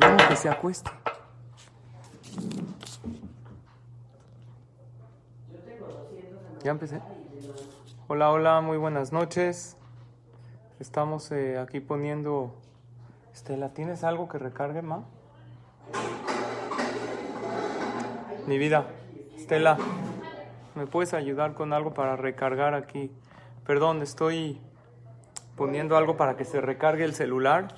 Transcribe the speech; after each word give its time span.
No, 0.00 0.16
que 0.28 0.36
se 0.36 0.48
acueste. 0.48 0.90
Ya 6.62 6.70
empecé. 6.70 7.00
Hola, 8.06 8.30
hola, 8.30 8.60
muy 8.60 8.76
buenas 8.76 9.12
noches. 9.12 9.76
Estamos 10.78 11.32
eh, 11.32 11.58
aquí 11.58 11.80
poniendo. 11.80 12.54
Estela, 13.32 13.70
¿tienes 13.74 14.04
algo 14.04 14.28
que 14.28 14.38
recargue, 14.38 14.82
ma? 14.82 15.02
Mi 18.46 18.56
vida. 18.56 18.86
Estela, 19.36 19.78
¿me 20.76 20.86
puedes 20.86 21.12
ayudar 21.12 21.54
con 21.54 21.72
algo 21.72 21.92
para 21.92 22.14
recargar 22.14 22.74
aquí? 22.74 23.10
Perdón, 23.66 24.02
estoy 24.02 24.60
poniendo 25.56 25.96
algo 25.96 26.16
para 26.16 26.36
que 26.36 26.44
se 26.44 26.60
recargue 26.60 27.04
el 27.04 27.14
celular. 27.14 27.74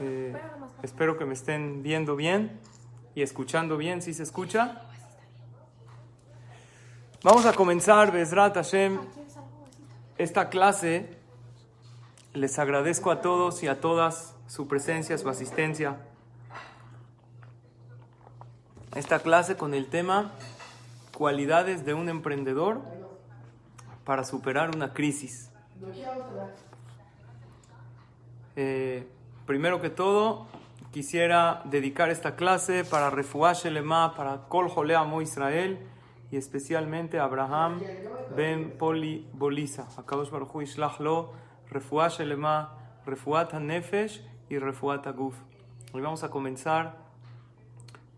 Eh, 0.00 0.36
espero 0.82 1.16
que 1.16 1.24
me 1.24 1.34
estén 1.34 1.82
viendo 1.82 2.16
bien 2.16 2.60
y 3.14 3.22
escuchando 3.22 3.76
bien. 3.76 4.02
¿Sí 4.02 4.12
se 4.12 4.22
escucha? 4.22 4.82
Vamos 7.22 7.46
a 7.46 7.52
comenzar, 7.54 8.12
Bezrat 8.12 8.54
Hashem, 8.54 8.98
esta 10.18 10.48
clase. 10.48 11.16
Les 12.34 12.58
agradezco 12.58 13.10
a 13.10 13.22
todos 13.22 13.62
y 13.62 13.68
a 13.68 13.80
todas 13.80 14.34
su 14.46 14.68
presencia, 14.68 15.16
su 15.16 15.28
asistencia. 15.28 15.96
Esta 18.94 19.20
clase 19.20 19.56
con 19.56 19.74
el 19.74 19.86
tema 19.88 20.32
cualidades 21.16 21.86
de 21.86 21.94
un 21.94 22.10
emprendedor 22.10 22.82
para 24.04 24.24
superar 24.24 24.76
una 24.76 24.92
crisis. 24.92 25.50
Eh, 28.54 29.08
primero 29.46 29.80
que 29.80 29.90
todo, 29.90 30.48
quisiera 30.90 31.62
dedicar 31.64 32.10
esta 32.10 32.34
clase 32.34 32.84
para 32.84 33.10
Refuash 33.10 33.66
Lema, 33.66 34.14
para 34.14 34.48
Kol 34.48 34.68
Jolea 34.68 35.04
Mo 35.04 35.22
Israel 35.22 35.78
y 36.32 36.36
especialmente 36.36 37.20
Abraham 37.20 37.80
Ben 38.36 38.72
Poli 38.76 39.26
Bolisa. 39.32 39.88
Akadosh 39.96 40.30
Baruch 40.30 40.54
Hu 40.54 40.62
Ishlach 40.62 40.98
Lo, 40.98 41.32
Refuash 41.70 42.18
Lema, 42.20 42.74
Refuat 43.06 43.54
Nefesh 43.54 44.26
y 44.50 44.58
Refuat 44.58 45.06
Aguf. 45.06 45.36
Hoy 45.92 46.00
vamos 46.00 46.24
a 46.24 46.30
comenzar 46.30 46.96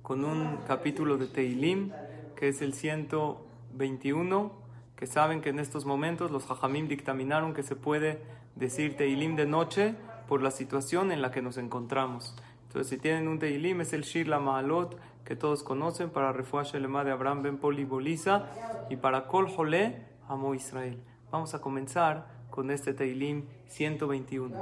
con 0.02 0.24
un 0.24 0.56
capítulo 0.66 1.18
de 1.18 1.26
Teilim, 1.26 1.92
que 2.36 2.48
es 2.48 2.62
el 2.62 2.72
121, 2.72 4.52
que 4.96 5.06
saben 5.06 5.42
que 5.42 5.50
en 5.50 5.58
estos 5.58 5.84
momentos 5.84 6.30
los 6.30 6.46
Jajamim 6.46 6.88
dictaminaron 6.88 7.52
que 7.52 7.62
se 7.62 7.76
puede 7.76 8.22
decir 8.56 8.96
Teilim 8.96 9.36
de 9.36 9.44
noche 9.44 9.94
por 10.28 10.42
la 10.42 10.50
situación 10.50 11.10
en 11.10 11.22
la 11.22 11.30
que 11.30 11.42
nos 11.42 11.56
encontramos. 11.56 12.36
Entonces, 12.66 12.90
si 12.90 12.98
tienen 12.98 13.28
un 13.28 13.38
Teilim, 13.38 13.80
es 13.80 13.94
el 13.94 14.02
Shir 14.02 14.28
La 14.28 14.38
Maalot, 14.38 14.98
que 15.24 15.36
todos 15.36 15.62
conocen, 15.62 16.10
para 16.10 16.32
Refuash 16.32 16.76
Elema 16.76 17.02
de 17.02 17.10
Abraham 17.10 17.42
Ben 17.42 17.58
Poli 17.58 17.84
Bolisa 17.84 18.46
y 18.90 18.96
para 18.96 19.26
Kol 19.26 19.48
Jole 19.48 20.04
Amo 20.28 20.54
Israel. 20.54 21.02
Vamos 21.30 21.54
a 21.54 21.60
comenzar 21.60 22.26
con 22.50 22.70
este 22.70 22.92
Teilim 22.92 23.46
121. 23.68 24.54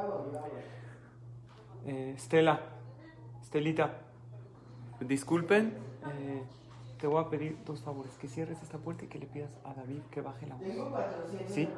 Eh, 1.87 2.15
Estela, 2.17 2.61
Estelita, 3.43 3.99
disculpen, 5.01 5.75
eh, 6.13 6.43
te 6.99 7.07
voy 7.07 7.23
a 7.23 7.29
pedir 7.29 7.59
dos 7.65 7.81
favores, 7.81 8.13
que 8.19 8.29
cierres 8.29 8.63
esta 8.63 8.79
puerta 8.79 9.05
y 9.05 9.09
que 9.09 9.19
le 9.19 9.27
pidas 9.27 9.51
a 9.65 9.75
David 9.75 10.01
que 10.11 10.21
baje 10.21 10.47
la 10.47 10.55
voz. 10.55 10.65
Sí, 11.49 11.69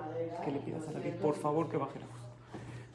que 0.44 0.50
le 0.50 0.60
pidas 0.60 0.86
a 0.88 0.92
David, 0.92 1.14
por 1.14 1.34
favor, 1.34 1.68
que 1.68 1.76
baje 1.76 1.98
la 1.98 2.06
voz. 2.06 2.27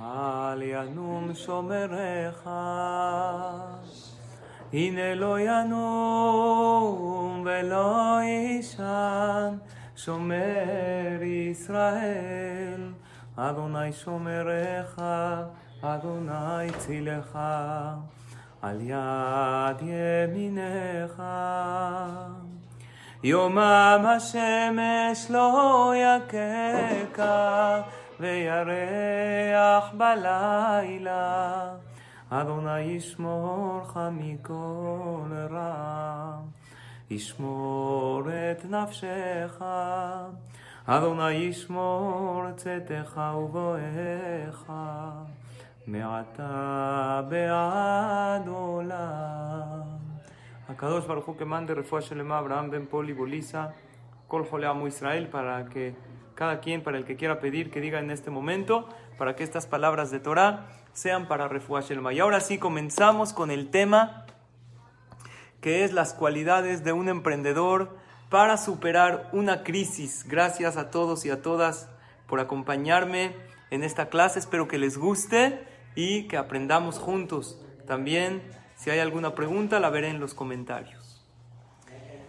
אל 0.00 0.62
ינום 0.62 1.34
שומריך. 1.34 2.50
הנה 4.72 5.14
לא 5.14 5.40
ינום 5.40 7.42
ולא 7.44 8.18
יישן, 8.22 9.54
שומר 9.96 11.22
ישראל, 11.22 12.92
אדוני 13.36 13.92
שומריך, 13.92 15.02
אדוני 15.82 16.70
צילך, 16.78 17.38
על 18.62 18.80
יד 18.80 19.82
ימינך. 19.82 21.22
יומם 23.24 24.04
השמש 24.16 25.30
לא 25.30 25.92
יככה, 25.96 27.80
וירח 28.20 29.92
בלילה. 29.96 31.74
אדוני 32.30 32.80
ישמורך 32.80 33.96
מכל 34.12 35.32
רע. 35.50 36.38
ישמור 37.10 38.22
את 38.30 38.64
נפשך, 38.64 39.62
אדוני 40.86 41.32
ישמור 41.32 42.42
צאתך 42.56 43.20
ובואך, 43.36 44.72
מעתה 45.86 47.22
בעד 47.28 48.48
עולם. 48.48 49.80
הקדוש 50.68 51.06
ברוך 51.06 51.26
הוא 51.26 51.36
mande 51.40 51.72
refuah 51.74 52.02
shelema 52.02 52.38
Abraham 52.38 52.70
ben 52.70 52.86
Poli 52.86 53.14
Bolisa, 53.14 53.72
Kol 54.28 54.44
Jole 54.44 54.66
Amo 54.66 54.86
Israel, 54.86 55.26
para 55.28 55.64
que 55.64 55.94
cada 56.38 56.60
quien, 56.60 56.84
para 56.84 56.98
el 56.98 57.04
que 57.04 57.16
quiera 57.16 57.40
pedir, 57.40 57.68
que 57.68 57.80
diga 57.80 57.98
en 57.98 58.12
este 58.12 58.30
momento, 58.30 58.88
para 59.18 59.34
que 59.34 59.42
estas 59.42 59.66
palabras 59.66 60.12
de 60.12 60.20
Torah 60.20 60.68
sean 60.92 61.26
para 61.26 61.48
refuah 61.48 61.80
shelema. 61.80 62.12
Y 62.12 62.20
ahora 62.20 62.38
sí 62.38 62.58
comenzamos 62.58 63.32
con 63.32 63.50
el 63.50 63.70
tema 63.70 64.24
que 65.60 65.82
es 65.82 65.92
las 65.92 66.14
cualidades 66.14 66.84
de 66.84 66.92
un 66.92 67.08
emprendedor 67.08 67.96
para 68.30 68.56
superar 68.56 69.28
una 69.32 69.64
crisis. 69.64 70.24
Gracias 70.28 70.76
a 70.76 70.90
todos 70.90 71.26
y 71.26 71.30
a 71.30 71.42
todas 71.42 71.88
por 72.28 72.38
acompañarme 72.38 73.34
en 73.70 73.82
esta 73.82 74.08
clase. 74.08 74.38
Espero 74.38 74.68
que 74.68 74.78
les 74.78 74.96
guste 74.96 75.66
y 75.96 76.28
que 76.28 76.36
aprendamos 76.36 77.00
juntos. 77.00 77.60
También, 77.84 78.44
si 78.76 78.90
hay 78.90 79.00
alguna 79.00 79.34
pregunta, 79.34 79.80
la 79.80 79.90
veré 79.90 80.10
en 80.10 80.20
los 80.20 80.34
comentarios. 80.34 81.26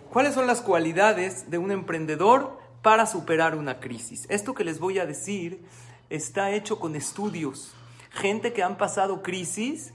¿Cuáles 0.10 0.34
son 0.34 0.48
las 0.48 0.62
cualidades 0.62 1.52
de 1.52 1.60
un 1.60 1.70
emprendedor 1.70 2.69
para 2.82 3.06
superar 3.06 3.56
una 3.56 3.80
crisis? 3.80 4.26
Esto 4.30 4.54
que 4.54 4.64
les 4.64 4.80
voy 4.80 5.00
a 5.00 5.06
decir 5.06 5.64
está 6.10 6.52
hecho 6.52 6.80
con 6.80 6.96
estudios. 6.96 7.74
Gente 8.12 8.54
que 8.54 8.64
han 8.64 8.78
pasado 8.78 9.22
crisis 9.22 9.94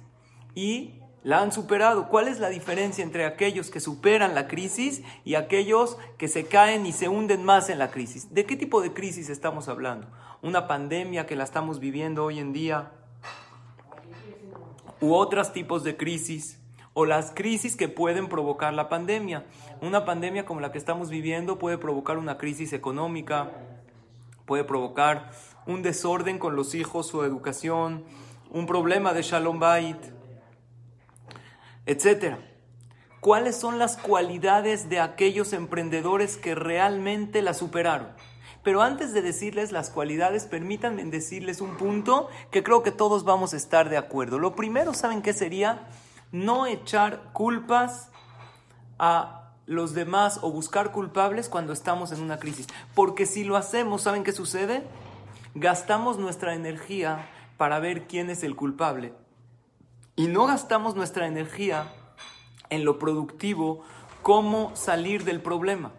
y 0.54 1.00
la 1.24 1.40
han 1.40 1.50
superado. 1.52 2.08
¿Cuál 2.08 2.28
es 2.28 2.38
la 2.38 2.50
diferencia 2.50 3.02
entre 3.02 3.24
aquellos 3.24 3.70
que 3.70 3.80
superan 3.80 4.34
la 4.34 4.46
crisis 4.46 5.02
y 5.24 5.34
aquellos 5.34 5.96
que 6.18 6.28
se 6.28 6.46
caen 6.46 6.86
y 6.86 6.92
se 6.92 7.08
hunden 7.08 7.42
más 7.42 7.70
en 7.70 7.78
la 7.78 7.90
crisis? 7.90 8.32
¿De 8.32 8.44
qué 8.44 8.56
tipo 8.56 8.80
de 8.82 8.92
crisis 8.92 9.30
estamos 9.30 9.68
hablando? 9.68 10.06
¿Una 10.42 10.68
pandemia 10.68 11.26
que 11.26 11.34
la 11.34 11.44
estamos 11.44 11.80
viviendo 11.80 12.24
hoy 12.24 12.38
en 12.38 12.52
día? 12.52 12.92
¿U 15.00 15.14
otros 15.14 15.52
tipos 15.52 15.82
de 15.82 15.96
crisis? 15.96 16.60
¿O 16.96 17.06
las 17.06 17.32
crisis 17.32 17.76
que 17.76 17.88
pueden 17.88 18.28
provocar 18.28 18.72
la 18.72 18.88
pandemia? 18.88 19.44
Una 19.80 20.04
pandemia 20.04 20.46
como 20.46 20.60
la 20.60 20.70
que 20.70 20.78
estamos 20.78 21.10
viviendo 21.10 21.58
puede 21.58 21.76
provocar 21.76 22.18
una 22.18 22.38
crisis 22.38 22.72
económica, 22.72 23.50
puede 24.46 24.62
provocar 24.62 25.32
un 25.66 25.82
desorden 25.82 26.38
con 26.38 26.54
los 26.54 26.76
hijos, 26.76 27.08
su 27.08 27.24
educación, 27.24 28.04
un 28.48 28.66
problema 28.66 29.12
de 29.12 29.22
Shalom 29.22 29.58
Bait, 29.58 29.98
etcétera. 31.84 32.38
¿Cuáles 33.18 33.56
son 33.56 33.80
las 33.80 33.96
cualidades 33.96 34.88
de 34.88 35.00
aquellos 35.00 35.52
emprendedores 35.52 36.36
que 36.36 36.54
realmente 36.54 37.42
la 37.42 37.54
superaron? 37.54 38.08
Pero 38.62 38.82
antes 38.82 39.12
de 39.12 39.20
decirles 39.20 39.72
las 39.72 39.90
cualidades, 39.90 40.44
permítanme 40.46 41.04
decirles 41.06 41.60
un 41.60 41.76
punto 41.76 42.28
que 42.52 42.62
creo 42.62 42.84
que 42.84 42.92
todos 42.92 43.24
vamos 43.24 43.52
a 43.52 43.56
estar 43.56 43.88
de 43.88 43.96
acuerdo. 43.96 44.38
Lo 44.38 44.54
primero, 44.54 44.94
¿saben 44.94 45.22
qué 45.22 45.32
sería? 45.32 45.88
No 46.34 46.66
echar 46.66 47.30
culpas 47.32 48.10
a 48.98 49.52
los 49.66 49.94
demás 49.94 50.40
o 50.42 50.50
buscar 50.50 50.90
culpables 50.90 51.48
cuando 51.48 51.72
estamos 51.72 52.10
en 52.10 52.20
una 52.20 52.40
crisis. 52.40 52.66
Porque 52.92 53.24
si 53.24 53.44
lo 53.44 53.56
hacemos, 53.56 54.02
¿saben 54.02 54.24
qué 54.24 54.32
sucede? 54.32 54.82
Gastamos 55.54 56.18
nuestra 56.18 56.54
energía 56.54 57.28
para 57.56 57.78
ver 57.78 58.08
quién 58.08 58.30
es 58.30 58.42
el 58.42 58.56
culpable. 58.56 59.14
Y 60.16 60.26
no 60.26 60.46
gastamos 60.46 60.96
nuestra 60.96 61.28
energía 61.28 61.92
en 62.68 62.84
lo 62.84 62.98
productivo, 62.98 63.84
cómo 64.22 64.74
salir 64.74 65.22
del 65.22 65.40
problema. 65.40 65.92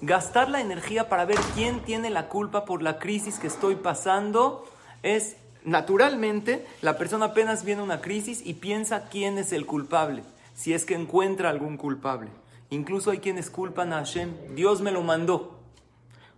Gastar 0.00 0.48
la 0.48 0.60
energía 0.60 1.08
para 1.08 1.24
ver 1.24 1.38
quién 1.56 1.80
tiene 1.80 2.08
la 2.08 2.28
culpa 2.28 2.64
por 2.64 2.82
la 2.82 3.00
crisis 3.00 3.40
que 3.40 3.48
estoy 3.48 3.74
pasando 3.74 4.64
es 5.02 5.36
naturalmente 5.68 6.66
la 6.82 6.96
persona 6.96 7.26
apenas 7.26 7.64
viene 7.64 7.82
una 7.82 8.00
crisis 8.00 8.42
y 8.44 8.54
piensa 8.54 9.08
quién 9.08 9.38
es 9.38 9.52
el 9.52 9.66
culpable, 9.66 10.22
si 10.54 10.72
es 10.72 10.84
que 10.84 10.94
encuentra 10.94 11.50
algún 11.50 11.76
culpable. 11.76 12.30
Incluso 12.70 13.10
hay 13.10 13.18
quienes 13.18 13.50
culpan 13.50 13.92
a 13.92 13.98
Hashem, 13.98 14.54
Dios 14.54 14.80
me 14.80 14.92
lo 14.92 15.02
mandó. 15.02 15.58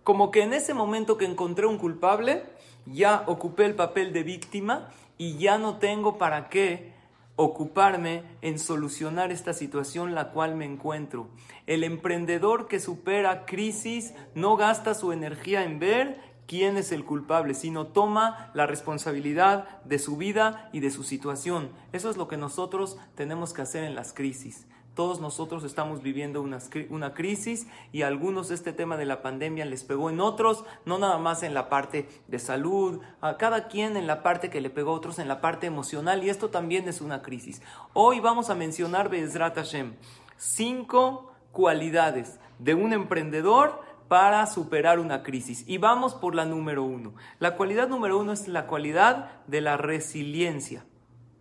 Como 0.03 0.31
que 0.31 0.43
en 0.43 0.53
ese 0.53 0.73
momento 0.73 1.17
que 1.17 1.25
encontré 1.25 1.65
un 1.65 1.77
culpable, 1.77 2.43
ya 2.85 3.23
ocupé 3.27 3.65
el 3.65 3.75
papel 3.75 4.13
de 4.13 4.23
víctima 4.23 4.89
y 5.17 5.37
ya 5.37 5.57
no 5.57 5.77
tengo 5.77 6.17
para 6.17 6.49
qué 6.49 6.93
ocuparme 7.35 8.23
en 8.41 8.59
solucionar 8.59 9.31
esta 9.31 9.53
situación 9.53 10.13
la 10.13 10.31
cual 10.31 10.55
me 10.55 10.65
encuentro. 10.65 11.29
El 11.67 11.83
emprendedor 11.83 12.67
que 12.67 12.79
supera 12.79 13.45
crisis 13.45 14.13
no 14.35 14.57
gasta 14.57 14.93
su 14.93 15.11
energía 15.11 15.63
en 15.63 15.79
ver 15.79 16.19
quién 16.51 16.75
es 16.75 16.91
el 16.91 17.05
culpable, 17.05 17.53
sino 17.53 17.87
toma 17.87 18.51
la 18.53 18.67
responsabilidad 18.67 19.81
de 19.85 19.97
su 19.99 20.17
vida 20.17 20.69
y 20.73 20.81
de 20.81 20.91
su 20.91 21.03
situación. 21.03 21.69
Eso 21.93 22.09
es 22.09 22.17
lo 22.17 22.27
que 22.27 22.35
nosotros 22.35 22.97
tenemos 23.15 23.53
que 23.53 23.61
hacer 23.61 23.85
en 23.85 23.95
las 23.95 24.11
crisis. 24.11 24.67
Todos 24.93 25.21
nosotros 25.21 25.63
estamos 25.63 26.01
viviendo 26.01 26.41
una, 26.41 26.59
una, 26.89 27.13
crisis 27.13 27.67
y 27.93 28.01
a 28.01 28.07
algunos 28.07 28.51
este 28.51 28.73
tema 28.73 28.97
de 28.97 29.05
la 29.05 29.21
pandemia 29.21 29.63
les 29.63 29.85
pegó, 29.85 30.09
en 30.09 30.19
otros 30.19 30.65
no 30.83 30.99
nada 30.99 31.17
más 31.19 31.41
en 31.43 31.53
la 31.53 31.69
parte 31.69 32.09
de 32.27 32.37
salud, 32.37 32.99
a 33.21 33.37
cada 33.37 33.69
quien 33.69 33.95
en 33.95 34.05
la 34.05 34.21
parte 34.21 34.49
que 34.49 34.59
le 34.59 34.69
pegó, 34.69 34.91
a 34.91 34.95
otros 34.95 35.19
en 35.19 35.29
la 35.29 35.39
parte 35.39 35.67
emocional 35.67 36.21
y 36.21 36.29
esto 36.29 36.49
también 36.49 36.85
es 36.89 36.99
una 36.99 37.21
crisis. 37.21 37.61
Hoy 37.93 38.19
vamos 38.19 38.49
a 38.49 38.55
mencionar 38.55 39.07
Bezrat 39.07 39.55
Hashem, 39.55 39.93
cinco 40.35 41.31
cualidades 41.53 42.39
de 42.59 42.75
un 42.75 42.91
emprendedor 42.91 43.81
para 44.11 44.45
superar 44.45 44.99
una 44.99 45.23
crisis. 45.23 45.63
Y 45.67 45.77
vamos 45.77 46.15
por 46.15 46.35
la 46.35 46.43
número 46.43 46.83
uno. 46.83 47.13
La 47.39 47.55
cualidad 47.55 47.87
número 47.87 48.19
uno 48.19 48.33
es 48.33 48.49
la 48.49 48.67
cualidad 48.67 49.31
de 49.47 49.61
la 49.61 49.77
resiliencia. 49.77 50.83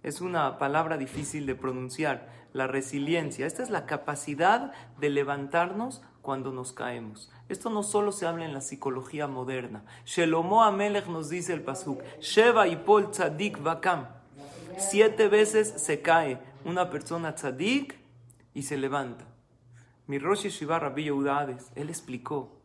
Es 0.05 0.21
una 0.21 0.57
palabra 0.57 0.97
difícil 0.97 1.47
de 1.47 1.57
pronunciar 1.57 2.29
la 2.53 2.69
resiliencia. 2.69 3.45
Esta 3.45 3.65
es 3.65 3.71
la 3.71 3.87
capacidad 3.87 4.71
de 5.01 5.11
levantarnos 5.11 6.01
cuando 6.23 6.53
nos 6.53 6.73
caemos. 6.73 7.33
Esto 7.49 7.71
no 7.71 7.83
solo 7.83 8.13
se 8.13 8.29
habla 8.29 8.45
en 8.45 8.55
la 8.55 8.61
psicología 8.61 9.27
moderna. 9.27 9.83
Shelomo 10.05 10.63
Amelech 10.63 11.09
nos 11.09 11.29
dice 11.29 11.53
el 11.53 11.63
pasuk, 11.63 12.01
Sheva 12.21 12.69
y 12.69 12.77
Pol 12.77 13.11
tzadik 13.11 13.61
vakam. 13.61 14.07
Siete 14.79 15.27
veces 15.27 15.75
se 15.77 16.03
cae 16.03 16.39
una 16.65 16.89
persona 16.89 17.35
tzadik 17.35 17.99
y 18.55 18.63
se 18.63 18.77
levanta. 18.77 19.25
Mi 20.07 20.21
Rosh 20.21 20.47
Shiva 20.47 20.79
Rabbi 20.79 21.03
Yehudaades, 21.03 21.73
él 21.75 21.89
explicó 21.89 22.60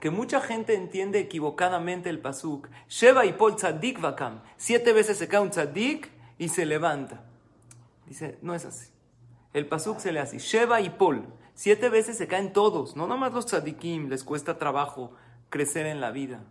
que 0.00 0.10
mucha 0.10 0.40
gente 0.40 0.74
entiende 0.74 1.18
equivocadamente 1.18 2.10
el 2.10 2.20
pasuk. 2.20 2.68
Sheva 2.88 3.26
y 3.26 3.32
Pol 3.32 3.56
tzadik 3.56 4.00
vakam. 4.00 4.40
Siete 4.56 4.92
veces 4.92 5.18
se 5.18 5.28
cae 5.28 5.40
un 5.40 5.50
tzadik 5.50 6.10
y 6.38 6.48
se 6.48 6.66
levanta. 6.66 7.24
Dice, 8.06 8.38
no 8.42 8.54
es 8.54 8.64
así. 8.64 8.90
El 9.52 9.66
pasuk 9.66 9.98
se 9.98 10.12
le 10.12 10.20
hace 10.20 10.38
Sheva 10.38 10.80
y 10.80 10.90
Pol. 10.90 11.26
Siete 11.54 11.88
veces 11.88 12.16
se 12.16 12.28
caen 12.28 12.52
todos. 12.52 12.94
No 12.94 13.06
nomás 13.06 13.32
los 13.32 13.46
tzadikim 13.46 14.08
les 14.08 14.22
cuesta 14.22 14.58
trabajo 14.58 15.12
crecer 15.50 15.86
en 15.86 16.00
la 16.00 16.12
vida. 16.12 16.44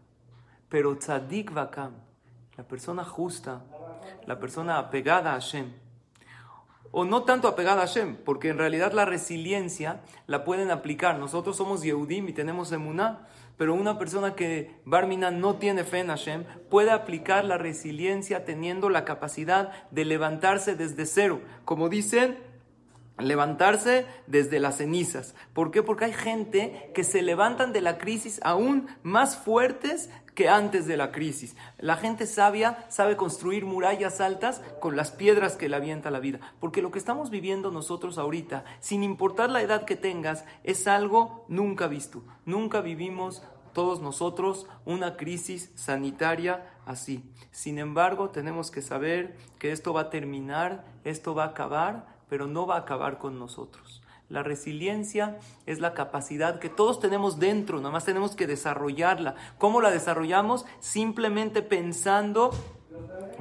Pero 0.70 0.98
tzadik 0.98 1.54
vakam, 1.54 1.94
la 2.58 2.68
persona 2.68 3.06
justa, 3.06 3.64
la 4.26 4.40
persona 4.40 4.78
apegada 4.78 5.32
a 5.32 5.40
Hashem, 5.40 5.72
o 6.92 7.06
no 7.06 7.24
tanto 7.24 7.48
apegada 7.48 7.84
a 7.84 7.88
Hashem, 7.88 8.18
porque 8.18 8.50
en 8.50 8.58
realidad 8.58 8.94
la 8.94 9.06
resiliencia 9.06 10.02
la 10.26 10.44
pueden 10.44 10.72
aplicar. 10.72 11.20
Nosotros 11.20 11.58
somos 11.58 11.84
Yehudim 11.84 12.30
y 12.30 12.34
tenemos 12.34 12.72
emuná, 12.72 13.28
pero 13.58 13.74
una 13.74 13.98
persona 13.98 14.36
que 14.36 14.80
Barmina 14.86 15.32
no 15.32 15.56
tiene 15.56 15.84
fe 15.84 16.00
en 16.00 16.08
Hashem 16.08 16.46
puede 16.70 16.92
aplicar 16.92 17.44
la 17.46 17.58
resiliencia 17.58 18.46
teniendo 18.46 18.90
la 18.90 19.06
capacidad 19.06 19.72
de 19.92 20.06
levantarse 20.06 20.76
desde 20.76 21.06
cero. 21.06 21.42
Como 21.66 21.90
dicen, 21.90 22.38
levantarse 23.20 24.06
desde 24.28 24.60
las 24.60 24.78
cenizas. 24.78 25.34
¿Por 25.54 25.72
qué? 25.72 25.82
Porque 25.82 26.06
hay 26.06 26.14
gente 26.14 26.92
que 26.94 27.04
se 27.04 27.22
levantan 27.22 27.74
de 27.74 27.82
la 27.82 27.98
crisis 27.98 28.40
aún 28.44 28.88
más 29.02 29.38
fuertes 29.38 30.10
que 30.38 30.50
antes 30.50 30.86
de 30.86 30.98
la 30.98 31.12
crisis. 31.12 31.56
La 31.80 31.98
gente 31.98 32.28
sabia 32.28 32.86
sabe 32.90 33.18
construir 33.18 33.66
murallas 33.66 34.22
altas 34.22 34.62
con 34.80 34.96
las 34.96 35.10
piedras 35.10 35.56
que 35.56 35.68
le 35.68 35.76
avienta 35.76 36.12
la 36.12 36.20
vida. 36.20 36.40
Porque 36.60 36.84
lo 36.84 36.92
que 36.92 37.00
estamos 37.00 37.32
viviendo 37.32 37.72
nosotros 37.72 38.20
ahorita, 38.20 38.64
sin 38.80 39.02
importar 39.02 39.50
la 39.50 39.64
edad 39.64 39.84
que 39.84 39.96
tengas, 39.96 40.46
es 40.64 40.88
algo 40.88 41.44
nunca 41.48 41.88
visto. 41.88 42.22
Nunca 42.46 42.82
vivimos 42.82 43.42
todos 43.74 44.00
nosotros 44.00 44.68
una 44.86 45.18
crisis 45.18 45.72
sanitaria 45.74 46.70
así. 46.86 47.24
Sin 47.50 47.80
embargo, 47.80 48.30
tenemos 48.30 48.70
que 48.70 48.84
saber 48.84 49.36
que 49.58 49.72
esto 49.72 49.92
va 49.92 50.02
a 50.02 50.10
terminar, 50.12 50.86
esto 51.04 51.34
va 51.34 51.46
a 51.46 51.48
acabar 51.48 52.16
pero 52.30 52.48
no 52.48 52.68
va 52.68 52.76
a 52.76 52.80
acabar 52.80 53.18
con 53.18 53.40
nosotros. 53.40 54.02
La 54.30 54.44
resiliencia 54.44 55.38
es 55.66 55.80
la 55.80 55.94
capacidad 55.94 56.60
que 56.60 56.70
todos 56.70 57.00
tenemos 57.00 57.40
dentro, 57.40 57.78
nada 57.78 57.92
más 57.92 58.04
tenemos 58.04 58.36
que 58.36 58.46
desarrollarla. 58.46 59.36
¿Cómo 59.58 59.80
la 59.80 59.90
desarrollamos? 59.90 60.66
Simplemente 60.82 61.62
pensando 61.62 62.52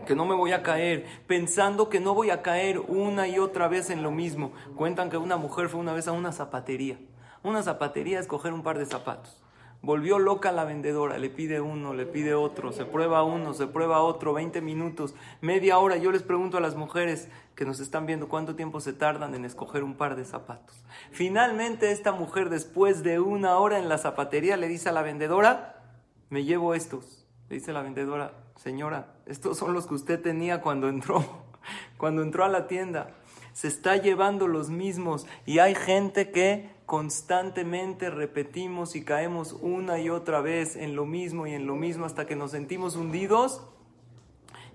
que 0.07 0.15
no 0.15 0.27
me 0.27 0.37
voy 0.37 0.53
a 0.53 0.63
caer, 0.63 1.05
pensando 1.27 1.89
que 1.89 1.99
no 1.99 2.15
voy 2.15 2.31
a 2.31 2.41
caer 2.43 2.79
una 2.79 3.27
y 3.27 3.41
otra 3.41 3.67
vez 3.67 3.91
en 3.91 4.05
lo 4.05 4.13
mismo. 4.13 4.53
Cuentan 4.77 5.11
que 5.11 5.17
una 5.17 5.37
mujer 5.37 5.69
fue 5.69 5.81
una 5.81 5.93
vez 5.93 6.07
a 6.07 6.13
una 6.13 6.31
zapatería. 6.31 6.99
Una 7.43 7.63
zapatería 7.63 8.21
es 8.21 8.29
coger 8.29 8.53
un 8.53 8.63
par 8.63 8.79
de 8.79 8.87
zapatos. 8.87 9.46
Volvió 9.83 10.19
loca 10.19 10.51
la 10.53 10.65
vendedora, 10.65 11.19
le 11.19 11.31
pide 11.31 11.61
uno, 11.61 11.95
le 11.95 12.07
pide 12.07 12.35
otro, 12.35 12.73
se 12.73 12.85
prueba 12.85 13.23
uno, 13.23 13.55
se 13.55 13.67
prueba 13.67 14.01
otro, 14.01 14.33
20 14.33 14.61
minutos, 14.61 15.15
media 15.41 15.79
hora. 15.79 15.97
Yo 15.97 16.11
les 16.11 16.23
pregunto 16.23 16.57
a 16.57 16.61
las 16.61 16.75
mujeres 16.75 17.29
que 17.55 17.65
nos 17.65 17.81
están 17.81 18.05
viendo 18.05 18.29
cuánto 18.29 18.57
tiempo 18.57 18.81
se 18.81 18.93
tardan 18.93 19.35
en 19.35 19.45
escoger 19.45 19.85
un 19.85 19.95
par 19.95 20.17
de 20.17 20.25
zapatos. 20.25 20.83
Finalmente 21.11 21.93
esta 21.93 22.13
mujer 22.13 22.51
después 22.51 23.03
de 23.03 23.21
una 23.21 23.59
hora 23.59 23.79
en 23.79 23.89
la 23.89 23.99
zapatería 23.99 24.57
le 24.57 24.69
dice 24.69 24.89
a 24.89 24.93
la 24.93 25.03
vendedora, 25.03 25.83
me 26.31 26.45
llevo 26.45 26.75
estos. 26.75 27.27
Le 27.49 27.57
dice 27.57 27.73
la 27.73 27.83
vendedora, 27.83 28.33
señora, 28.57 29.15
estos 29.27 29.57
son 29.57 29.73
los 29.73 29.87
que 29.87 29.95
usted 29.95 30.21
tenía 30.21 30.61
cuando 30.61 30.89
entró, 30.89 31.25
cuando 31.97 32.23
entró 32.23 32.45
a 32.45 32.49
la 32.49 32.67
tienda. 32.67 33.15
Se 33.53 33.69
está 33.69 33.97
llevando 33.97 34.49
los 34.49 34.69
mismos 34.69 35.27
y 35.47 35.61
hay 35.61 35.75
gente 35.75 36.31
que 36.31 36.76
constantemente 36.87 38.11
repetimos 38.11 38.95
y 38.95 39.05
caemos 39.05 39.53
una 39.61 39.99
y 39.99 40.09
otra 40.09 40.41
vez 40.41 40.77
en 40.77 40.95
lo 40.95 41.05
mismo 41.05 41.49
y 41.49 41.53
en 41.53 41.67
lo 41.67 41.75
mismo 41.75 42.07
hasta 42.07 42.27
que 42.27 42.37
nos 42.37 42.53
sentimos 42.53 42.95
hundidos 42.95 43.61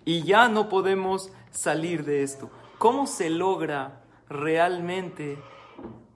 y 0.03 0.24
ya 0.24 0.50
no 0.50 0.68
podemos 0.68 1.32
salir 1.51 2.03
de 2.03 2.24
esto. 2.24 2.51
¿Cómo 2.77 3.08
se 3.08 3.30
logra 3.30 4.03
realmente 4.27 5.38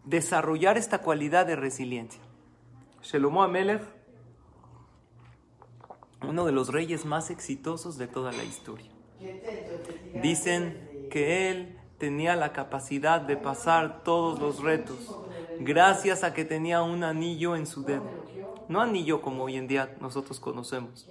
desarrollar 0.04 0.78
esta 0.78 1.00
cualidad 1.00 1.46
de 1.46 1.56
resiliencia? 1.56 2.22
Shelomo 3.02 3.42
Amelech, 3.44 3.84
uno 6.28 6.46
de 6.46 6.52
los 6.52 6.70
reyes 6.70 7.06
más 7.06 7.30
exitosos 7.30 7.98
de 7.98 8.08
toda 8.08 8.34
la 8.34 8.44
historia. 8.44 8.92
Dicen 10.22 11.08
que 11.10 11.50
él 11.50 11.80
tenía 12.00 12.36
la 12.36 12.52
capacidad 12.52 13.22
de 13.22 13.38
pasar 13.38 14.04
todos 14.04 14.40
los 14.40 14.62
retos 14.62 15.16
gracias 15.60 16.24
a 16.24 16.34
que 16.34 16.46
tenía 16.46 16.82
un 16.82 17.04
anillo 17.04 17.56
en 17.56 17.66
su 17.66 17.84
dedo. 17.84 18.10
No 18.68 18.82
anillo 18.82 19.22
como 19.22 19.44
hoy 19.44 19.58
en 19.58 19.68
día 19.68 19.96
nosotros 20.02 20.40
conocemos. 20.40 21.08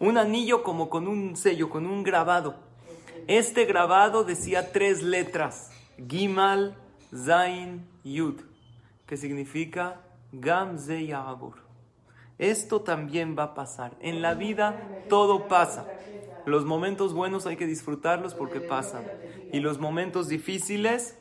Un 0.00 0.16
anillo 0.18 0.62
como 0.62 0.88
con 0.88 1.06
un 1.06 1.36
sello, 1.36 1.68
con 1.68 1.86
un 1.86 2.02
grabado. 2.02 2.56
Este 3.26 3.64
grabado 3.64 4.24
decía 4.24 4.72
tres 4.72 5.02
letras. 5.02 5.70
Gimal, 6.08 6.76
Zain, 7.14 7.86
Yud. 8.04 8.40
Que 9.06 9.16
significa 9.16 10.00
Gam 10.32 10.78
Esto 12.38 12.80
también 12.80 13.36
va 13.38 13.44
a 13.44 13.54
pasar. 13.54 13.96
En 14.00 14.22
la 14.22 14.34
vida 14.34 15.04
todo 15.08 15.46
pasa. 15.46 15.86
Los 16.46 16.64
momentos 16.64 17.14
buenos 17.14 17.46
hay 17.46 17.56
que 17.56 17.66
disfrutarlos 17.66 18.34
porque 18.34 18.60
pasan. 18.60 19.04
Y 19.52 19.60
los 19.60 19.78
momentos 19.78 20.28
difíciles 20.28 21.18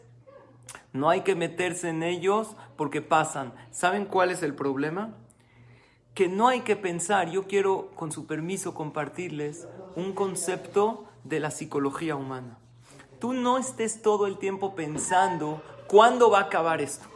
No 0.93 1.09
hay 1.09 1.21
que 1.21 1.35
meterse 1.35 1.89
en 1.89 2.03
ellos 2.03 2.55
porque 2.77 3.01
pasan. 3.01 3.53
¿Saben 3.71 4.05
cuál 4.05 4.29
es 4.29 4.43
el 4.43 4.53
problema? 4.53 5.15
Que 6.13 6.27
no 6.27 6.47
hay 6.47 6.61
que 6.61 6.75
pensar, 6.75 7.31
yo 7.31 7.47
quiero 7.47 7.89
con 7.95 8.11
su 8.11 8.27
permiso 8.27 8.75
compartirles 8.75 9.67
un 9.95 10.13
concepto 10.13 11.05
de 11.23 11.39
la 11.39 11.49
psicología 11.49 12.15
humana. 12.15 12.59
Tú 13.19 13.33
no 13.33 13.57
estés 13.57 14.03
todo 14.03 14.27
el 14.27 14.37
tiempo 14.37 14.75
pensando 14.75 15.63
cuándo 15.87 16.29
va 16.29 16.39
a 16.39 16.43
acabar 16.43 16.79
esto 16.79 17.07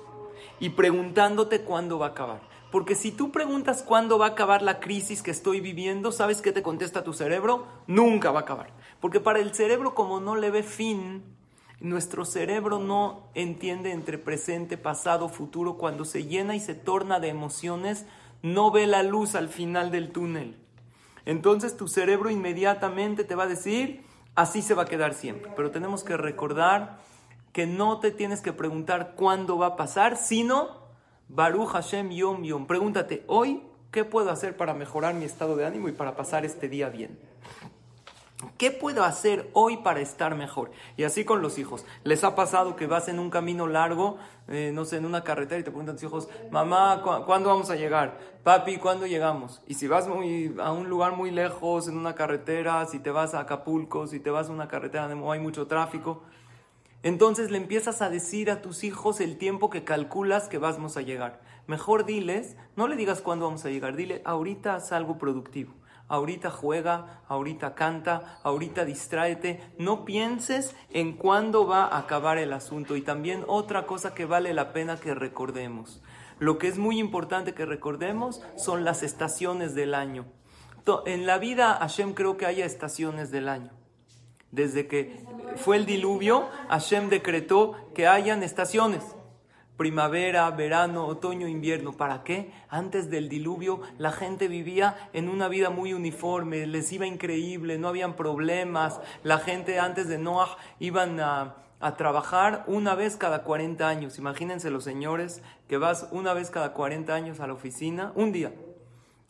y 0.59 0.69
preguntándote 0.69 1.61
cuándo 1.61 1.99
va 1.99 2.07
a 2.07 2.09
acabar. 2.09 2.41
Porque 2.71 2.95
si 2.95 3.11
tú 3.11 3.31
preguntas 3.31 3.83
cuándo 3.83 4.17
va 4.17 4.25
a 4.25 4.29
acabar 4.29 4.61
la 4.61 4.79
crisis 4.79 5.21
que 5.21 5.31
estoy 5.31 5.61
viviendo, 5.61 6.11
¿sabes 6.11 6.41
qué 6.41 6.51
te 6.51 6.63
contesta 6.63 7.03
tu 7.03 7.13
cerebro? 7.13 7.65
Nunca 7.85 8.31
va 8.31 8.39
a 8.39 8.43
acabar. 8.43 8.73
Porque 8.99 9.19
para 9.19 9.39
el 9.39 9.53
cerebro 9.53 9.93
como 9.93 10.19
no 10.19 10.35
le 10.35 10.49
ve 10.49 10.63
fin, 10.63 11.36
nuestro 11.79 12.25
cerebro 12.25 12.79
no 12.79 13.29
entiende 13.35 13.91
entre 13.91 14.17
presente, 14.17 14.77
pasado, 14.77 15.29
futuro. 15.29 15.77
Cuando 15.77 16.05
se 16.05 16.25
llena 16.25 16.55
y 16.55 16.59
se 16.59 16.73
torna 16.73 17.19
de 17.19 17.29
emociones, 17.29 18.05
no 18.41 18.71
ve 18.71 18.87
la 18.87 19.03
luz 19.03 19.35
al 19.35 19.49
final 19.49 19.91
del 19.91 20.11
túnel. 20.11 20.57
Entonces 21.25 21.77
tu 21.77 21.87
cerebro 21.87 22.29
inmediatamente 22.29 23.23
te 23.23 23.35
va 23.35 23.43
a 23.43 23.47
decir, 23.47 24.03
así 24.35 24.61
se 24.61 24.73
va 24.73 24.83
a 24.83 24.87
quedar 24.87 25.13
siempre. 25.13 25.51
Pero 25.55 25.71
tenemos 25.71 26.03
que 26.03 26.17
recordar 26.17 26.99
que 27.51 27.67
no 27.67 27.99
te 27.99 28.11
tienes 28.11 28.41
que 28.41 28.53
preguntar 28.53 29.13
cuándo 29.15 29.57
va 29.57 29.67
a 29.67 29.75
pasar, 29.75 30.15
sino 30.17 30.87
Baruch 31.27 31.69
Hashem 31.69 32.09
Yom 32.11 32.43
Yom. 32.43 32.65
Pregúntate, 32.65 33.23
hoy, 33.27 33.63
¿qué 33.91 34.05
puedo 34.05 34.31
hacer 34.31 34.55
para 34.55 34.73
mejorar 34.73 35.13
mi 35.13 35.25
estado 35.25 35.55
de 35.55 35.65
ánimo 35.65 35.89
y 35.89 35.91
para 35.91 36.15
pasar 36.15 36.45
este 36.45 36.69
día 36.69 36.89
bien? 36.89 37.19
¿Qué 38.57 38.69
puedo 38.69 39.03
hacer 39.03 39.49
hoy 39.53 39.77
para 39.77 39.99
estar 39.99 40.35
mejor? 40.35 40.69
Y 40.95 41.03
así 41.03 41.25
con 41.25 41.41
los 41.41 41.57
hijos. 41.57 41.85
¿Les 42.03 42.23
ha 42.23 42.35
pasado 42.35 42.75
que 42.75 42.85
vas 42.85 43.07
en 43.07 43.17
un 43.17 43.31
camino 43.31 43.65
largo, 43.65 44.17
eh, 44.47 44.69
no 44.71 44.85
sé, 44.85 44.97
en 44.97 45.05
una 45.05 45.23
carretera 45.23 45.59
y 45.59 45.63
te 45.63 45.71
preguntan 45.71 45.95
tus 45.95 46.03
hijos, 46.03 46.29
mamá, 46.51 47.01
¿cuándo 47.25 47.49
vamos 47.49 47.71
a 47.71 47.75
llegar? 47.75 48.19
Papi, 48.43 48.77
¿cuándo 48.77 49.07
llegamos? 49.07 49.63
Y 49.65 49.73
si 49.73 49.87
vas 49.87 50.07
muy, 50.07 50.55
a 50.59 50.71
un 50.71 50.87
lugar 50.87 51.15
muy 51.15 51.31
lejos, 51.31 51.87
en 51.87 51.97
una 51.97 52.13
carretera, 52.13 52.85
si 52.85 52.99
te 52.99 53.09
vas 53.09 53.33
a 53.33 53.39
Acapulco, 53.39 54.05
si 54.05 54.19
te 54.19 54.29
vas 54.29 54.49
a 54.49 54.51
una 54.51 54.67
carretera 54.67 55.07
donde 55.07 55.31
hay 55.31 55.39
mucho 55.39 55.65
tráfico, 55.65 56.21
entonces 57.01 57.49
le 57.49 57.57
empiezas 57.57 58.03
a 58.03 58.09
decir 58.11 58.51
a 58.51 58.61
tus 58.61 58.83
hijos 58.83 59.19
el 59.19 59.39
tiempo 59.39 59.71
que 59.71 59.83
calculas 59.83 60.47
que 60.47 60.59
vamos 60.59 60.95
a 60.95 61.01
llegar. 61.01 61.41
Mejor 61.65 62.05
diles, 62.05 62.55
no 62.75 62.87
le 62.87 62.97
digas 62.97 63.21
cuándo 63.21 63.45
vamos 63.45 63.65
a 63.65 63.69
llegar, 63.69 63.95
dile, 63.95 64.21
ahorita 64.25 64.75
haz 64.75 64.91
algo 64.91 65.17
productivo. 65.17 65.73
Ahorita 66.09 66.49
juega, 66.49 67.21
ahorita 67.27 67.75
canta, 67.75 68.39
ahorita 68.43 68.85
distráete. 68.85 69.61
No 69.77 70.05
pienses 70.05 70.75
en 70.91 71.17
cuándo 71.17 71.67
va 71.67 71.85
a 71.85 71.99
acabar 71.99 72.37
el 72.37 72.53
asunto. 72.53 72.95
Y 72.95 73.01
también 73.01 73.43
otra 73.47 73.85
cosa 73.85 74.13
que 74.13 74.25
vale 74.25 74.53
la 74.53 74.71
pena 74.71 74.97
que 74.97 75.13
recordemos. 75.13 76.01
Lo 76.39 76.57
que 76.57 76.67
es 76.67 76.77
muy 76.77 76.99
importante 76.99 77.53
que 77.53 77.65
recordemos 77.65 78.41
son 78.55 78.85
las 78.85 79.03
estaciones 79.03 79.75
del 79.75 79.93
año. 79.93 80.25
En 81.05 81.25
la 81.25 81.37
vida, 81.37 81.73
Hashem 81.81 82.13
creo 82.13 82.37
que 82.37 82.45
haya 82.45 82.65
estaciones 82.65 83.29
del 83.31 83.49
año. 83.49 83.71
Desde 84.51 84.87
que 84.87 85.25
fue 85.57 85.75
el 85.75 85.85
diluvio, 85.85 86.47
Hashem 86.69 87.09
decretó 87.09 87.75
que 87.93 88.07
hayan 88.07 88.43
estaciones. 88.43 89.03
Primavera, 89.77 90.49
verano, 90.49 91.05
otoño, 91.05 91.47
invierno. 91.47 91.93
¿Para 91.93 92.23
qué? 92.23 92.51
Antes 92.67 93.11
del 93.11 93.29
diluvio 93.29 93.81
la 93.99 94.11
gente 94.11 94.47
vivía 94.47 95.09
en 95.13 95.29
una 95.29 95.47
vida 95.47 95.69
muy 95.69 95.93
uniforme, 95.93 96.65
les 96.65 96.91
iba 96.91 97.05
increíble, 97.05 97.77
no 97.77 97.87
habían 97.87 98.15
problemas. 98.15 98.99
La 99.23 99.37
gente 99.37 99.79
antes 99.79 100.07
de 100.07 100.17
Noah 100.17 100.57
iban 100.79 101.19
a, 101.19 101.57
a 101.79 101.95
trabajar 101.95 102.63
una 102.65 102.95
vez 102.95 103.17
cada 103.17 103.43
40 103.43 103.87
años. 103.87 104.17
Imagínense 104.17 104.71
los 104.71 104.83
señores 104.83 105.43
que 105.67 105.77
vas 105.77 106.07
una 106.11 106.33
vez 106.33 106.49
cada 106.49 106.73
40 106.73 107.13
años 107.13 107.39
a 107.39 107.45
la 107.45 107.53
oficina, 107.53 108.11
un 108.15 108.31
día. 108.31 108.51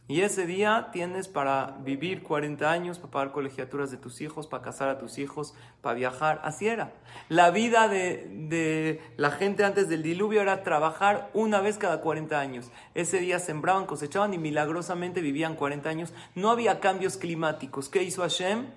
Y 0.10 0.22
ese 0.22 0.46
día 0.46 0.88
tienes 0.94 1.28
para 1.28 1.78
vivir 1.82 2.24
40 2.24 2.72
años, 2.72 2.98
para 2.98 3.12
pagar 3.12 3.32
colegiaturas 3.34 3.92
de 3.92 3.98
tus 3.98 4.22
hijos, 4.22 4.48
para 4.48 4.64
casar 4.64 4.88
a 4.88 5.00
tus 5.00 5.18
hijos, 5.18 5.54
para 5.82 5.96
viajar. 5.96 6.40
Así 6.46 6.68
era. 6.68 6.94
La 7.28 7.52
vida 7.52 7.90
de, 7.90 8.26
de, 8.48 9.02
la 9.18 9.32
gente 9.32 9.66
antes 9.66 9.90
del 9.90 10.04
diluvio 10.04 10.42
era 10.42 10.64
trabajar 10.64 11.30
una 11.34 11.60
vez 11.60 11.78
cada 11.78 12.00
40 12.00 12.40
años. 12.40 12.72
Ese 12.96 13.20
día 13.20 13.40
sembraban, 13.40 13.86
cosechaban 13.86 14.34
y 14.34 14.38
milagrosamente 14.38 15.20
vivían 15.20 15.56
40 15.56 15.90
años. 15.90 16.14
No 16.36 16.52
había 16.52 16.80
cambios 16.80 17.18
climáticos. 17.18 17.90
¿Qué 17.90 18.04
hizo 18.04 18.22
Hashem? 18.22 18.68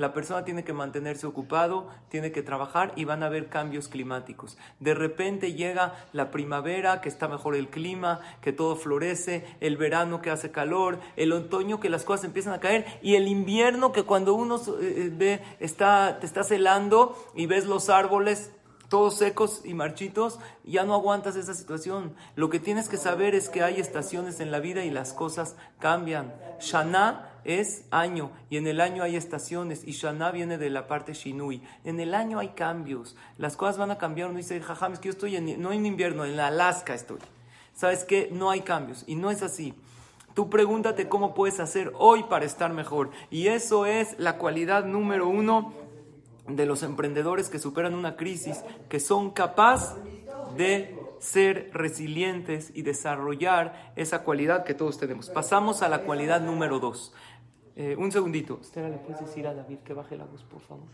La 0.00 0.14
persona 0.14 0.46
tiene 0.46 0.64
que 0.64 0.72
mantenerse 0.72 1.26
ocupado, 1.26 1.88
tiene 2.08 2.32
que 2.32 2.42
trabajar 2.42 2.92
y 2.96 3.04
van 3.04 3.22
a 3.22 3.26
haber 3.26 3.50
cambios 3.50 3.88
climáticos. 3.88 4.56
De 4.78 4.94
repente 4.94 5.52
llega 5.52 5.94
la 6.14 6.30
primavera, 6.30 7.02
que 7.02 7.10
está 7.10 7.28
mejor 7.28 7.54
el 7.54 7.68
clima, 7.68 8.20
que 8.40 8.54
todo 8.54 8.76
florece, 8.76 9.44
el 9.60 9.76
verano 9.76 10.22
que 10.22 10.30
hace 10.30 10.50
calor, 10.50 10.98
el 11.16 11.32
otoño 11.32 11.80
que 11.80 11.90
las 11.90 12.04
cosas 12.04 12.24
empiezan 12.24 12.54
a 12.54 12.60
caer 12.60 12.86
y 13.02 13.16
el 13.16 13.28
invierno 13.28 13.92
que 13.92 14.04
cuando 14.04 14.32
uno 14.32 14.56
eh, 14.56 14.60
eh, 14.80 15.10
ve 15.12 15.42
está 15.60 16.18
te 16.18 16.24
está 16.24 16.40
helando 16.48 17.14
y 17.34 17.44
ves 17.44 17.66
los 17.66 17.90
árboles 17.90 18.52
todos 18.88 19.18
secos 19.18 19.60
y 19.64 19.74
marchitos, 19.74 20.40
ya 20.64 20.84
no 20.84 20.94
aguantas 20.94 21.36
esa 21.36 21.54
situación. 21.54 22.12
Lo 22.34 22.50
que 22.50 22.58
tienes 22.58 22.88
que 22.88 22.96
saber 22.96 23.34
es 23.34 23.48
que 23.48 23.62
hay 23.62 23.78
estaciones 23.80 24.40
en 24.40 24.50
la 24.50 24.60
vida 24.60 24.82
y 24.82 24.90
las 24.90 25.12
cosas 25.12 25.56
cambian. 25.78 26.34
Shana 26.58 27.29
es 27.44 27.84
año 27.90 28.30
y 28.48 28.56
en 28.56 28.66
el 28.66 28.80
año 28.80 29.02
hay 29.02 29.16
estaciones 29.16 29.82
y 29.86 29.92
Shana 29.92 30.30
viene 30.30 30.58
de 30.58 30.70
la 30.70 30.86
parte 30.86 31.14
Shinui. 31.14 31.62
En 31.84 32.00
el 32.00 32.14
año 32.14 32.38
hay 32.38 32.48
cambios, 32.48 33.16
las 33.38 33.56
cosas 33.56 33.78
van 33.78 33.90
a 33.90 33.98
cambiar. 33.98 34.28
Uno 34.28 34.38
dice, 34.38 34.60
jajam, 34.60 34.92
es 34.92 34.98
que 34.98 35.08
yo 35.08 35.12
estoy 35.12 35.36
en, 35.36 35.60
no 35.60 35.72
en 35.72 35.86
invierno, 35.86 36.24
en 36.24 36.38
Alaska 36.38 36.94
estoy. 36.94 37.18
¿Sabes 37.74 38.04
qué? 38.04 38.28
No 38.32 38.50
hay 38.50 38.60
cambios 38.60 39.04
y 39.06 39.14
no 39.14 39.30
es 39.30 39.42
así. 39.42 39.74
Tú 40.34 40.48
pregúntate 40.48 41.08
cómo 41.08 41.34
puedes 41.34 41.60
hacer 41.60 41.92
hoy 41.98 42.22
para 42.24 42.44
estar 42.44 42.72
mejor. 42.72 43.10
Y 43.30 43.48
eso 43.48 43.86
es 43.86 44.18
la 44.18 44.38
cualidad 44.38 44.84
número 44.84 45.28
uno 45.28 45.72
de 46.46 46.66
los 46.66 46.82
emprendedores 46.82 47.48
que 47.48 47.58
superan 47.58 47.94
una 47.94 48.16
crisis, 48.16 48.62
que 48.88 49.00
son 49.00 49.30
capaces 49.30 49.96
de 50.56 50.96
ser 51.20 51.70
resilientes 51.74 52.72
y 52.74 52.82
desarrollar 52.82 53.92
esa 53.96 54.22
cualidad 54.22 54.64
que 54.64 54.74
todos 54.74 54.98
tenemos. 54.98 55.28
Pasamos 55.28 55.82
a 55.82 55.88
la 55.88 56.02
cualidad 56.02 56.40
número 56.40 56.80
dos. 56.80 57.12
Eh, 57.80 57.96
un 57.96 58.12
segundito. 58.12 58.60
¿le 58.74 58.98
puedes 58.98 59.20
decir 59.24 59.46
a 59.46 59.54
David 59.54 59.78
que 59.78 59.94
baje 59.94 60.14
la 60.14 60.26
voz, 60.26 60.42
por 60.44 60.60
favor? 60.60 60.84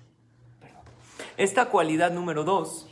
Perdón. 0.61 0.83
Esta 1.37 1.64
cualidad 1.69 2.12
número 2.12 2.45
dos, 2.45 2.87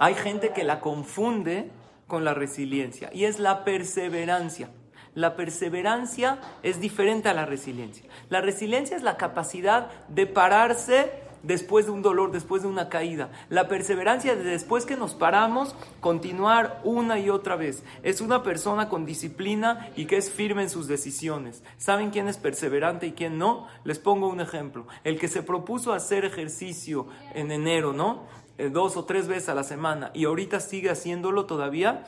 hay 0.00 0.16
gente 0.16 0.50
que 0.50 0.64
la 0.64 0.80
confunde 0.80 1.70
con 2.08 2.24
la 2.24 2.34
resiliencia 2.34 3.10
y 3.12 3.26
es 3.26 3.38
la 3.38 3.62
perseverancia. 3.62 4.70
La 5.14 5.36
perseverancia 5.36 6.40
es 6.64 6.80
diferente 6.80 7.28
a 7.28 7.34
la 7.34 7.46
resiliencia. 7.46 8.04
La 8.30 8.40
resiliencia 8.40 8.96
es 8.96 9.04
la 9.04 9.16
capacidad 9.16 9.92
de 10.08 10.26
pararse 10.26 11.12
después 11.44 11.86
de 11.86 11.92
un 11.92 12.02
dolor, 12.02 12.32
después 12.32 12.62
de 12.62 12.68
una 12.68 12.88
caída. 12.88 13.30
La 13.48 13.68
perseverancia 13.68 14.34
de 14.34 14.42
después 14.42 14.86
que 14.86 14.96
nos 14.96 15.14
paramos, 15.14 15.74
continuar 16.00 16.80
una 16.84 17.18
y 17.18 17.30
otra 17.30 17.56
vez. 17.56 17.84
Es 18.02 18.20
una 18.20 18.42
persona 18.42 18.88
con 18.88 19.06
disciplina 19.06 19.90
y 19.96 20.06
que 20.06 20.16
es 20.16 20.30
firme 20.30 20.62
en 20.62 20.70
sus 20.70 20.88
decisiones. 20.88 21.62
¿Saben 21.76 22.10
quién 22.10 22.28
es 22.28 22.38
perseverante 22.38 23.06
y 23.06 23.12
quién 23.12 23.38
no? 23.38 23.68
Les 23.84 23.98
pongo 23.98 24.28
un 24.28 24.40
ejemplo. 24.40 24.86
El 25.04 25.18
que 25.18 25.28
se 25.28 25.42
propuso 25.42 25.92
hacer 25.92 26.24
ejercicio 26.24 27.06
en 27.34 27.52
enero, 27.52 27.92
¿no? 27.92 28.24
Eh, 28.56 28.70
dos 28.70 28.96
o 28.96 29.04
tres 29.04 29.26
veces 29.26 29.48
a 29.48 29.54
la 29.54 29.64
semana 29.64 30.10
y 30.14 30.26
ahorita 30.26 30.60
sigue 30.60 30.88
haciéndolo 30.88 31.44
todavía, 31.44 32.04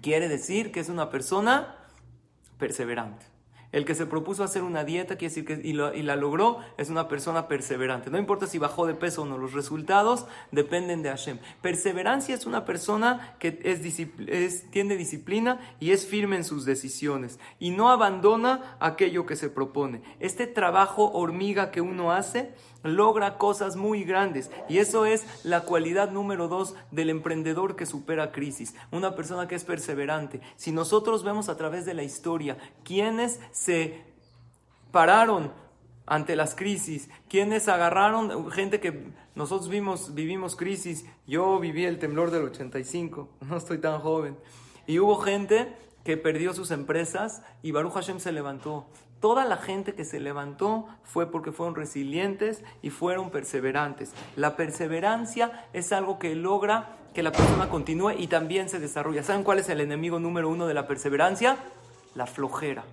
quiere 0.00 0.28
decir 0.28 0.72
que 0.72 0.80
es 0.80 0.88
una 0.88 1.10
persona 1.10 1.76
perseverante. 2.58 3.29
El 3.72 3.84
que 3.84 3.94
se 3.94 4.06
propuso 4.06 4.42
hacer 4.42 4.62
una 4.62 4.84
dieta 4.84 5.16
quiere 5.16 5.34
decir 5.34 5.44
que 5.44 5.60
y, 5.62 5.72
la 5.74 6.16
logró 6.16 6.58
es 6.76 6.90
una 6.90 7.06
persona 7.06 7.46
perseverante. 7.46 8.10
No 8.10 8.18
importa 8.18 8.46
si 8.46 8.58
bajó 8.58 8.86
de 8.86 8.94
peso 8.94 9.22
o 9.22 9.26
no, 9.26 9.38
los 9.38 9.52
resultados 9.52 10.26
dependen 10.50 11.02
de 11.02 11.10
Hashem. 11.10 11.38
Perseverancia 11.62 12.34
es 12.34 12.46
una 12.46 12.64
persona 12.64 13.36
que 13.38 13.60
es, 13.62 14.70
tiene 14.70 14.96
disciplina 14.96 15.60
y 15.78 15.92
es 15.92 16.06
firme 16.06 16.36
en 16.36 16.44
sus 16.44 16.64
decisiones 16.64 17.38
y 17.58 17.70
no 17.70 17.90
abandona 17.90 18.76
aquello 18.80 19.24
que 19.24 19.36
se 19.36 19.50
propone. 19.50 20.02
Este 20.18 20.46
trabajo 20.46 21.10
hormiga 21.12 21.70
que 21.70 21.80
uno 21.80 22.12
hace 22.12 22.52
logra 22.82 23.38
cosas 23.38 23.76
muy 23.76 24.04
grandes. 24.04 24.50
Y 24.68 24.78
eso 24.78 25.06
es 25.06 25.24
la 25.44 25.62
cualidad 25.62 26.10
número 26.10 26.48
dos 26.48 26.74
del 26.90 27.10
emprendedor 27.10 27.76
que 27.76 27.86
supera 27.86 28.32
crisis. 28.32 28.74
Una 28.90 29.14
persona 29.14 29.48
que 29.48 29.54
es 29.54 29.64
perseverante. 29.64 30.40
Si 30.56 30.72
nosotros 30.72 31.24
vemos 31.24 31.48
a 31.48 31.56
través 31.56 31.84
de 31.84 31.94
la 31.94 32.02
historia 32.02 32.56
quienes 32.84 33.40
se 33.52 34.02
pararon 34.90 35.52
ante 36.06 36.34
las 36.34 36.54
crisis, 36.54 37.08
quienes 37.28 37.68
agarraron, 37.68 38.50
gente 38.50 38.80
que 38.80 39.12
nosotros 39.36 39.68
vimos, 39.68 40.14
vivimos 40.14 40.56
crisis, 40.56 41.06
yo 41.26 41.60
viví 41.60 41.84
el 41.84 42.00
temblor 42.00 42.32
del 42.32 42.44
85, 42.46 43.28
no 43.42 43.56
estoy 43.56 43.78
tan 43.78 44.00
joven, 44.00 44.36
y 44.86 44.98
hubo 44.98 45.16
gente 45.18 45.72
que 46.04 46.16
perdió 46.16 46.52
sus 46.52 46.72
empresas 46.72 47.42
y 47.62 47.70
Baruch 47.70 47.92
Hashem 47.92 48.18
se 48.18 48.32
levantó. 48.32 48.86
Toda 49.20 49.44
la 49.44 49.58
gente 49.58 49.94
que 49.94 50.04
se 50.04 50.18
levantó 50.18 50.86
fue 51.04 51.30
porque 51.30 51.52
fueron 51.52 51.74
resilientes 51.74 52.64
y 52.80 52.90
fueron 52.90 53.30
perseverantes. 53.30 54.12
La 54.34 54.56
perseverancia 54.56 55.66
es 55.72 55.92
algo 55.92 56.18
que 56.18 56.34
logra 56.34 56.96
que 57.12 57.22
la 57.22 57.32
persona 57.32 57.68
continúe 57.68 58.12
y 58.12 58.28
también 58.28 58.68
se 58.68 58.80
desarrolla. 58.80 59.22
¿Saben 59.22 59.44
cuál 59.44 59.58
es 59.58 59.68
el 59.68 59.80
enemigo 59.80 60.18
número 60.18 60.48
uno 60.48 60.66
de 60.66 60.74
la 60.74 60.86
perseverancia? 60.86 61.58
La 62.14 62.26
flojera 62.26 62.84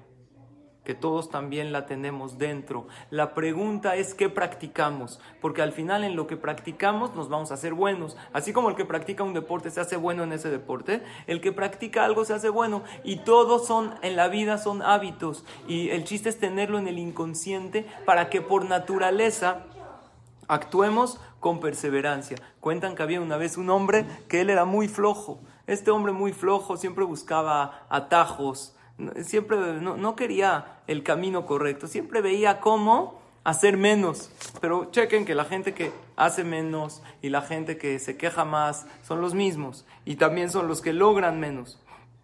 que 0.87 0.95
todos 0.95 1.29
también 1.29 1.73
la 1.73 1.85
tenemos 1.85 2.37
dentro. 2.37 2.87
La 3.09 3.33
pregunta 3.33 3.97
es 3.97 4.13
qué 4.13 4.29
practicamos, 4.29 5.19
porque 5.41 5.61
al 5.61 5.73
final 5.73 6.05
en 6.05 6.15
lo 6.15 6.27
que 6.27 6.37
practicamos 6.37 7.13
nos 7.13 7.27
vamos 7.27 7.51
a 7.51 7.55
hacer 7.55 7.73
buenos. 7.73 8.15
Así 8.31 8.53
como 8.53 8.69
el 8.69 8.75
que 8.77 8.85
practica 8.85 9.21
un 9.21 9.33
deporte 9.33 9.69
se 9.69 9.81
hace 9.81 9.97
bueno 9.97 10.23
en 10.23 10.31
ese 10.31 10.49
deporte, 10.49 11.03
el 11.27 11.41
que 11.41 11.51
practica 11.51 12.05
algo 12.05 12.23
se 12.23 12.35
hace 12.35 12.47
bueno 12.47 12.83
y 13.03 13.17
todos 13.17 13.67
son 13.67 13.95
en 14.01 14.15
la 14.15 14.29
vida 14.29 14.57
son 14.59 14.81
hábitos 14.81 15.43
y 15.67 15.89
el 15.89 16.05
chiste 16.05 16.29
es 16.29 16.39
tenerlo 16.39 16.79
en 16.79 16.87
el 16.87 16.99
inconsciente 16.99 17.85
para 18.05 18.29
que 18.29 18.39
por 18.39 18.63
naturaleza 18.63 19.65
actuemos 20.47 21.19
con 21.41 21.59
perseverancia. 21.59 22.37
Cuentan 22.61 22.95
que 22.95 23.03
había 23.03 23.19
una 23.19 23.35
vez 23.35 23.57
un 23.57 23.69
hombre 23.69 24.05
que 24.29 24.39
él 24.39 24.49
era 24.49 24.63
muy 24.63 24.87
flojo. 24.87 25.41
Este 25.65 25.91
hombre 25.91 26.13
muy 26.13 26.31
flojo 26.31 26.77
siempre 26.77 27.03
buscaba 27.03 27.85
atajos, 27.89 28.76
siempre 29.23 29.57
no, 29.57 30.15
quería 30.15 30.79
el 30.87 31.03
camino 31.03 31.45
correcto, 31.45 31.87
siempre 31.87 32.21
veía 32.21 32.59
cómo 32.59 33.21
hacer 33.43 33.77
menos. 33.77 34.31
Pero 34.59 34.91
chequen 34.91 35.25
que 35.25 35.35
la 35.35 35.45
gente 35.45 35.73
que 35.73 35.91
hace 36.15 36.43
menos 36.43 37.01
y 37.21 37.29
la 37.29 37.41
gente 37.41 37.77
que 37.77 37.99
se 37.99 38.17
queja 38.17 38.45
más 38.45 38.87
son 39.03 39.21
los 39.21 39.33
mismos 39.33 39.85
y 40.05 40.15
también 40.15 40.49
son 40.49 40.67
los 40.67 40.81
que 40.81 40.93
logran 40.93 41.39
menos. 41.39 41.81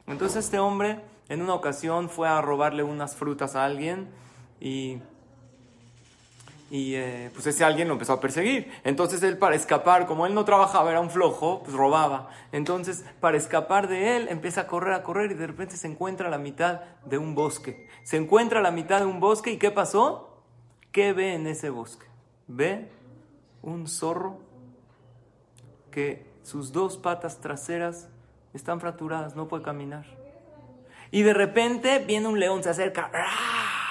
Entonces 0.08 0.46
este 0.46 0.60
hombre 0.60 1.00
en 1.30 1.42
una 1.42 1.53
ocasión 1.53 2.10
fue 2.10 2.27
a 2.27 2.42
robarle 2.42 2.84
unas 2.84 3.15
frutas 3.15 3.56
a 3.56 3.63
alguien 3.65 4.10
y 4.60 5.00
y 6.74 6.96
eh, 6.96 7.30
pues 7.36 7.46
ese 7.46 7.63
alguien 7.63 7.88
lo 7.88 7.94
empezó 7.94 8.13
a 8.13 8.20
perseguir. 8.20 8.72
Entonces 8.84 9.22
él 9.22 9.38
para 9.38 9.56
escapar, 9.56 10.08
como 10.08 10.25
él 10.25 10.34
no 10.34 10.44
trabajaba, 10.44 10.89
era 10.89 11.01
un 11.01 11.12
flojo, 11.12 11.62
pues 11.62 11.75
robaba. 11.75 12.32
Entonces 12.51 13.06
para 13.20 13.38
escapar 13.38 13.88
de 13.88 14.18
él 14.18 14.27
empieza 14.27 14.62
a 14.62 14.68
correr, 14.68 14.94
a 14.94 15.03
correr 15.03 15.30
y 15.30 15.36
de 15.36 15.46
repente 15.46 15.77
se 15.77 15.86
encuentra 15.86 16.30
a 16.30 16.32
la 16.32 16.39
mitad 16.39 16.82
de 17.06 17.20
un 17.20 17.36
bosque. 17.36 17.88
Se 18.01 18.18
encuentra 18.18 18.58
a 18.58 18.63
la 18.63 18.72
mitad 18.72 19.01
de 19.01 19.06
un 19.06 19.20
bosque 19.20 19.51
y 19.51 19.58
¿qué 19.58 19.70
pasó? 19.70 20.42
¿Qué 20.92 21.13
ve 21.13 21.36
en 21.36 21.46
ese 21.46 21.70
bosque? 21.70 22.08
Ve 22.48 22.89
un 23.62 23.88
zorro 23.88 24.39
que 25.92 26.25
sus 26.42 26.72
dos 26.72 26.98
patas 26.98 27.39
traseras 27.39 28.10
están 28.56 28.80
fracturadas, 28.80 29.36
no 29.36 29.48
puede 29.48 29.62
caminar. 29.62 30.08
Y 31.12 31.22
de 31.22 31.36
repente 31.36 32.00
viene 32.00 32.27
un 32.27 32.39
león, 32.39 32.63
se 32.63 32.72
acerca. 32.72 33.12
¡ah! 33.13 33.83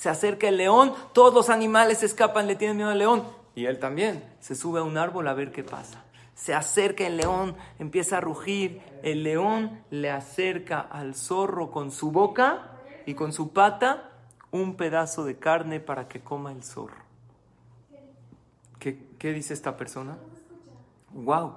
Se 0.00 0.08
acerca 0.08 0.48
el 0.48 0.56
león, 0.56 0.94
todos 1.12 1.34
los 1.34 1.50
animales 1.50 2.02
escapan, 2.02 2.46
le 2.46 2.56
tienen 2.56 2.78
miedo 2.78 2.88
al 2.88 2.98
león. 2.98 3.22
Y 3.54 3.66
él 3.66 3.78
también 3.78 4.24
se 4.40 4.54
sube 4.54 4.80
a 4.80 4.82
un 4.82 4.96
árbol 4.96 5.28
a 5.28 5.34
ver 5.34 5.52
qué 5.52 5.62
pasa. 5.62 6.02
Se 6.34 6.54
acerca 6.54 7.06
el 7.06 7.18
león, 7.18 7.54
empieza 7.78 8.16
a 8.16 8.20
rugir. 8.22 8.80
El 9.02 9.24
león 9.24 9.82
le 9.90 10.10
acerca 10.10 10.80
al 10.80 11.14
zorro 11.14 11.70
con 11.70 11.90
su 11.90 12.12
boca 12.12 12.78
y 13.04 13.12
con 13.12 13.34
su 13.34 13.52
pata 13.52 14.10
un 14.52 14.76
pedazo 14.76 15.26
de 15.26 15.38
carne 15.38 15.80
para 15.80 16.08
que 16.08 16.22
coma 16.22 16.50
el 16.50 16.62
zorro. 16.62 17.04
¿Qué, 18.78 18.96
dice 19.34 19.52
esta 19.52 19.76
persona? 19.76 20.16
¡Wow! 21.12 21.56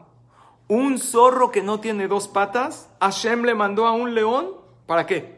Un 0.67 0.99
zorro 0.99 1.49
que 1.49 1.61
no 1.61 1.79
tiene 1.79 2.09
dos 2.09 2.27
patas, 2.27 2.89
Hashem 2.99 3.45
le 3.45 3.55
mandó 3.55 3.87
a 3.87 3.93
un 3.93 4.13
león, 4.13 4.49
¿para 4.85 5.05
qué? 5.05 5.32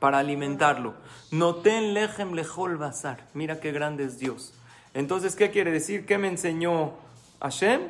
Para 0.00 0.18
alimentarlo. 0.18 0.94
Noten 1.30 1.94
lechem 1.94 2.32
lejol 2.32 2.76
bazar. 2.76 3.28
Mira 3.34 3.60
qué 3.60 3.70
grande 3.70 4.04
es 4.04 4.18
Dios. 4.18 4.54
Entonces, 4.94 5.36
¿qué 5.36 5.50
quiere 5.50 5.70
decir? 5.70 6.06
¿Qué 6.06 6.18
me 6.18 6.26
enseñó 6.26 6.94
Hashem? 7.40 7.82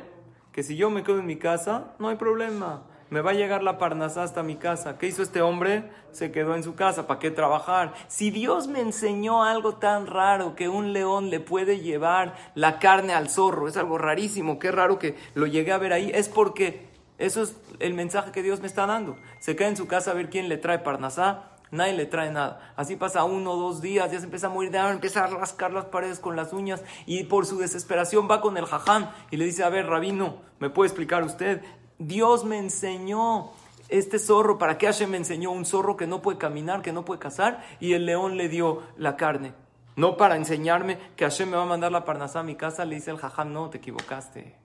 Que 0.51 0.61
si 0.61 0.75
yo 0.75 0.89
me 0.89 1.03
quedo 1.03 1.19
en 1.19 1.25
mi 1.25 1.37
casa, 1.37 1.95
no 1.97 2.09
hay 2.09 2.17
problema. 2.17 2.83
Me 3.09 3.19
va 3.19 3.31
a 3.31 3.33
llegar 3.33 3.61
la 3.63 3.77
parnasá 3.77 4.23
hasta 4.23 4.43
mi 4.43 4.55
casa. 4.55 4.97
¿Qué 4.97 5.07
hizo 5.07 5.21
este 5.21 5.41
hombre? 5.41 5.89
Se 6.11 6.31
quedó 6.31 6.55
en 6.55 6.63
su 6.63 6.75
casa. 6.75 7.07
¿Para 7.07 7.19
qué 7.19 7.31
trabajar? 7.31 7.93
Si 8.07 8.31
Dios 8.31 8.67
me 8.67 8.79
enseñó 8.79 9.43
algo 9.43 9.75
tan 9.75 10.07
raro 10.07 10.55
que 10.55 10.69
un 10.69 10.93
león 10.93 11.29
le 11.29 11.41
puede 11.41 11.79
llevar 11.79 12.35
la 12.55 12.79
carne 12.79 13.13
al 13.13 13.29
zorro, 13.29 13.67
es 13.67 13.75
algo 13.75 13.97
rarísimo. 13.97 14.59
Qué 14.59 14.71
raro 14.71 14.97
que 14.97 15.17
lo 15.33 15.45
llegué 15.45 15.73
a 15.73 15.77
ver 15.77 15.91
ahí. 15.91 16.09
Es 16.13 16.29
porque 16.29 16.87
eso 17.17 17.41
es 17.41 17.57
el 17.79 17.93
mensaje 17.93 18.31
que 18.31 18.43
Dios 18.43 18.61
me 18.61 18.67
está 18.67 18.85
dando. 18.85 19.17
Se 19.39 19.57
queda 19.57 19.67
en 19.67 19.77
su 19.77 19.87
casa 19.87 20.11
a 20.11 20.13
ver 20.13 20.29
quién 20.29 20.47
le 20.47 20.57
trae 20.57 20.79
parnasá 20.79 21.50
nadie 21.71 21.93
le 21.93 22.05
trae 22.05 22.31
nada. 22.31 22.73
Así 22.75 22.95
pasa 22.95 23.23
uno 23.23 23.53
o 23.53 23.57
dos 23.57 23.81
días, 23.81 24.11
ya 24.11 24.19
se 24.19 24.25
empieza 24.25 24.47
a 24.47 24.49
morir 24.51 24.71
de 24.71 24.77
hambre, 24.77 24.95
empieza 24.95 25.23
a 25.23 25.27
rascar 25.27 25.71
las 25.71 25.85
paredes 25.85 26.19
con 26.19 26.35
las 26.35 26.53
uñas 26.53 26.83
y 27.05 27.23
por 27.23 27.45
su 27.45 27.57
desesperación 27.57 28.27
va 28.29 28.41
con 28.41 28.57
el 28.57 28.65
jaján 28.65 29.11
y 29.31 29.37
le 29.37 29.45
dice, 29.45 29.63
a 29.63 29.69
ver, 29.69 29.87
rabino, 29.87 30.35
¿me 30.59 30.69
puede 30.69 30.89
explicar 30.89 31.23
usted? 31.23 31.61
Dios 31.97 32.45
me 32.45 32.57
enseñó 32.57 33.51
este 33.87 34.19
zorro, 34.19 34.57
¿para 34.57 34.77
qué 34.77 34.85
Hashem 34.85 35.09
me 35.09 35.17
enseñó 35.17 35.51
un 35.51 35.65
zorro 35.65 35.97
que 35.97 36.07
no 36.07 36.21
puede 36.21 36.37
caminar, 36.37 36.81
que 36.81 36.93
no 36.93 37.03
puede 37.03 37.19
cazar? 37.19 37.63
Y 37.79 37.93
el 37.93 38.05
león 38.05 38.37
le 38.37 38.47
dio 38.47 38.83
la 38.97 39.17
carne. 39.17 39.53
No 39.95 40.15
para 40.15 40.37
enseñarme 40.37 40.97
que 41.15 41.25
Hashem 41.25 41.49
me 41.49 41.57
va 41.57 41.63
a 41.63 41.67
mandar 41.67 41.91
la 41.91 42.05
parnasá 42.05 42.39
a 42.39 42.43
mi 42.43 42.55
casa, 42.55 42.85
le 42.85 42.95
dice 42.95 43.11
el 43.11 43.17
jajam, 43.17 43.51
no, 43.51 43.69
te 43.69 43.79
equivocaste. 43.79 44.55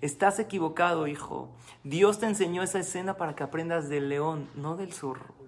Estás 0.00 0.38
equivocado, 0.38 1.06
hijo. 1.06 1.50
Dios 1.84 2.18
te 2.18 2.26
enseñó 2.26 2.62
esa 2.62 2.80
escena 2.80 3.16
para 3.16 3.34
que 3.36 3.42
aprendas 3.42 3.88
del 3.88 4.08
león, 4.08 4.48
no 4.54 4.76
del 4.76 4.92
zorro. 4.92 5.39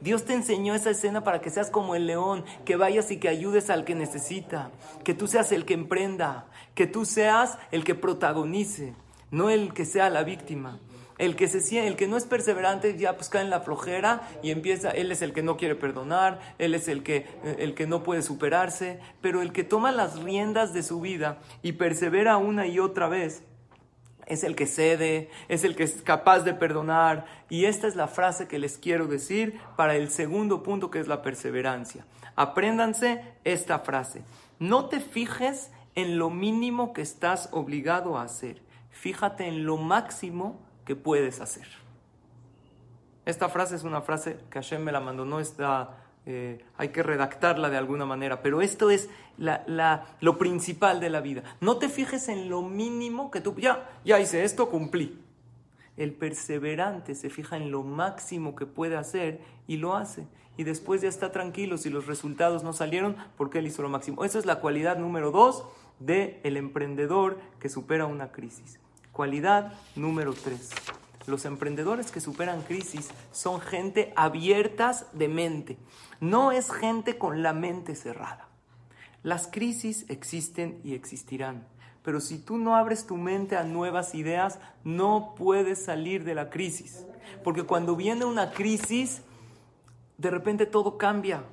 Dios 0.00 0.24
te 0.24 0.34
enseñó 0.34 0.74
esa 0.74 0.90
escena 0.90 1.24
para 1.24 1.40
que 1.40 1.50
seas 1.50 1.70
como 1.70 1.94
el 1.94 2.06
león, 2.06 2.44
que 2.64 2.76
vayas 2.76 3.10
y 3.10 3.18
que 3.18 3.28
ayudes 3.28 3.70
al 3.70 3.84
que 3.84 3.94
necesita, 3.94 4.70
que 5.04 5.14
tú 5.14 5.26
seas 5.26 5.52
el 5.52 5.64
que 5.64 5.74
emprenda, 5.74 6.46
que 6.74 6.86
tú 6.86 7.04
seas 7.04 7.58
el 7.70 7.84
que 7.84 7.94
protagonice, 7.94 8.94
no 9.30 9.50
el 9.50 9.72
que 9.72 9.84
sea 9.84 10.10
la 10.10 10.22
víctima. 10.22 10.80
El 11.18 11.34
que, 11.34 11.48
se, 11.48 11.86
el 11.86 11.96
que 11.96 12.06
no 12.06 12.16
es 12.16 12.26
perseverante 12.26 12.96
ya 12.96 13.16
pues 13.16 13.28
cae 13.28 13.42
en 13.42 13.50
la 13.50 13.60
flojera 13.60 14.22
y 14.40 14.52
empieza, 14.52 14.90
él 14.90 15.10
es 15.10 15.20
el 15.20 15.32
que 15.32 15.42
no 15.42 15.56
quiere 15.56 15.74
perdonar, 15.74 16.38
él 16.58 16.76
es 16.76 16.86
el 16.86 17.02
que, 17.02 17.26
el 17.58 17.74
que 17.74 17.88
no 17.88 18.04
puede 18.04 18.22
superarse, 18.22 19.00
pero 19.20 19.42
el 19.42 19.52
que 19.52 19.64
toma 19.64 19.90
las 19.90 20.22
riendas 20.22 20.72
de 20.72 20.84
su 20.84 21.00
vida 21.00 21.40
y 21.60 21.72
persevera 21.72 22.36
una 22.36 22.68
y 22.68 22.78
otra 22.78 23.08
vez, 23.08 23.42
es 24.28 24.44
el 24.44 24.54
que 24.54 24.66
cede, 24.66 25.30
es 25.48 25.64
el 25.64 25.74
que 25.74 25.84
es 25.84 26.02
capaz 26.02 26.40
de 26.40 26.54
perdonar. 26.54 27.26
Y 27.48 27.64
esta 27.64 27.86
es 27.86 27.96
la 27.96 28.08
frase 28.08 28.46
que 28.46 28.58
les 28.58 28.78
quiero 28.78 29.06
decir 29.06 29.58
para 29.76 29.96
el 29.96 30.10
segundo 30.10 30.62
punto 30.62 30.90
que 30.90 31.00
es 31.00 31.08
la 31.08 31.22
perseverancia. 31.22 32.06
Apréndanse 32.36 33.22
esta 33.44 33.80
frase. 33.80 34.22
No 34.58 34.86
te 34.86 35.00
fijes 35.00 35.70
en 35.94 36.18
lo 36.18 36.30
mínimo 36.30 36.92
que 36.92 37.02
estás 37.02 37.48
obligado 37.52 38.16
a 38.16 38.22
hacer. 38.22 38.62
Fíjate 38.90 39.46
en 39.46 39.64
lo 39.64 39.76
máximo 39.76 40.60
que 40.84 40.94
puedes 40.94 41.40
hacer. 41.40 41.66
Esta 43.24 43.48
frase 43.48 43.76
es 43.76 43.82
una 43.82 44.00
frase 44.00 44.38
que 44.50 44.58
Hashem 44.58 44.82
me 44.82 44.92
la 44.92 45.00
mandó, 45.00 45.24
no 45.24 45.38
está 45.38 45.96
eh, 46.30 46.62
hay 46.76 46.90
que 46.90 47.02
redactarla 47.02 47.70
de 47.70 47.78
alguna 47.78 48.04
manera, 48.04 48.42
pero 48.42 48.60
esto 48.60 48.90
es 48.90 49.08
lo 50.20 50.36
principal 50.36 51.00
de 51.00 51.08
la 51.08 51.22
vida. 51.22 51.42
No 51.62 51.78
te 51.78 51.88
fijes 51.88 52.28
en 52.28 52.50
lo 52.50 52.60
mínimo 52.60 53.30
que 53.30 53.40
tú, 53.40 53.54
ya, 53.56 53.88
ya 54.04 54.20
hice 54.20 54.44
esto, 54.44 54.68
cumplí. 54.68 55.18
El 55.96 56.12
perseverante 56.12 57.14
se 57.14 57.30
fija 57.30 57.56
en 57.56 57.70
lo 57.70 57.82
máximo 57.82 58.54
que 58.56 58.66
puede 58.66 58.98
hacer 58.98 59.40
y 59.66 59.78
lo 59.78 59.96
hace. 59.96 60.26
Y 60.58 60.64
después 60.64 61.00
ya 61.00 61.08
está 61.08 61.32
tranquilo 61.32 61.78
si 61.78 61.88
los 61.88 62.06
resultados 62.06 62.62
no 62.62 62.74
salieron 62.74 63.16
porque 63.38 63.60
él 63.60 63.66
hizo 63.66 63.80
lo 63.80 63.88
máximo. 63.88 64.22
Esa 64.22 64.38
es 64.38 64.44
la 64.44 64.60
cualidad 64.60 64.98
número 64.98 65.30
dos 65.30 65.64
del 65.98 66.36
el 66.42 66.58
emprendedor 66.58 67.38
que 67.58 67.70
supera 67.70 68.04
una 68.04 68.32
crisis. 68.32 68.78
Cualidad 69.12 69.72
número 69.96 70.34
tres. 70.34 70.72
Los 71.28 71.44
emprendedores 71.44 72.10
que 72.10 72.20
superan 72.20 72.62
crisis 72.62 73.10
son 73.32 73.60
gente 73.60 74.14
abiertas 74.16 75.04
de 75.12 75.28
mente. 75.28 75.78
No 76.20 76.52
es 76.52 76.72
gente 76.72 77.18
con 77.18 77.42
la 77.42 77.52
mente 77.52 77.94
cerrada. 77.94 78.48
Las 79.22 79.46
crisis 79.46 80.06
existen 80.08 80.80
y 80.82 80.94
existirán. 80.94 81.66
Pero 82.02 82.20
si 82.20 82.38
tú 82.38 82.56
no 82.56 82.76
abres 82.76 83.06
tu 83.06 83.18
mente 83.18 83.56
a 83.56 83.64
nuevas 83.64 84.14
ideas, 84.14 84.58
no 84.84 85.34
puedes 85.36 85.84
salir 85.84 86.24
de 86.24 86.34
la 86.34 86.48
crisis. 86.48 87.04
Porque 87.44 87.64
cuando 87.64 87.94
viene 87.94 88.24
una 88.24 88.52
crisis, 88.52 89.20
de 90.16 90.30
repente 90.30 90.64
todo 90.64 90.96
cambia. 90.96 91.44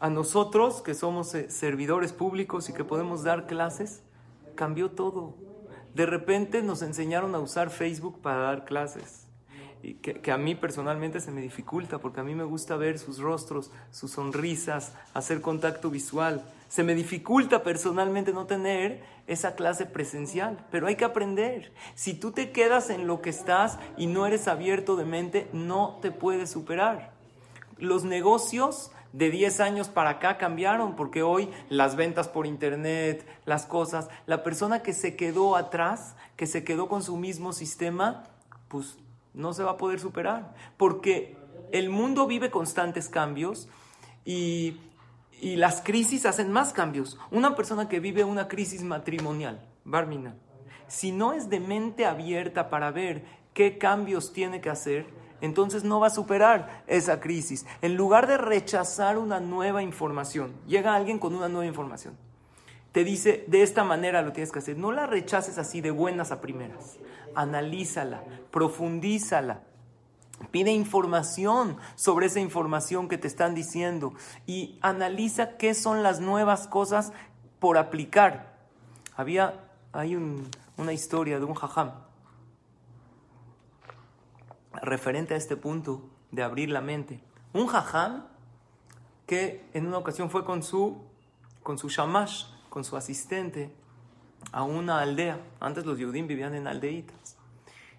A 0.00 0.08
nosotros, 0.08 0.80
que 0.80 0.94
somos 0.94 1.34
eh, 1.34 1.50
servidores 1.50 2.14
públicos 2.14 2.70
y 2.70 2.72
que 2.72 2.84
podemos 2.84 3.24
dar 3.24 3.46
clases, 3.46 4.02
cambió 4.54 4.90
todo. 4.90 5.34
De 5.94 6.06
repente 6.06 6.62
nos 6.62 6.82
enseñaron 6.82 7.34
a 7.34 7.38
usar 7.38 7.70
Facebook 7.70 8.20
para 8.20 8.38
dar 8.38 8.64
clases. 8.64 9.26
Y 9.82 9.94
que, 9.94 10.32
a 10.32 10.38
mí 10.38 10.54
personalmente 10.54 11.20
se 11.20 11.30
me 11.30 11.40
dificulta 11.40 11.98
porque 11.98 12.20
a 12.20 12.24
mí 12.24 12.34
me 12.34 12.44
gusta 12.44 12.76
ver 12.76 12.98
sus 12.98 13.18
rostros, 13.18 13.70
sus 13.92 14.10
sonrisas, 14.12 14.94
hacer 15.14 15.40
contacto 15.40 15.90
visual. 15.90 16.44
Se 16.68 16.82
me 16.82 16.94
dificulta 16.94 17.62
personalmente 17.62 18.32
no 18.32 18.46
tener 18.46 19.02
esa 19.26 19.54
clase 19.54 19.86
presencial, 19.86 20.66
pero 20.70 20.86
hay 20.86 20.96
que 20.96 21.04
aprender. 21.04 21.72
Si 21.94 22.14
tú 22.14 22.32
te 22.32 22.50
quedas 22.50 22.90
en 22.90 23.06
lo 23.06 23.22
que 23.22 23.30
estás 23.30 23.78
y 23.96 24.06
no 24.06 24.26
eres 24.26 24.48
abierto 24.48 24.96
de 24.96 25.04
mente, 25.04 25.48
no 25.52 25.98
te 26.02 26.10
puedes 26.10 26.50
superar. 26.50 27.12
Los 27.78 28.02
negocios 28.02 28.90
de 29.12 29.30
10 29.30 29.60
años 29.60 29.88
para 29.88 30.10
acá 30.10 30.38
cambiaron, 30.38 30.96
porque 30.96 31.22
hoy 31.22 31.50
las 31.68 31.96
ventas 31.96 32.28
por 32.28 32.46
internet, 32.46 33.26
las 33.44 33.66
cosas, 33.66 34.08
la 34.26 34.42
persona 34.42 34.82
que 34.82 34.92
se 34.92 35.16
quedó 35.16 35.56
atrás, 35.56 36.16
que 36.36 36.46
se 36.46 36.64
quedó 36.64 36.88
con 36.88 37.02
su 37.02 37.16
mismo 37.16 37.52
sistema, 37.52 38.24
pues 38.68 38.98
no 39.34 39.52
se 39.52 39.62
va 39.62 39.72
a 39.72 39.76
poder 39.76 40.00
superar, 40.00 40.54
porque 40.76 41.36
el 41.72 41.90
mundo 41.90 42.26
vive 42.26 42.50
constantes 42.50 43.08
cambios 43.08 43.68
y, 44.24 44.76
y 45.40 45.56
las 45.56 45.80
crisis 45.80 46.26
hacen 46.26 46.52
más 46.52 46.72
cambios. 46.72 47.18
Una 47.30 47.54
persona 47.56 47.88
que 47.88 48.00
vive 48.00 48.24
una 48.24 48.48
crisis 48.48 48.82
matrimonial, 48.82 49.66
Barmina, 49.84 50.34
si 50.86 51.12
no 51.12 51.32
es 51.32 51.48
de 51.50 51.60
mente 51.60 52.06
abierta 52.06 52.70
para 52.70 52.90
ver 52.90 53.24
qué 53.54 53.78
cambios 53.78 54.32
tiene 54.32 54.60
que 54.60 54.70
hacer, 54.70 55.06
entonces 55.40 55.84
no 55.84 56.00
va 56.00 56.08
a 56.08 56.10
superar 56.10 56.82
esa 56.86 57.20
crisis. 57.20 57.66
En 57.82 57.96
lugar 57.96 58.26
de 58.26 58.38
rechazar 58.38 59.18
una 59.18 59.40
nueva 59.40 59.82
información, 59.82 60.52
llega 60.66 60.94
alguien 60.94 61.18
con 61.18 61.34
una 61.34 61.48
nueva 61.48 61.66
información. 61.66 62.16
Te 62.92 63.04
dice, 63.04 63.44
de 63.46 63.62
esta 63.62 63.84
manera 63.84 64.22
lo 64.22 64.32
tienes 64.32 64.50
que 64.50 64.58
hacer. 64.58 64.76
No 64.76 64.92
la 64.92 65.06
rechaces 65.06 65.58
así 65.58 65.80
de 65.80 65.90
buenas 65.90 66.32
a 66.32 66.40
primeras. 66.40 66.96
Analízala, 67.34 68.22
profundízala. 68.50 69.62
Pide 70.50 70.72
información 70.72 71.76
sobre 71.96 72.26
esa 72.26 72.40
información 72.40 73.08
que 73.08 73.18
te 73.18 73.26
están 73.26 73.54
diciendo 73.54 74.14
y 74.46 74.78
analiza 74.82 75.56
qué 75.56 75.74
son 75.74 76.02
las 76.02 76.20
nuevas 76.20 76.68
cosas 76.68 77.12
por 77.58 77.76
aplicar. 77.76 78.56
Había, 79.16 79.64
hay 79.92 80.16
una 80.76 80.92
historia 80.92 81.38
de 81.38 81.44
un 81.44 81.54
jajam 81.54 82.07
referente 84.82 85.34
a 85.34 85.36
este 85.36 85.56
punto 85.56 86.02
de 86.30 86.42
abrir 86.42 86.70
la 86.70 86.80
mente. 86.80 87.20
Un 87.52 87.66
jajam 87.66 88.24
que 89.26 89.68
en 89.74 89.86
una 89.86 89.98
ocasión 89.98 90.30
fue 90.30 90.44
con 90.44 90.62
su, 90.62 91.02
con 91.62 91.78
su 91.78 91.88
shamash, 91.88 92.46
con 92.70 92.84
su 92.84 92.96
asistente, 92.96 93.72
a 94.52 94.62
una 94.62 95.00
aldea. 95.00 95.40
Antes 95.60 95.84
los 95.86 95.98
Yehudim 95.98 96.26
vivían 96.26 96.54
en 96.54 96.66
aldeitas. 96.66 97.36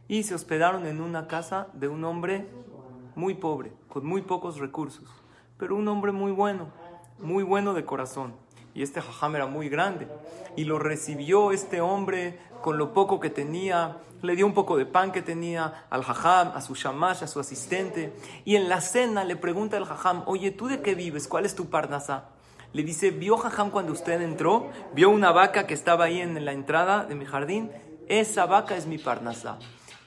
Y 0.07 0.23
se 0.23 0.33
hospedaron 0.33 0.85
en 0.85 1.01
una 1.01 1.27
casa 1.27 1.67
de 1.73 1.87
un 1.87 2.03
hombre 2.03 2.47
muy 3.15 3.35
pobre, 3.35 3.73
con 3.89 4.05
muy 4.05 4.21
pocos 4.21 4.57
recursos, 4.57 5.07
pero 5.57 5.75
un 5.75 5.87
hombre 5.87 6.11
muy 6.11 6.31
bueno, 6.31 6.69
muy 7.19 7.43
bueno 7.43 7.73
de 7.73 7.85
corazón. 7.85 8.33
Y 8.73 8.83
este 8.83 9.01
jajam 9.01 9.35
era 9.35 9.47
muy 9.47 9.69
grande. 9.69 10.07
Y 10.55 10.65
lo 10.65 10.79
recibió 10.79 11.51
este 11.51 11.81
hombre 11.81 12.39
con 12.61 12.77
lo 12.77 12.93
poco 12.93 13.19
que 13.19 13.29
tenía, 13.29 13.97
le 14.21 14.35
dio 14.35 14.45
un 14.45 14.53
poco 14.53 14.77
de 14.77 14.85
pan 14.85 15.11
que 15.11 15.21
tenía 15.21 15.85
al 15.89 16.03
jajam, 16.03 16.51
a 16.53 16.61
su 16.61 16.75
shamash, 16.75 17.23
a 17.23 17.27
su 17.27 17.39
asistente. 17.39 18.13
Y 18.45 18.55
en 18.55 18.69
la 18.69 18.81
cena 18.81 19.23
le 19.23 19.35
pregunta 19.35 19.77
al 19.77 19.85
jajam, 19.85 20.23
oye, 20.25 20.51
¿tú 20.51 20.67
de 20.67 20.81
qué 20.81 20.95
vives? 20.95 21.27
¿Cuál 21.27 21.45
es 21.45 21.55
tu 21.55 21.69
parnasá? 21.69 22.29
Le 22.73 22.83
dice, 22.83 23.11
¿vio 23.11 23.37
jajam 23.37 23.71
cuando 23.71 23.93
usted 23.93 24.21
entró? 24.21 24.69
¿Vio 24.93 25.09
una 25.09 25.31
vaca 25.31 25.65
que 25.65 25.73
estaba 25.73 26.05
ahí 26.05 26.21
en 26.21 26.43
la 26.45 26.51
entrada 26.51 27.05
de 27.05 27.15
mi 27.15 27.25
jardín? 27.25 27.71
Esa 28.07 28.45
vaca 28.45 28.75
es 28.75 28.85
mi 28.85 28.97
parnasá. 28.97 29.57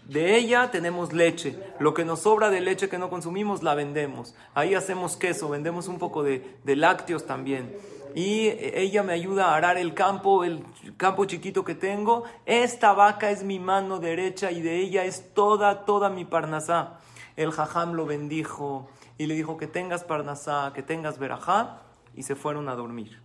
De 0.06 0.36
ella 0.36 0.70
tenemos 0.70 1.12
leche. 1.12 1.58
Lo 1.78 1.94
que 1.94 2.04
nos 2.04 2.20
sobra 2.20 2.50
de 2.50 2.60
leche 2.60 2.88
que 2.88 2.98
no 2.98 3.08
consumimos 3.08 3.62
la 3.62 3.74
vendemos. 3.74 4.34
Ahí 4.54 4.74
hacemos 4.74 5.16
queso, 5.16 5.48
vendemos 5.48 5.88
un 5.88 5.98
poco 5.98 6.22
de, 6.22 6.56
de 6.64 6.76
lácteos 6.76 7.24
también 7.26 7.74
y 8.14 8.48
ella 8.48 9.02
me 9.02 9.12
ayuda 9.12 9.46
a 9.46 9.56
arar 9.56 9.78
el 9.78 9.94
campo, 9.94 10.44
el 10.44 10.64
campo 10.96 11.24
chiquito 11.24 11.64
que 11.64 11.74
tengo. 11.74 12.24
Esta 12.46 12.92
vaca 12.92 13.30
es 13.30 13.42
mi 13.42 13.58
mano 13.58 13.98
derecha 13.98 14.50
y 14.50 14.60
de 14.60 14.76
ella 14.78 15.04
es 15.04 15.32
toda, 15.34 15.84
toda 15.84 16.10
mi 16.10 16.24
parnasá. 16.24 16.98
El 17.36 17.52
jajam 17.52 17.92
lo 17.92 18.06
bendijo 18.06 18.88
y 19.18 19.26
le 19.26 19.34
dijo 19.34 19.56
que 19.56 19.66
tengas 19.66 20.04
parnasá, 20.04 20.72
que 20.74 20.82
tengas 20.82 21.18
verajá 21.18 21.80
y 22.14 22.24
se 22.24 22.34
fueron 22.34 22.68
a 22.68 22.74
dormir. 22.74 23.20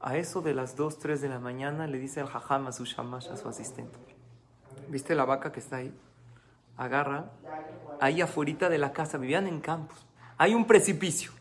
A 0.00 0.16
eso 0.16 0.40
de 0.40 0.54
las 0.54 0.76
2, 0.76 0.98
3 0.98 1.20
de 1.20 1.28
la 1.28 1.38
mañana 1.38 1.86
le 1.86 1.98
dice 1.98 2.20
el 2.20 2.26
jajam 2.26 2.66
a 2.66 2.72
su 2.72 2.84
shamash, 2.84 3.28
a 3.28 3.36
su 3.36 3.48
asistente. 3.48 3.98
¿Viste 4.88 5.14
la 5.14 5.24
vaca 5.24 5.52
que 5.52 5.60
está 5.60 5.76
ahí? 5.76 5.92
Agarra, 6.76 7.30
ahí 8.00 8.20
afuera 8.20 8.68
de 8.68 8.78
la 8.78 8.92
casa, 8.92 9.18
vivían 9.18 9.46
en 9.46 9.60
campos. 9.60 10.06
Hay 10.38 10.54
un 10.54 10.66
precipicio. 10.66 11.32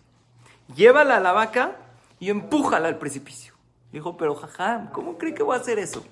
Llévala 0.73 1.17
a 1.17 1.19
la 1.19 1.33
vaca 1.33 1.77
y 2.19 2.29
empújala 2.29 2.87
al 2.87 2.97
precipicio. 2.97 3.53
Dijo, 3.91 4.17
pero 4.17 4.35
jajam, 4.35 4.91
¿cómo 4.91 5.17
cree 5.17 5.33
que 5.33 5.43
voy 5.43 5.55
a 5.55 5.59
hacer 5.59 5.79
eso? 5.79 6.03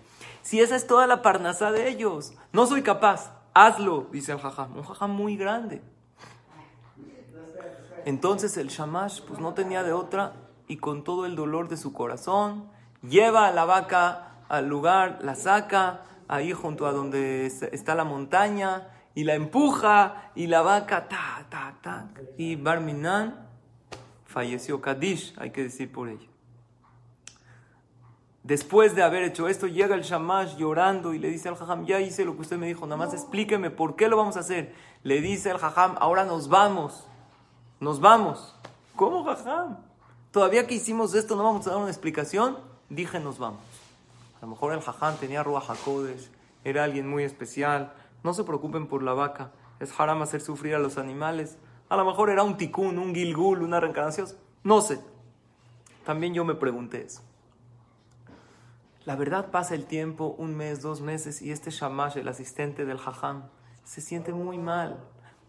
Si 0.42 0.60
esa 0.60 0.76
es 0.76 0.88
toda 0.88 1.08
la 1.08 1.22
parnasá 1.22 1.72
de 1.72 1.89
ellos, 1.89 2.34
no 2.52 2.66
soy 2.66 2.82
capaz, 2.82 3.32
hazlo, 3.54 4.08
dice 4.12 4.32
el 4.32 4.39
jajam, 4.39 4.78
un 4.78 4.84
jajam 4.84 5.12
muy 5.12 5.38
grande. 5.38 5.82
Entonces 8.06 8.58
el 8.58 8.68
shamash 8.68 9.22
pues 9.22 9.39
no 9.39 9.54
tenía 9.54 9.84
de 9.84 9.94
otra 9.94 10.34
y 10.68 10.78
con 10.78 11.04
todo 11.04 11.26
el 11.26 11.36
dolor 11.36 11.70
de 11.70 11.78
su 11.78 11.94
corazón 11.94 12.70
lleva 13.02 13.48
a 13.48 13.52
la 13.52 13.66
vaca 13.66 14.44
al 14.50 14.68
lugar, 14.68 15.20
la 15.22 15.36
saca 15.36 16.04
ahí 16.28 16.52
junto 16.52 16.86
a 16.88 16.92
donde 16.92 17.46
está 17.46 17.96
la 17.96 18.04
montaña 18.04 18.89
y 19.16 19.24
la 19.24 19.36
empuja 19.36 20.32
y 20.36 20.48
la 20.48 20.62
vaca 20.62 21.08
ta 21.08 21.46
ta 21.50 21.76
ta 21.82 22.10
y 22.38 22.56
Barminan 22.56 23.48
falleció 24.34 24.82
Kadish, 24.82 25.34
hay 25.38 25.52
que 25.52 25.63
decir 25.63 25.91
por 25.91 26.10
ella. 26.10 26.28
Después 28.41 28.93
de 28.93 29.04
haber 29.04 29.24
hecho 29.24 29.48
esto, 29.48 29.67
llega 29.67 29.96
el 29.96 30.02
Shamash 30.02 30.58
llorando 30.58 31.13
y 31.13 31.19
le 31.19 31.30
dice 31.30 31.48
al 31.48 31.56
Jajam, 31.56 31.86
ya 31.86 32.02
hice 32.02 32.26
lo 32.26 32.36
que 32.36 32.41
usted 32.41 32.58
me 32.58 32.67
dijo, 32.67 32.86
nada 32.86 32.98
más 32.98 33.13
explíqueme 33.13 33.69
por 33.69 33.96
qué 33.96 34.10
lo 34.10 34.17
vamos 34.17 34.36
a 34.36 34.41
hacer. 34.41 34.74
Le 35.04 35.22
dice 35.22 35.52
el 35.52 35.60
Jajam, 35.60 35.96
ahora 36.00 36.26
nos 36.26 36.50
vamos, 36.50 37.06
nos 37.80 38.02
vamos. 38.02 38.54
¿Cómo 38.98 39.24
Jajam? 39.24 39.78
Todavía 40.32 40.67
que 40.67 40.76
hicimos 40.76 41.13
esto 41.13 41.36
no 41.36 41.43
vamos 41.43 41.67
a 41.67 41.69
dar 41.69 41.80
una 41.80 41.89
explicación. 41.91 42.58
Dije, 42.89 43.19
nos 43.19 43.38
vamos. 43.38 43.62
A 44.38 44.46
lo 44.46 44.48
mejor 44.48 44.74
el 44.74 44.82
Jajam 44.82 45.15
tenía 45.17 45.43
Ruach 45.43 45.69
HaKodesh, 45.69 46.30
era 46.65 46.84
alguien 46.84 47.08
muy 47.08 47.24
especial. 47.24 47.93
No 48.24 48.34
se 48.34 48.43
preocupen 48.43 48.88
por 48.88 49.04
la 49.04 49.13
vaca, 49.13 49.52
es 49.80 49.98
haram 49.98 50.22
hacer 50.22 50.41
sufrir 50.41 50.76
a 50.76 50.80
los 50.80 50.98
animales. 50.98 51.58
A 51.89 51.96
lo 51.96 52.06
mejor 52.06 52.30
era 52.30 52.43
un 52.43 52.58
ticún, 52.58 52.98
un 52.98 53.13
gilgul, 53.13 53.62
una 53.62 53.80
reencarnación. 53.80 54.28
No 54.63 54.82
sé. 54.82 55.00
También 56.06 56.34
yo 56.34 56.43
me 56.43 56.56
pregunté 56.56 57.04
eso. 57.04 57.22
La 59.06 59.15
verdad 59.15 59.52
pasa 59.52 59.76
el 59.76 59.86
tiempo, 59.86 60.36
un 60.38 60.56
mes, 60.56 60.82
dos 60.82 61.02
meses, 61.02 61.41
y 61.41 61.52
este 61.52 61.72
Shamash, 61.72 62.17
el 62.17 62.28
asistente 62.28 62.86
del 62.86 62.98
Jajam, 62.98 63.43
se 63.84 64.00
siente 64.02 64.32
muy 64.32 64.58
mal. 64.58 64.98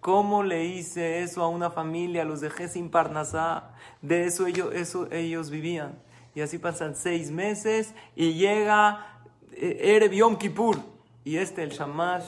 ¿Cómo 0.01 0.43
le 0.43 0.65
hice 0.65 1.23
eso 1.23 1.43
a 1.43 1.49
una 1.49 1.71
familia? 1.71 2.25
Los 2.25 2.41
dejé 2.41 2.69
sin 2.69 2.91
parnasá. 2.91 3.71
De 4.03 4.27
eso 4.27 4.47
ellos, 4.47 4.75
eso 4.75 5.11
ellos 5.13 5.51
vivían. 5.51 5.99
Y 6.35 6.41
así 6.41 6.59
pasan 6.59 6.97
seis 6.97 7.31
meses 7.31 7.95
y 8.17 8.35
llega 8.35 9.21
eh, 9.53 9.95
Erev 9.97 10.13
Yom 10.13 10.37
Kippur. 10.37 10.79
Y 11.23 11.37
este, 11.37 11.63
el 11.63 11.71
Shamash, 11.71 12.27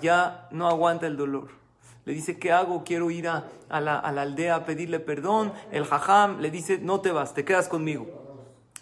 ya 0.00 0.48
no 0.50 0.66
aguanta 0.68 1.06
el 1.06 1.16
dolor 1.16 1.61
le 2.04 2.14
dice, 2.14 2.38
¿qué 2.38 2.50
hago? 2.50 2.82
Quiero 2.84 3.10
ir 3.10 3.28
a, 3.28 3.44
la, 3.68 3.98
aldea 3.98 4.56
a 4.56 4.64
pedirle 4.64 4.98
perdón. 4.98 5.52
El 5.70 5.84
jajam 5.84 6.40
le 6.40 6.50
dice, 6.50 6.78
no 6.78 7.00
te 7.00 7.12
vas, 7.12 7.34
te 7.34 7.44
quedas 7.44 7.68
conmigo. 7.68 8.06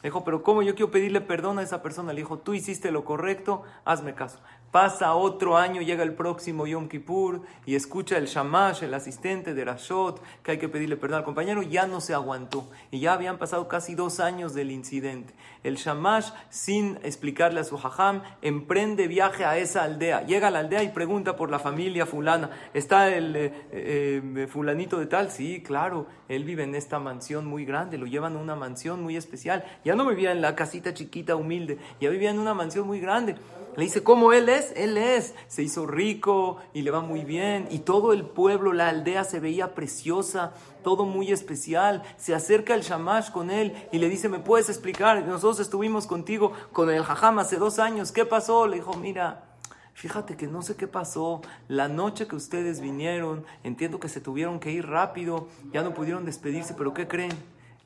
Le 0.02 0.08
dijo, 0.08 0.24
pero 0.24 0.42
¿cómo 0.42 0.62
yo 0.62 0.74
quiero 0.74 0.90
pedirle 0.90 1.20
perdón 1.20 1.58
a 1.58 1.62
esa 1.62 1.82
persona? 1.82 2.14
Le 2.14 2.22
dijo, 2.22 2.38
tú 2.38 2.54
hiciste 2.54 2.90
lo 2.90 3.04
correcto, 3.04 3.62
hazme 3.84 4.14
caso. 4.14 4.38
Pasa 4.70 5.14
otro 5.14 5.58
año, 5.58 5.82
llega 5.82 6.02
el 6.02 6.14
próximo 6.14 6.66
Yom 6.66 6.88
Kippur 6.88 7.42
y 7.66 7.74
escucha 7.74 8.16
el 8.16 8.26
Shamash, 8.26 8.84
el 8.84 8.94
asistente 8.94 9.52
de 9.52 9.64
Rashot, 9.64 10.22
que 10.42 10.52
hay 10.52 10.58
que 10.58 10.70
pedirle 10.70 10.96
perdón 10.96 11.18
al 11.18 11.24
compañero, 11.24 11.62
ya 11.62 11.86
no 11.86 12.00
se 12.00 12.14
aguantó. 12.14 12.70
Y 12.90 13.00
ya 13.00 13.12
habían 13.12 13.36
pasado 13.36 13.68
casi 13.68 13.94
dos 13.94 14.20
años 14.20 14.54
del 14.54 14.70
incidente. 14.70 15.34
El 15.62 15.76
Shamash, 15.76 16.30
sin 16.48 16.98
explicarle 17.02 17.60
a 17.60 17.64
su 17.64 17.76
hajam, 17.76 18.22
emprende 18.40 19.08
viaje 19.08 19.44
a 19.44 19.58
esa 19.58 19.84
aldea. 19.84 20.24
Llega 20.26 20.48
a 20.48 20.50
la 20.50 20.60
aldea 20.60 20.82
y 20.82 20.88
pregunta 20.88 21.36
por 21.36 21.50
la 21.50 21.58
familia 21.58 22.06
fulana. 22.06 22.50
¿Está 22.72 23.14
el 23.14 23.36
eh, 23.36 23.52
eh, 23.72 24.46
fulanito 24.50 24.98
de 24.98 25.06
tal? 25.06 25.30
Sí, 25.30 25.62
claro. 25.62 26.06
Él 26.28 26.44
vive 26.44 26.62
en 26.62 26.74
esta 26.74 26.98
mansión 26.98 27.46
muy 27.46 27.64
grande, 27.64 27.98
lo 27.98 28.06
llevan 28.06 28.36
a 28.36 28.38
una 28.38 28.56
mansión 28.56 29.02
muy 29.02 29.16
especial. 29.16 29.64
Ya 29.84 29.94
no 29.94 30.06
vivía 30.06 30.32
en 30.32 30.40
la 30.40 30.54
casita 30.54 30.94
chiquita, 30.94 31.36
humilde, 31.36 31.78
ya 32.00 32.08
vivía 32.08 32.30
en 32.30 32.38
una 32.38 32.54
mansión 32.54 32.86
muy 32.86 33.00
grande. 33.00 33.36
Le 33.76 33.84
dice, 33.84 34.02
¿cómo 34.02 34.32
él 34.32 34.48
es? 34.48 34.72
Él 34.76 34.96
es. 34.96 35.34
Se 35.46 35.62
hizo 35.62 35.86
rico 35.86 36.58
y 36.74 36.82
le 36.82 36.90
va 36.90 37.00
muy 37.00 37.24
bien. 37.24 37.68
Y 37.70 37.80
todo 37.80 38.12
el 38.12 38.24
pueblo, 38.24 38.72
la 38.72 38.88
aldea 38.88 39.24
se 39.24 39.38
veía 39.38 39.74
preciosa, 39.74 40.52
todo 40.82 41.04
muy 41.04 41.32
especial. 41.32 42.02
Se 42.16 42.34
acerca 42.34 42.74
el 42.74 42.82
shamash 42.82 43.30
con 43.30 43.50
él 43.50 43.74
y 43.92 43.98
le 43.98 44.08
dice, 44.08 44.28
¿me 44.28 44.38
puedes 44.38 44.68
explicar? 44.68 45.24
Nosotros 45.26 45.60
estuvimos 45.60 46.06
contigo 46.06 46.52
con 46.72 46.90
el 46.90 47.02
jajam 47.02 47.38
hace 47.38 47.56
dos 47.56 47.78
años. 47.78 48.12
¿Qué 48.12 48.24
pasó? 48.24 48.66
Le 48.66 48.76
dijo, 48.76 48.94
mira, 48.94 49.44
Fíjate 49.92 50.34
que 50.34 50.46
no 50.46 50.62
sé 50.62 50.76
qué 50.76 50.86
pasó. 50.86 51.42
La 51.68 51.86
noche 51.86 52.26
que 52.26 52.34
ustedes 52.34 52.80
vinieron, 52.80 53.44
entiendo 53.64 54.00
que 54.00 54.08
se 54.08 54.22
tuvieron 54.22 54.58
que 54.58 54.70
ir 54.70 54.86
rápido, 54.86 55.48
ya 55.74 55.82
no 55.82 55.92
pudieron 55.92 56.24
despedirse, 56.24 56.72
pero 56.72 56.94
¿qué 56.94 57.06
creen? 57.06 57.32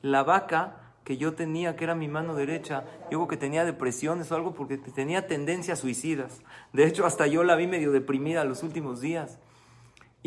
La 0.01 0.23
vaca 0.23 0.77
que 1.03 1.17
yo 1.17 1.33
tenía, 1.33 1.75
que 1.75 1.83
era 1.83 1.93
mi 1.93 2.07
mano 2.07 2.33
derecha, 2.33 2.85
digo 3.09 3.27
que 3.27 3.35
tenía 3.35 3.65
depresiones 3.65 4.31
o 4.31 4.35
algo 4.35 4.53
porque 4.53 4.77
tenía 4.77 5.27
tendencias 5.27 5.79
suicidas. 5.79 6.41
De 6.73 6.85
hecho, 6.85 7.05
hasta 7.05 7.27
yo 7.27 7.43
la 7.43 7.55
vi 7.55 7.67
medio 7.67 7.91
deprimida 7.91 8.45
los 8.45 8.63
últimos 8.63 9.01
días. 9.01 9.37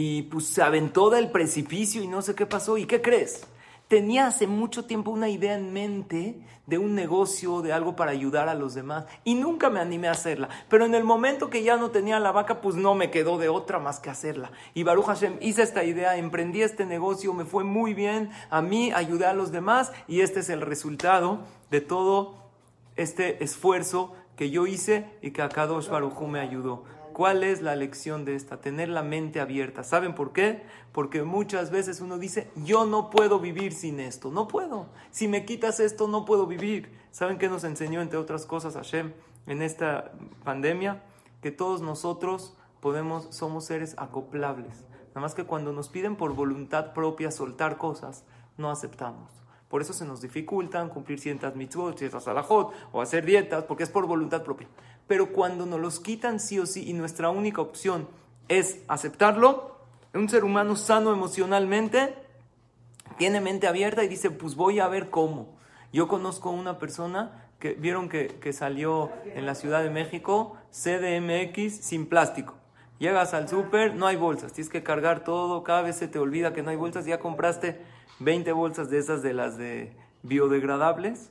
Y 0.01 0.23
pues 0.23 0.47
se 0.47 0.63
aventó 0.63 1.11
del 1.11 1.33
precipicio 1.33 2.05
y 2.05 2.07
no 2.07 2.23
sé 2.23 2.37
qué 2.37 2.47
pasó. 2.47 2.79
¿Y 2.79 2.87
qué 2.87 3.03
crees? 3.03 3.49
tenía 3.89 4.27
hace 4.27 4.47
mucho 4.47 4.85
tiempo 4.85 5.11
una 5.11 5.29
idea 5.29 5.55
en 5.55 5.73
mente 5.73 6.39
de 6.67 6.77
un 6.77 6.95
negocio, 6.95 7.63
de 7.63 7.73
algo 7.73 7.97
para 7.97 8.11
ayudar 8.11 8.51
a 8.51 8.55
los 8.55 8.75
demás, 8.75 9.07
y 9.25 9.35
nunca 9.35 9.71
me 9.71 9.81
animé 9.81 10.09
a 10.09 10.13
hacerla. 10.13 10.51
Pero 10.69 10.85
en 10.85 10.95
el 10.95 11.03
momento 11.03 11.49
que 11.49 11.63
ya 11.63 11.79
no 11.79 11.91
tenía 11.91 12.21
la 12.21 12.31
vaca, 12.31 12.61
pues 12.61 12.77
no 12.77 12.95
me 12.95 13.11
quedó 13.11 13.39
de 13.39 13.49
otra 13.49 13.79
más 13.79 14.01
que 14.01 14.11
hacerla. 14.11 14.53
Y 14.75 14.83
Baruch 14.83 15.07
Hashem 15.07 15.39
hice 15.41 15.63
esta 15.63 15.83
idea, 15.85 16.19
emprendí 16.19 16.61
este 16.61 16.85
negocio, 16.85 17.33
me 17.33 17.47
fue 17.47 17.65
muy 17.65 17.95
bien, 17.95 18.31
a 18.51 18.61
mí 18.61 18.93
ayudé 18.95 19.25
a 19.25 19.33
los 19.33 19.51
demás, 19.51 19.93
y 20.07 20.21
este 20.21 20.41
es 20.41 20.51
el 20.51 20.61
resultado 20.61 21.41
de 21.71 21.81
todo 21.81 22.35
este 22.97 23.43
esfuerzo 23.43 24.15
que 24.37 24.51
yo 24.51 24.67
hice 24.67 25.07
y 25.23 25.31
que 25.31 25.41
Akadosh 25.41 25.89
Baruj 25.89 26.21
me 26.29 26.41
ayudó. 26.41 26.85
¿Cuál 27.19 27.43
es 27.43 27.63
la 27.63 27.75
lección 27.75 28.25
de 28.25 28.37
esta? 28.37 28.61
Tener 28.61 28.89
la 28.89 29.03
mente 29.03 29.41
abierta. 29.41 29.83
¿Saben 29.83 30.15
por 30.15 30.33
qué? 30.33 30.63
Porque 30.93 31.25
muchas 31.25 31.73
veces 31.73 32.01
uno 32.01 32.17
dice, 32.17 32.49
yo 32.55 32.87
no 32.87 33.11
puedo 33.11 33.41
vivir 33.41 33.73
sin 33.73 33.99
esto, 33.99 34.31
no 34.31 34.47
puedo. 34.47 34.87
Si 35.11 35.27
me 35.27 35.45
quitas 35.45 35.81
esto, 35.81 36.07
no 36.07 36.25
puedo 36.25 36.47
vivir. 36.47 36.97
¿Saben 37.11 37.39
qué 37.39 37.49
nos 37.49 37.65
enseñó, 37.65 38.03
entre 38.03 38.19
otras 38.21 38.47
cosas, 38.47 38.75
Hashem 38.75 39.15
en 39.49 39.63
esta 39.63 40.13
pandemia? 40.45 41.03
Que 41.43 41.51
todos 41.51 41.83
nosotros 41.83 42.57
podemos, 42.79 43.27
somos 43.35 43.65
seres 43.65 43.97
acoplables. 43.99 44.85
Nada 45.09 45.23
más 45.23 45.35
que 45.35 45.43
cuando 45.43 45.73
nos 45.73 45.89
piden 45.89 46.15
por 46.15 46.37
voluntad 46.37 46.93
propia 46.93 47.33
soltar 47.33 47.79
cosas, 47.79 48.23
no 48.57 48.71
aceptamos. 48.71 49.33
Por 49.69 49.83
eso 49.83 49.93
se 49.93 50.05
nos 50.05 50.21
dificultan 50.21 50.89
cumplir 50.89 51.19
ciertas 51.19 51.57
mitzvot, 51.57 51.99
ciertas 51.99 52.29
alajot 52.29 52.73
o 52.93 53.03
hacer 53.03 53.27
dietas, 53.27 53.65
porque 53.65 53.83
es 53.83 53.91
por 53.91 54.07
voluntad 54.07 54.45
propia 54.45 54.69
pero 55.09 55.33
cuando 55.33 55.67
nos 55.67 55.81
los 55.81 55.99
quitan 55.99 56.39
sí 56.39 56.61
o 56.61 56.67
sí 56.67 56.89
y 56.89 56.93
nuestra 56.93 57.31
única 57.31 57.61
opción 57.61 58.07
es 58.47 58.79
aceptarlo, 58.87 59.79
un 60.15 60.29
ser 60.29 60.45
humano 60.45 60.77
sano 60.77 61.13
emocionalmente 61.13 62.15
tiene 63.17 63.41
mente 63.41 63.67
abierta 63.67 64.05
y 64.05 64.09
dice, 64.09 64.31
pues 64.31 64.55
voy 64.55 64.79
a 64.79 64.89
ver 64.89 65.11
cómo. 65.11 65.59
Yo 65.93 66.07
conozco 66.07 66.51
una 66.51 66.79
persona 66.79 67.51
que 67.59 67.73
vieron 67.73 68.09
que, 68.09 68.29
que 68.41 68.53
salió 68.53 69.11
en 69.25 69.47
la 69.47 69.55
Ciudad 69.55 69.83
de 69.83 69.91
México 69.91 70.57
CDMX 70.71 71.85
sin 71.85 72.07
plástico. 72.07 72.55
Llegas 72.99 73.35
al 73.35 73.49
súper, 73.49 73.95
no 73.95 74.07
hay 74.07 74.17
bolsas, 74.17 74.53
tienes 74.53 74.71
que 74.71 74.83
cargar 74.83 75.25
todo, 75.25 75.65
cada 75.65 75.83
vez 75.83 75.97
se 75.97 76.09
te 76.09 76.19
olvida 76.19 76.53
que 76.53 76.63
no 76.63 76.71
hay 76.71 76.77
bolsas, 76.77 77.07
ya 77.07 77.19
compraste 77.19 77.81
20 78.21 78.53
bolsas 78.53 78.91
de 78.91 78.99
esas 78.99 79.23
de 79.23 79.35
las 79.35 79.57
de 79.57 79.97
biodegradables 80.23 81.31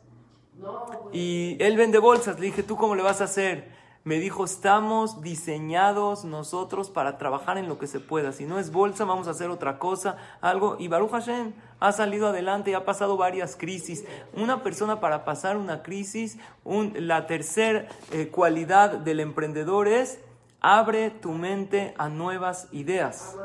y 1.12 1.58
él 1.60 1.78
vende 1.78 2.00
bolsas. 2.00 2.40
Le 2.40 2.48
dije, 2.48 2.64
¿tú 2.64 2.78
cómo 2.78 2.96
le 2.96 3.04
vas 3.04 3.22
a 3.22 3.26
hacer? 3.26 3.76
Me 4.04 4.20
dijo, 4.20 4.46
estamos 4.46 5.22
diseñados 5.22 6.24
nosotros 6.24 6.90
para 6.90 7.18
trabajar 7.18 7.58
en 7.58 7.68
lo 7.68 7.78
que 7.78 7.88
se 7.88 8.00
pueda. 8.00 8.32
Si 8.32 8.46
no 8.46 8.58
es 8.58 8.72
bolsa, 8.72 9.04
vamos 9.04 9.28
a 9.28 9.32
hacer 9.32 9.50
otra 9.50 9.80
cosa, 9.80 10.16
algo. 10.40 10.78
Y 10.80 10.88
Baruch 10.88 11.12
Hashem 11.12 11.54
ha 11.82 11.92
salido 11.92 12.28
adelante 12.28 12.72
y 12.72 12.74
ha 12.74 12.86
pasado 12.86 13.18
varias 13.18 13.58
crisis. 13.58 14.06
Una 14.34 14.64
persona 14.64 15.02
para 15.02 15.26
pasar 15.26 15.58
una 15.58 15.84
crisis, 15.84 16.38
la 16.66 17.28
tercera 17.28 17.90
eh, 18.12 18.30
cualidad 18.30 18.92
del 18.92 19.20
emprendedor 19.20 19.90
es 19.90 20.20
abre 20.62 21.10
tu 21.10 21.34
mente 21.34 21.94
a 21.98 22.08
nuevas 22.08 22.70
ideas 22.72 23.36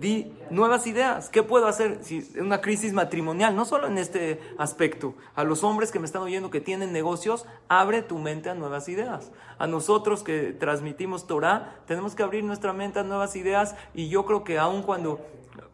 di 0.00 0.32
nuevas 0.50 0.86
ideas. 0.86 1.28
¿Qué 1.28 1.42
puedo 1.42 1.66
hacer 1.66 1.98
si 2.02 2.28
una 2.38 2.60
crisis 2.60 2.92
matrimonial? 2.92 3.54
No 3.56 3.64
solo 3.64 3.86
en 3.86 3.98
este 3.98 4.40
aspecto. 4.58 5.14
A 5.34 5.44
los 5.44 5.64
hombres 5.64 5.90
que 5.90 5.98
me 5.98 6.06
están 6.06 6.22
oyendo 6.22 6.50
que 6.50 6.60
tienen 6.60 6.92
negocios, 6.92 7.46
abre 7.68 8.02
tu 8.02 8.18
mente 8.18 8.50
a 8.50 8.54
nuevas 8.54 8.88
ideas. 8.88 9.32
A 9.58 9.66
nosotros 9.66 10.22
que 10.22 10.52
transmitimos 10.52 11.26
Torah, 11.26 11.80
tenemos 11.86 12.14
que 12.14 12.22
abrir 12.22 12.44
nuestra 12.44 12.72
mente 12.72 12.98
a 13.00 13.02
nuevas 13.02 13.36
ideas 13.36 13.74
y 13.94 14.08
yo 14.08 14.24
creo 14.24 14.44
que 14.44 14.58
aun 14.58 14.82
cuando 14.82 15.20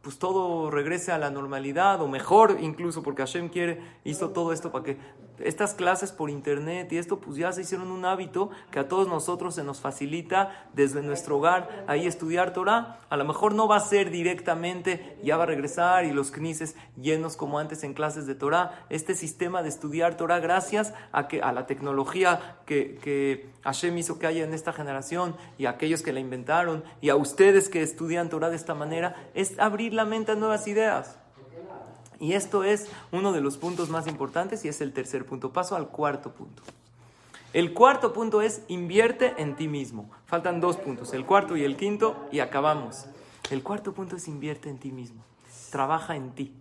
pues 0.01 0.19
todo 0.19 0.71
regrese 0.71 1.13
a 1.13 1.19
la 1.19 1.31
normalidad 1.31 2.01
o 2.01 2.09
mejor 2.09 2.59
incluso 2.61 3.03
porque 3.03 3.23
Hashem 3.23 3.49
quiere, 3.49 3.83
hizo 4.05 4.31
todo 4.31 4.53
esto 4.53 4.71
para 4.71 4.85
que 4.85 4.99
estas 5.39 5.75
clases 5.75 6.13
por 6.13 6.31
internet 6.31 6.93
y 6.93 6.99
esto 6.99 7.19
pues 7.19 7.37
ya 7.37 7.53
se 7.53 7.63
hicieron 7.63 7.91
un 7.91 8.05
hábito 8.05 8.51
que 8.71 8.79
a 8.79 8.89
todos 8.89 9.09
nosotros 9.09 9.55
se 9.55 9.65
nos 9.65 9.81
facilita 9.81 10.69
desde 10.73 11.03
nuestro 11.03 11.39
hogar 11.39 11.85
ahí 11.87 12.07
estudiar 12.07 12.53
Torah. 12.53 13.01
A 13.09 13.17
lo 13.17 13.25
mejor 13.25 13.55
no 13.55 13.69
va 13.69 13.77
a 13.77 13.81
ser 13.81 14.11
directamente, 14.11 15.19
ya 15.23 15.37
va 15.37 15.45
a 15.45 15.47
regresar 15.47 16.05
y 16.05 16.13
los 16.13 16.31
knises 16.31 16.77
llenos 17.01 17.37
como 17.37 17.59
antes 17.59 17.85
en 17.85 17.95
clases 17.95 18.27
de 18.27 18.35
Torah. 18.35 18.87
Este 18.91 19.15
sistema 19.15 19.63
de 19.63 19.69
estudiar 19.69 20.17
Torah 20.17 20.39
gracias 20.39 20.95
a, 21.13 21.29
que, 21.29 21.43
a 21.43 21.53
la 21.53 21.67
tecnología 21.67 22.59
que, 22.67 22.99
que 23.03 23.51
Hashem 23.63 23.97
hizo 23.99 24.19
que 24.19 24.27
haya 24.27 24.45
en 24.45 24.55
esta 24.55 24.73
generación 24.73 25.37
y 25.59 25.67
a 25.67 25.71
aquellos 25.71 26.03
que 26.03 26.13
la 26.13 26.21
inventaron 26.21 26.85
y 27.01 27.09
a 27.09 27.17
ustedes 27.17 27.69
que 27.69 27.83
estudian 27.83 28.29
Torah 28.29 28.51
de 28.51 28.57
esta 28.57 28.75
manera, 28.75 29.17
es 29.35 29.59
abrir 29.59 29.95
la 29.95 30.05
mente 30.05 30.33
a 30.33 30.35
nuevas 30.35 30.67
ideas. 30.67 31.19
Y 32.21 32.33
esto 32.33 32.65
es 32.65 32.89
uno 33.13 33.33
de 33.33 33.41
los 33.41 33.57
puntos 33.57 33.89
más 33.91 34.07
importantes 34.07 34.65
y 34.65 34.69
es 34.69 34.81
el 34.81 34.93
tercer 34.93 35.27
punto. 35.27 35.53
Paso 35.53 35.77
al 35.77 35.89
cuarto 35.89 36.33
punto. 36.33 36.63
El 37.55 37.73
cuarto 37.73 38.13
punto 38.13 38.43
es 38.43 38.63
invierte 38.67 39.35
en 39.39 39.55
ti 39.55 39.69
mismo. 39.69 40.11
Faltan 40.27 40.61
dos 40.61 40.77
puntos, 40.77 41.13
el 41.15 41.25
cuarto 41.25 41.57
y 41.57 41.63
el 41.63 41.77
quinto, 41.77 42.29
y 42.33 42.41
acabamos. 42.41 43.07
El 43.49 43.63
cuarto 43.63 43.93
punto 43.93 44.17
es 44.17 44.27
invierte 44.27 44.69
en 44.69 44.79
ti 44.79 44.91
mismo. 44.91 45.23
Trabaja 45.71 46.17
en 46.17 46.33
ti. 46.33 46.53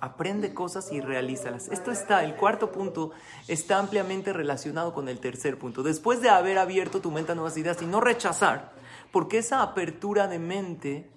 Aprende 0.00 0.54
cosas 0.54 0.92
y 0.92 1.00
realízalas. 1.00 1.68
Esto 1.68 1.90
está, 1.90 2.24
el 2.24 2.36
cuarto 2.36 2.72
punto 2.72 3.10
está 3.46 3.78
ampliamente 3.78 4.32
relacionado 4.32 4.94
con 4.94 5.10
el 5.10 5.18
tercer 5.18 5.58
punto. 5.58 5.82
Después 5.82 6.22
de 6.22 6.30
haber 6.30 6.58
abierto 6.58 7.00
tu 7.00 7.10
mente 7.10 7.32
a 7.32 7.34
nuevas 7.34 7.56
ideas 7.58 7.82
y 7.82 7.86
no 7.86 8.00
rechazar, 8.00 8.72
porque 9.12 9.38
esa 9.38 9.62
apertura 9.62 10.26
de 10.26 10.38
mente 10.38 11.10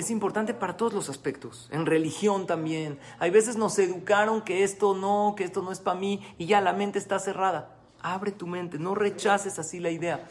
es 0.00 0.10
importante 0.10 0.54
para 0.54 0.76
todos 0.76 0.92
los 0.92 1.08
aspectos, 1.08 1.68
en 1.70 1.86
religión 1.86 2.46
también. 2.46 2.98
Hay 3.18 3.30
veces 3.30 3.56
nos 3.56 3.78
educaron 3.78 4.42
que 4.42 4.64
esto 4.64 4.94
no, 4.94 5.34
que 5.36 5.44
esto 5.44 5.62
no 5.62 5.72
es 5.72 5.80
para 5.80 5.98
mí 5.98 6.22
y 6.38 6.46
ya 6.46 6.60
la 6.60 6.72
mente 6.72 6.98
está 6.98 7.18
cerrada. 7.18 7.76
Abre 8.00 8.32
tu 8.32 8.46
mente, 8.46 8.78
no 8.78 8.94
rechaces 8.94 9.58
así 9.58 9.78
la 9.78 9.90
idea, 9.90 10.26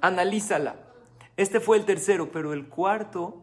analízala. 0.00 0.76
Este 1.36 1.60
fue 1.60 1.76
el 1.76 1.84
tercero, 1.84 2.32
pero 2.32 2.52
el 2.52 2.68
cuarto 2.68 3.42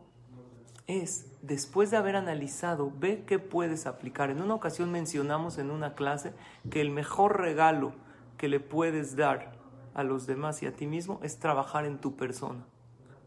es, 0.87 1.27
después 1.41 1.91
de 1.91 1.97
haber 1.97 2.15
analizado, 2.15 2.91
ve 2.97 3.23
qué 3.25 3.39
puedes 3.39 3.85
aplicar. 3.85 4.29
En 4.29 4.41
una 4.41 4.55
ocasión 4.55 4.91
mencionamos 4.91 5.57
en 5.57 5.71
una 5.71 5.93
clase 5.93 6.33
que 6.69 6.81
el 6.81 6.89
mejor 6.89 7.39
regalo 7.39 7.93
que 8.37 8.47
le 8.47 8.59
puedes 8.59 9.15
dar 9.15 9.53
a 9.93 10.03
los 10.03 10.25
demás 10.25 10.63
y 10.63 10.65
a 10.65 10.75
ti 10.75 10.87
mismo 10.87 11.19
es 11.23 11.39
trabajar 11.39 11.85
en 11.85 11.99
tu 11.99 12.15
persona. 12.15 12.65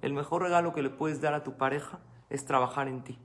El 0.00 0.12
mejor 0.12 0.42
regalo 0.42 0.72
que 0.72 0.82
le 0.82 0.90
puedes 0.90 1.20
dar 1.20 1.34
a 1.34 1.44
tu 1.44 1.52
pareja 1.52 2.00
es 2.32 2.44
trabajar 2.46 2.88
en 2.88 3.04
ti. 3.04 3.18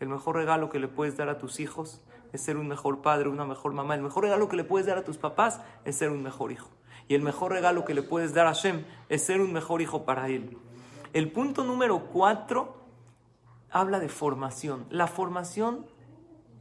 El 0.00 0.08
mejor 0.08 0.36
regalo 0.36 0.70
que 0.70 0.78
le 0.78 0.88
puedes 0.88 1.16
dar 1.16 1.28
a 1.28 1.38
tus 1.38 1.60
hijos 1.60 2.00
es 2.32 2.40
ser 2.40 2.56
un 2.56 2.68
mejor 2.68 3.02
padre, 3.02 3.28
una 3.28 3.44
mejor 3.44 3.74
mamá. 3.74 3.94
El 3.94 4.02
mejor 4.02 4.24
regalo 4.24 4.48
que 4.48 4.56
le 4.56 4.64
puedes 4.64 4.86
dar 4.86 4.96
a 4.96 5.04
tus 5.04 5.18
papás 5.18 5.60
es 5.84 5.96
ser 5.96 6.10
un 6.10 6.22
mejor 6.22 6.52
hijo. 6.52 6.70
Y 7.08 7.14
el 7.14 7.22
mejor 7.22 7.52
regalo 7.52 7.84
que 7.84 7.94
le 7.94 8.02
puedes 8.02 8.32
dar 8.32 8.46
a 8.46 8.52
Shem 8.52 8.84
es 9.08 9.24
ser 9.24 9.40
un 9.40 9.52
mejor 9.52 9.82
hijo 9.82 10.04
para 10.04 10.28
él. 10.28 10.56
El 11.12 11.30
punto 11.30 11.64
número 11.64 12.06
cuatro 12.06 12.76
habla 13.70 13.98
de 13.98 14.08
formación. 14.08 14.86
La 14.88 15.06
formación 15.06 15.86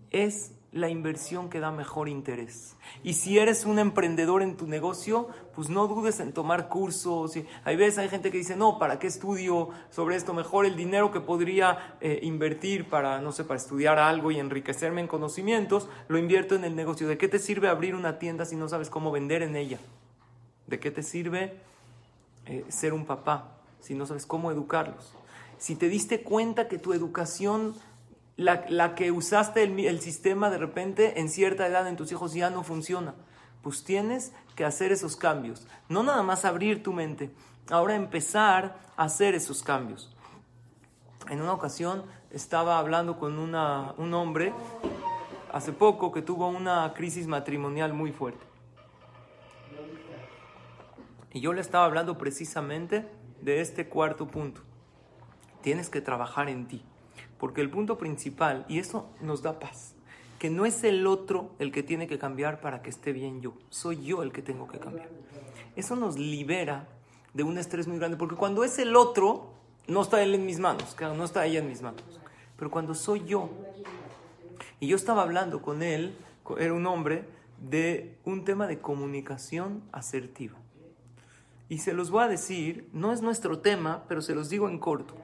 es 0.10 0.54
la 0.74 0.90
inversión 0.90 1.50
que 1.50 1.60
da 1.60 1.72
mejor 1.72 2.10
interés. 2.10 2.76
Y 3.04 3.14
si 3.14 3.38
eres 3.38 3.66
un 3.66 3.78
emprendedor 3.78 4.42
en 4.42 4.58
tu 4.58 4.68
negocio, 4.68 5.28
pues 5.56 5.70
no 5.70 5.88
dudes 5.88 6.20
en 6.20 6.34
tomar 6.34 6.68
cursos. 6.68 7.34
Hay 7.64 7.76
veces 7.76 8.00
hay 8.00 8.10
gente 8.10 8.32
que 8.32 8.40
dice, 8.40 8.56
no, 8.56 8.80
¿para 8.80 8.98
qué 8.98 9.08
estudio 9.08 9.70
sobre 9.92 10.16
esto? 10.16 10.34
Mejor 10.34 10.66
el 10.66 10.76
dinero 10.76 11.12
que 11.12 11.22
podría 11.22 11.96
eh, 12.02 12.20
invertir 12.24 12.90
para, 12.90 13.22
no 13.22 13.32
sé, 13.32 13.44
para 13.44 13.60
estudiar 13.60 14.00
algo 14.00 14.32
y 14.32 14.40
enriquecerme 14.40 15.02
en 15.02 15.08
conocimientos, 15.08 15.88
lo 16.08 16.18
invierto 16.18 16.56
en 16.56 16.64
el 16.64 16.76
negocio. 16.76 17.08
¿De 17.08 17.20
qué 17.20 17.28
te 17.28 17.38
sirve 17.38 17.70
abrir 17.70 17.94
una 17.94 18.18
tienda 18.18 18.46
si 18.46 18.56
no 18.56 18.68
sabes 18.68 18.90
cómo 18.90 19.12
vender 19.12 19.44
en 19.44 19.56
ella? 19.56 19.78
¿De 20.66 20.80
qué 20.80 20.90
te 20.90 21.04
sirve 21.04 21.54
eh, 22.48 22.66
ser 22.70 22.94
un 22.94 23.06
papá 23.06 23.58
si 23.80 23.94
no 23.94 24.08
sabes 24.08 24.26
cómo 24.26 24.52
educarlos? 24.52 25.14
Si 25.60 25.76
te 25.76 25.88
diste 25.88 26.24
cuenta 26.24 26.68
que 26.68 26.80
tu 26.80 26.94
educación 26.94 27.76
la, 28.36 28.96
que 28.96 29.12
usaste 29.12 29.64
el, 29.64 30.02
sistema 30.02 30.50
de 30.50 30.58
repente 30.58 31.20
en 31.20 31.30
cierta 31.30 31.68
edad 31.68 31.88
en 31.88 31.96
tus 31.96 32.12
hijos 32.12 32.34
ya 32.34 32.50
no 32.50 32.64
funciona. 32.64 33.14
Pues 33.62 33.84
tienes 33.84 34.34
que 34.56 34.66
hacer 34.66 34.92
esos 34.92 35.16
cambios. 35.16 35.68
No 35.90 36.04
nada 36.04 36.24
más 36.24 36.46
abrir 36.46 36.84
tu 36.84 36.94
mente, 36.94 37.32
ahora 37.70 37.96
empezar 37.96 38.78
a 38.98 39.04
hacer 39.04 39.36
esos 39.36 39.64
cambios. 39.64 40.16
En 41.30 41.42
una 41.42 41.54
ocasión 41.54 42.04
estaba 42.32 42.80
hablando 42.80 43.18
con 43.18 43.40
un 43.40 44.14
hombre 44.14 44.54
hace 45.52 45.72
poco 45.72 46.12
que 46.12 46.22
tuvo 46.22 46.48
una 46.48 46.92
crisis 46.94 47.28
matrimonial 47.28 47.94
muy 47.94 48.12
fuerte. 48.12 48.44
Y 51.32 51.40
yo 51.40 51.54
le 51.54 51.62
estaba 51.62 51.86
hablando 51.86 52.18
precisamente 52.18 53.08
de 53.42 53.62
este 53.62 53.88
cuarto 53.88 54.28
punto. 54.28 54.62
Tienes 55.62 55.90
que 55.90 56.02
trabajar 56.02 56.50
en 56.50 56.68
ti. 56.68 56.84
Porque 57.44 57.60
el 57.60 57.70
punto 57.70 57.98
principal, 57.98 58.64
y 58.70 58.80
eso 58.80 59.10
nos 59.20 59.42
da 59.42 59.60
paz, 59.60 59.96
que 60.40 60.50
no 60.50 60.66
es 60.66 60.86
el 60.86 61.06
otro 61.06 61.52
el 61.60 61.74
que 61.74 61.84
tiene 61.84 62.08
que 62.08 62.18
cambiar 62.18 62.62
para 62.62 62.82
que 62.82 62.90
esté 62.90 63.12
bien 63.12 63.42
yo, 63.42 63.52
soy 63.70 64.02
yo 64.02 64.24
el 64.24 64.32
que 64.32 64.42
tengo 64.42 64.66
que 64.66 64.80
cambiar. 64.80 65.10
Eso 65.76 65.98
nos 65.98 66.18
libera 66.18 66.88
de 67.34 67.44
un 67.44 67.58
estrés 67.58 67.86
muy 67.86 67.98
grande, 67.98 68.16
porque 68.16 68.38
cuando 68.38 68.64
es 68.64 68.80
el 68.80 68.96
otro, 68.96 69.50
no 69.90 70.04
está 70.04 70.24
él 70.24 70.36
en 70.36 70.46
mis 70.46 70.60
manos, 70.60 70.96
no 71.02 71.26
está 71.26 71.46
ella 71.46 71.60
en 71.60 71.68
mis 71.68 71.82
manos. 71.82 72.02
Pero 72.56 72.72
cuando 72.72 72.96
soy 72.96 73.26
yo 73.26 73.50
Y 74.80 74.88
yo 74.88 74.96
estaba 74.96 75.24
hablando 75.24 75.62
con 75.62 75.84
él, 75.84 76.16
era 76.58 76.74
un 76.74 76.86
hombre, 76.86 77.26
de 77.60 78.16
un 78.24 78.46
tema 78.46 78.68
de 78.68 78.80
comunicación 78.80 79.84
asertiva. 79.92 80.58
Y 81.68 81.80
se 81.80 81.92
los 81.92 82.10
voy 82.10 82.24
a 82.24 82.30
decir, 82.30 82.88
no 82.94 83.12
es 83.12 83.22
nuestro 83.22 83.60
tema, 83.60 84.06
pero 84.08 84.22
se 84.22 84.34
los 84.34 84.50
digo 84.50 84.70
en 84.70 84.80
corto. 84.80 85.18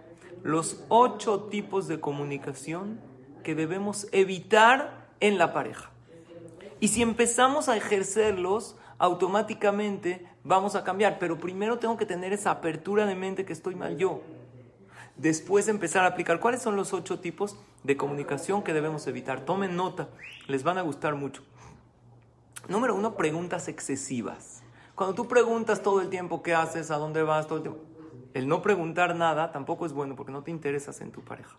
Los 0.43 0.83
ocho 0.87 1.41
tipos 1.43 1.87
de 1.87 1.99
comunicación 1.99 2.99
que 3.43 3.55
debemos 3.55 4.07
evitar 4.11 5.09
en 5.19 5.37
la 5.37 5.53
pareja. 5.53 5.91
Y 6.79 6.89
si 6.89 7.01
empezamos 7.01 7.67
a 7.67 7.75
ejercerlos, 7.75 8.77
automáticamente 8.97 10.25
vamos 10.43 10.75
a 10.75 10.83
cambiar. 10.83 11.19
Pero 11.19 11.39
primero 11.39 11.79
tengo 11.79 11.97
que 11.97 12.05
tener 12.05 12.31
esa 12.31 12.51
apertura 12.51 13.05
de 13.05 13.15
mente 13.15 13.45
que 13.45 13.53
estoy 13.53 13.75
mal 13.75 13.97
yo. 13.97 14.21
Después 15.17 15.67
empezar 15.67 16.05
a 16.05 16.07
aplicar. 16.07 16.39
¿Cuáles 16.39 16.61
son 16.61 16.77
los 16.77 16.93
ocho 16.93 17.19
tipos 17.19 17.57
de 17.83 17.97
comunicación 17.97 18.63
que 18.63 18.73
debemos 18.73 19.05
evitar? 19.07 19.41
Tomen 19.41 19.75
nota, 19.75 20.07
les 20.47 20.63
van 20.63 20.77
a 20.77 20.81
gustar 20.81 21.15
mucho. 21.15 21.43
Número 22.69 22.95
uno, 22.95 23.15
preguntas 23.15 23.67
excesivas. 23.67 24.61
Cuando 24.95 25.15
tú 25.15 25.27
preguntas 25.27 25.81
todo 25.81 26.01
el 26.01 26.09
tiempo 26.09 26.41
qué 26.43 26.53
haces, 26.53 26.91
a 26.91 26.97
dónde 26.97 27.23
vas, 27.23 27.47
todo 27.47 27.57
el 27.57 27.63
tiempo. 27.63 27.88
El 28.33 28.47
no 28.47 28.61
preguntar 28.61 29.15
nada 29.15 29.51
tampoco 29.51 29.85
es 29.85 29.93
bueno 29.93 30.15
porque 30.15 30.31
no 30.31 30.43
te 30.43 30.51
interesas 30.51 31.01
en 31.01 31.11
tu 31.11 31.21
pareja. 31.23 31.57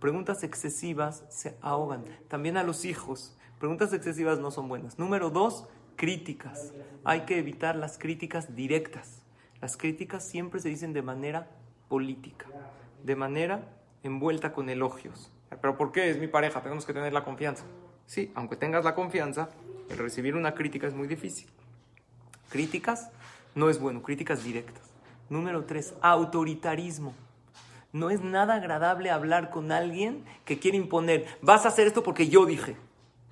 Preguntas 0.00 0.42
excesivas 0.44 1.24
se 1.28 1.56
ahogan. 1.60 2.04
También 2.28 2.56
a 2.56 2.62
los 2.62 2.84
hijos. 2.84 3.36
Preguntas 3.58 3.92
excesivas 3.92 4.38
no 4.38 4.50
son 4.50 4.68
buenas. 4.68 4.98
Número 4.98 5.30
dos, 5.30 5.68
críticas. 5.96 6.72
Hay 7.04 7.22
que 7.22 7.38
evitar 7.38 7.76
las 7.76 7.98
críticas 7.98 8.54
directas. 8.54 9.22
Las 9.60 9.76
críticas 9.76 10.24
siempre 10.24 10.60
se 10.60 10.68
dicen 10.68 10.92
de 10.92 11.02
manera 11.02 11.50
política, 11.88 12.46
de 13.02 13.16
manera 13.16 13.68
envuelta 14.02 14.52
con 14.52 14.70
elogios. 14.70 15.32
Pero 15.60 15.76
¿por 15.76 15.90
qué? 15.92 16.10
Es 16.10 16.18
mi 16.18 16.28
pareja, 16.28 16.62
tenemos 16.62 16.86
que 16.86 16.92
tener 16.92 17.12
la 17.12 17.24
confianza. 17.24 17.64
Sí, 18.06 18.30
aunque 18.34 18.56
tengas 18.56 18.84
la 18.84 18.94
confianza, 18.94 19.50
el 19.90 19.98
recibir 19.98 20.36
una 20.36 20.54
crítica 20.54 20.86
es 20.86 20.94
muy 20.94 21.08
difícil. 21.08 21.48
Críticas 22.48 23.10
no 23.54 23.68
es 23.68 23.80
bueno, 23.80 24.02
críticas 24.02 24.44
directas. 24.44 24.87
Número 25.28 25.64
tres, 25.64 25.94
autoritarismo. 26.00 27.14
No 27.92 28.10
es 28.10 28.22
nada 28.22 28.54
agradable 28.54 29.10
hablar 29.10 29.50
con 29.50 29.72
alguien 29.72 30.24
que 30.44 30.58
quiere 30.58 30.76
imponer, 30.76 31.26
vas 31.42 31.64
a 31.64 31.68
hacer 31.68 31.86
esto 31.86 32.02
porque 32.02 32.28
yo 32.28 32.46
dije. 32.46 32.76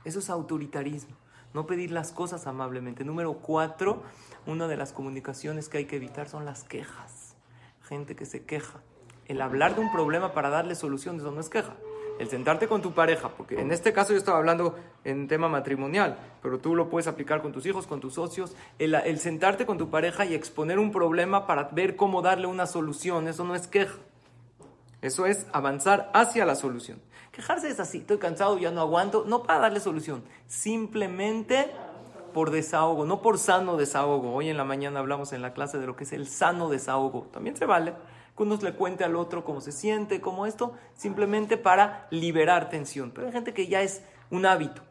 Eso 0.05 0.19
es 0.19 0.31
autoritarismo. 0.31 1.17
No 1.53 1.67
pedir 1.67 1.91
las 1.91 2.13
cosas 2.13 2.47
amablemente. 2.47 3.05
Número 3.05 3.35
cuatro, 3.35 4.03
una 4.47 4.69
de 4.69 4.77
las 4.77 4.93
comunicaciones 4.93 5.69
que 5.69 5.79
hay 5.79 5.85
que 5.87 5.97
evitar 5.97 6.29
son 6.29 6.45
las 6.45 6.65
quejas. 6.65 7.35
Gente 7.83 8.15
que 8.15 8.27
se 8.27 8.45
queja. 8.45 8.81
El 9.27 9.41
hablar 9.41 9.75
de 9.75 9.81
un 9.81 9.91
problema 9.91 10.33
para 10.33 10.51
darle 10.51 10.75
solución, 10.75 11.17
eso 11.17 11.31
no 11.31 11.41
es 11.41 11.49
queja 11.49 11.75
el 12.19 12.29
sentarte 12.29 12.69
con 12.69 12.83
tu 12.83 12.93
pareja, 12.93 13.29
porque 13.31 13.61
en 13.61 13.73
este 13.73 13.93
caso 13.93 14.13
yo 14.13 14.19
estaba 14.19 14.39
hablando 14.39 14.77
en 15.05 15.29
tema 15.29 15.49
matrimonial, 15.49 16.19
pero 16.43 16.59
tú 16.59 16.75
lo 16.75 16.89
puedes 16.89 17.07
aplicar 17.07 17.43
con 17.43 17.53
tus 17.53 17.67
hijos, 17.67 17.87
con 17.87 18.01
tus 18.01 18.15
socios, 18.15 18.55
el, 18.79 19.19
sentarte 19.19 19.67
con 19.67 19.79
tu 19.79 19.91
pareja 19.91 20.25
y 20.25 20.35
exponer 20.35 20.79
un 20.79 20.93
problema 20.93 21.47
para 21.47 21.65
ver 21.73 21.97
cómo 21.97 22.23
darle 22.23 22.47
una 22.47 22.67
solución, 22.67 23.29
eso 23.29 23.45
no 23.45 23.55
es 23.55 23.67
queja, 23.67 23.97
eso 25.03 25.27
es 25.27 25.47
avanzar 25.53 26.11
hacia 26.15 26.45
la 26.45 26.55
solución. 26.55 27.01
Quejarse 27.33 27.69
es 27.69 27.81
así, 27.81 27.99
estoy 27.99 28.17
cansado, 28.17 28.59
ya 28.59 28.71
no 28.71 28.81
aguanto, 28.81 29.25
no 29.27 29.43
para 29.43 29.61
darle 29.61 29.81
solución, 29.81 30.25
simplemente 30.47 31.71
por 32.37 32.51
desahogo, 32.51 33.07
no 33.07 33.23
por 33.23 33.39
sano 33.39 33.79
desahogo. 33.79 34.35
Hoy 34.35 34.51
en 34.51 34.59
la 34.59 34.65
mañana 34.65 35.01
hablamos 35.01 35.33
en 35.33 35.41
la 35.41 35.55
clase 35.55 35.79
de 35.79 35.87
lo 35.87 35.97
que 35.97 36.05
es 36.05 36.13
el 36.13 36.29
sano 36.29 36.69
desahogo, 36.69 37.29
también 37.33 37.57
se 37.57 37.65
vale 37.65 37.95
que 38.37 38.43
uno 38.43 38.59
le 38.61 38.75
cuente 38.75 39.05
al 39.05 39.17
otro 39.17 39.43
cómo 39.43 39.63
se 39.63 39.73
siente, 39.73 40.21
cómo 40.21 40.45
esto, 40.45 40.75
simplemente 40.95 41.57
para 41.57 42.07
liberar 42.11 42.69
tensión. 42.69 43.11
Pero 43.11 43.27
hay 43.27 43.33
gente 43.33 43.55
que 43.55 43.69
ya 43.69 43.81
es 43.81 44.03
un 44.31 44.45
hábito. 44.45 44.83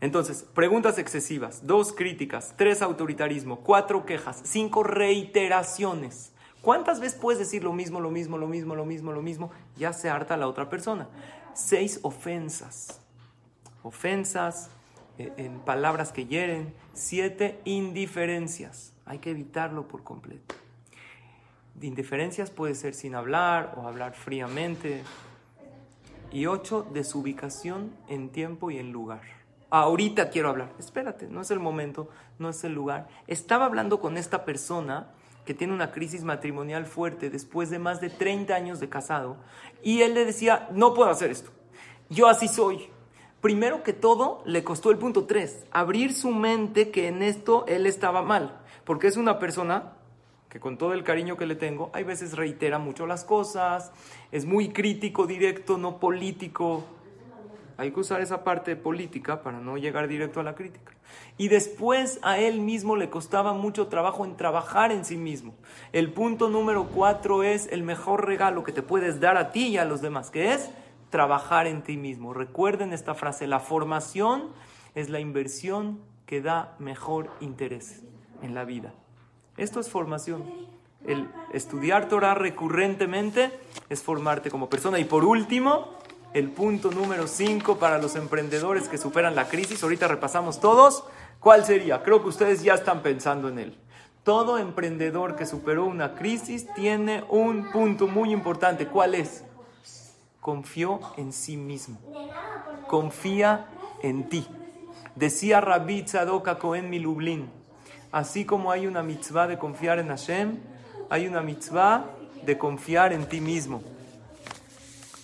Entonces, 0.00 0.44
preguntas 0.56 0.98
excesivas, 0.98 1.64
dos 1.68 1.92
críticas, 1.92 2.52
tres 2.56 2.82
autoritarismo, 2.82 3.60
cuatro 3.60 4.04
quejas, 4.04 4.40
cinco 4.42 4.82
reiteraciones. 4.82 6.32
¿Cuántas 6.62 6.98
veces 6.98 7.16
puedes 7.16 7.38
decir 7.38 7.62
lo 7.62 7.72
mismo, 7.72 8.00
lo 8.00 8.10
mismo, 8.10 8.38
lo 8.38 8.48
mismo, 8.48 8.74
lo 8.74 8.84
mismo, 8.84 9.12
lo 9.12 9.22
mismo? 9.22 9.52
Ya 9.76 9.92
se 9.92 10.10
harta 10.10 10.36
la 10.36 10.48
otra 10.48 10.68
persona. 10.68 11.06
Seis 11.54 12.00
ofensas. 12.02 13.00
Ofensas 13.84 14.68
en 15.18 15.60
palabras 15.60 16.12
que 16.12 16.26
hieren. 16.26 16.74
Siete 16.92 17.60
indiferencias. 17.64 18.94
Hay 19.04 19.18
que 19.18 19.30
evitarlo 19.30 19.88
por 19.88 20.02
completo 20.02 20.54
de 21.78 21.86
indiferencias 21.86 22.50
puede 22.50 22.74
ser 22.74 22.94
sin 22.94 23.14
hablar 23.14 23.74
o 23.76 23.86
hablar 23.86 24.14
fríamente. 24.14 25.02
Y 26.32 26.46
ocho, 26.46 26.86
desubicación 26.92 27.94
en 28.08 28.30
tiempo 28.30 28.70
y 28.70 28.78
en 28.78 28.92
lugar. 28.92 29.22
Ahorita 29.70 30.30
quiero 30.30 30.48
hablar. 30.48 30.72
Espérate, 30.78 31.28
no 31.28 31.40
es 31.40 31.50
el 31.50 31.60
momento, 31.60 32.08
no 32.38 32.48
es 32.48 32.64
el 32.64 32.72
lugar. 32.72 33.08
Estaba 33.26 33.66
hablando 33.66 34.00
con 34.00 34.16
esta 34.16 34.44
persona 34.44 35.08
que 35.44 35.54
tiene 35.54 35.72
una 35.72 35.92
crisis 35.92 36.24
matrimonial 36.24 36.86
fuerte 36.86 37.30
después 37.30 37.70
de 37.70 37.78
más 37.78 38.00
de 38.00 38.10
30 38.10 38.54
años 38.54 38.80
de 38.80 38.88
casado 38.88 39.36
y 39.82 40.02
él 40.02 40.14
le 40.14 40.24
decía, 40.24 40.68
no 40.72 40.94
puedo 40.94 41.10
hacer 41.10 41.30
esto. 41.30 41.50
Yo 42.08 42.28
así 42.28 42.48
soy. 42.48 42.88
Primero 43.46 43.84
que 43.84 43.92
todo, 43.92 44.42
le 44.44 44.64
costó 44.64 44.90
el 44.90 44.98
punto 44.98 45.26
3, 45.26 45.66
abrir 45.70 46.12
su 46.14 46.30
mente 46.30 46.90
que 46.90 47.06
en 47.06 47.22
esto 47.22 47.64
él 47.68 47.86
estaba 47.86 48.20
mal, 48.20 48.58
porque 48.82 49.06
es 49.06 49.16
una 49.16 49.38
persona 49.38 49.92
que 50.48 50.58
con 50.58 50.76
todo 50.76 50.94
el 50.94 51.04
cariño 51.04 51.36
que 51.36 51.46
le 51.46 51.54
tengo, 51.54 51.90
hay 51.92 52.02
veces 52.02 52.36
reitera 52.36 52.80
mucho 52.80 53.06
las 53.06 53.22
cosas, 53.22 53.92
es 54.32 54.46
muy 54.46 54.70
crítico, 54.70 55.28
directo, 55.28 55.78
no 55.78 56.00
político. 56.00 56.82
Hay 57.76 57.92
que 57.92 58.00
usar 58.00 58.20
esa 58.20 58.42
parte 58.42 58.74
política 58.74 59.44
para 59.44 59.60
no 59.60 59.76
llegar 59.76 60.08
directo 60.08 60.40
a 60.40 60.42
la 60.42 60.56
crítica. 60.56 60.94
Y 61.38 61.46
después 61.46 62.18
a 62.22 62.40
él 62.40 62.60
mismo 62.60 62.96
le 62.96 63.10
costaba 63.10 63.52
mucho 63.52 63.86
trabajo 63.86 64.24
en 64.24 64.36
trabajar 64.36 64.90
en 64.90 65.04
sí 65.04 65.16
mismo. 65.16 65.54
El 65.92 66.12
punto 66.12 66.48
número 66.48 66.88
cuatro 66.88 67.44
es 67.44 67.68
el 67.70 67.84
mejor 67.84 68.26
regalo 68.26 68.64
que 68.64 68.72
te 68.72 68.82
puedes 68.82 69.20
dar 69.20 69.36
a 69.36 69.52
ti 69.52 69.68
y 69.68 69.78
a 69.78 69.84
los 69.84 70.02
demás, 70.02 70.32
que 70.32 70.52
es 70.52 70.68
trabajar 71.10 71.66
en 71.66 71.82
ti 71.82 71.96
mismo. 71.96 72.34
Recuerden 72.34 72.92
esta 72.92 73.14
frase, 73.14 73.46
la 73.46 73.60
formación 73.60 74.50
es 74.94 75.08
la 75.08 75.20
inversión 75.20 76.00
que 76.26 76.40
da 76.40 76.74
mejor 76.78 77.30
interés 77.40 78.02
en 78.42 78.54
la 78.54 78.64
vida. 78.64 78.92
Esto 79.56 79.80
es 79.80 79.88
formación. 79.88 80.44
El 81.06 81.28
estudiar 81.52 82.08
Torah 82.08 82.34
recurrentemente 82.34 83.50
es 83.88 84.02
formarte 84.02 84.50
como 84.50 84.68
persona. 84.68 84.98
Y 84.98 85.04
por 85.04 85.24
último, 85.24 85.96
el 86.34 86.50
punto 86.50 86.90
número 86.90 87.26
5 87.26 87.78
para 87.78 87.98
los 87.98 88.16
emprendedores 88.16 88.88
que 88.88 88.98
superan 88.98 89.34
la 89.34 89.48
crisis. 89.48 89.82
Ahorita 89.82 90.08
repasamos 90.08 90.60
todos. 90.60 91.04
¿Cuál 91.40 91.64
sería? 91.64 92.02
Creo 92.02 92.22
que 92.22 92.28
ustedes 92.28 92.62
ya 92.62 92.74
están 92.74 93.02
pensando 93.02 93.48
en 93.48 93.58
él. 93.58 93.78
Todo 94.24 94.58
emprendedor 94.58 95.36
que 95.36 95.46
superó 95.46 95.84
una 95.84 96.14
crisis 96.16 96.66
tiene 96.74 97.24
un 97.28 97.70
punto 97.70 98.08
muy 98.08 98.32
importante. 98.32 98.88
¿Cuál 98.88 99.14
es? 99.14 99.44
Confió 100.46 101.00
en 101.16 101.32
sí 101.32 101.56
mismo. 101.56 101.98
Confía 102.86 103.66
en 104.00 104.28
ti. 104.28 104.46
Decía 105.16 105.60
Rabbi 105.60 106.04
Tzadok 106.04 106.56
Cohen 106.58 106.88
Milublin, 106.88 107.50
Así 108.12 108.44
como 108.44 108.70
hay 108.70 108.86
una 108.86 109.02
mitzvah 109.02 109.48
de 109.48 109.58
confiar 109.58 109.98
en 109.98 110.06
Hashem, 110.06 110.60
hay 111.10 111.26
una 111.26 111.42
mitzvah 111.42 112.04
de 112.44 112.56
confiar 112.58 113.12
en 113.12 113.28
ti 113.28 113.40
mismo. 113.40 113.82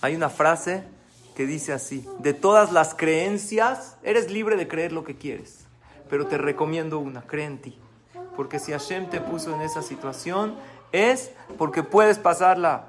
Hay 0.01 0.17
una 0.17 0.29
frase 0.29 0.83
que 1.37 1.47
dice 1.47 1.73
así, 1.73 2.05
de 2.19 2.35
todas 2.35 2.73
las 2.73 2.93
creencias, 2.93 3.99
eres 4.03 4.29
libre 4.29 4.57
de 4.57 4.67
creer 4.67 4.91
lo 4.91 5.05
que 5.05 5.15
quieres, 5.15 5.67
pero 6.11 6.27
te 6.27 6.37
recomiendo 6.37 6.99
una, 6.99 7.23
cree 7.23 7.47
en 7.47 7.59
ti. 7.63 7.79
Porque 8.35 8.59
si 8.59 8.73
Hashem 8.73 9.09
te 9.09 9.21
puso 9.21 9.55
en 9.55 9.61
esa 9.61 9.83
situación, 9.83 10.57
es 10.91 11.31
porque 11.59 11.85
puedes 11.85 12.19
pasarla. 12.19 12.89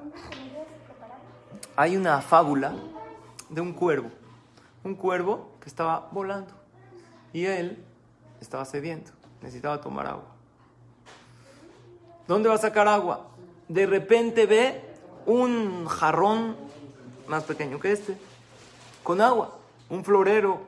Hay 1.75 1.97
una 1.97 2.21
fábula 2.21 2.75
de 3.49 3.61
un 3.61 3.73
cuervo, 3.73 4.09
un 4.83 4.95
cuervo 4.95 5.51
que 5.59 5.69
estaba 5.69 6.09
volando 6.11 6.53
y 7.31 7.45
él 7.45 7.83
estaba 8.39 8.65
sediento 8.65 9.11
necesitaba 9.43 9.79
tomar 9.81 10.07
agua. 10.07 10.25
¿Dónde 12.27 12.49
va 12.49 12.55
a 12.55 12.57
sacar 12.57 12.87
agua? 12.87 13.27
De 13.67 13.85
repente 13.85 14.45
ve 14.45 14.81
un 15.25 15.85
jarrón 15.85 16.55
más 17.27 17.43
pequeño 17.43 17.79
que 17.79 17.91
este, 17.91 18.17
con 19.03 19.19
agua, 19.21 19.57
un 19.89 20.03
florero. 20.03 20.61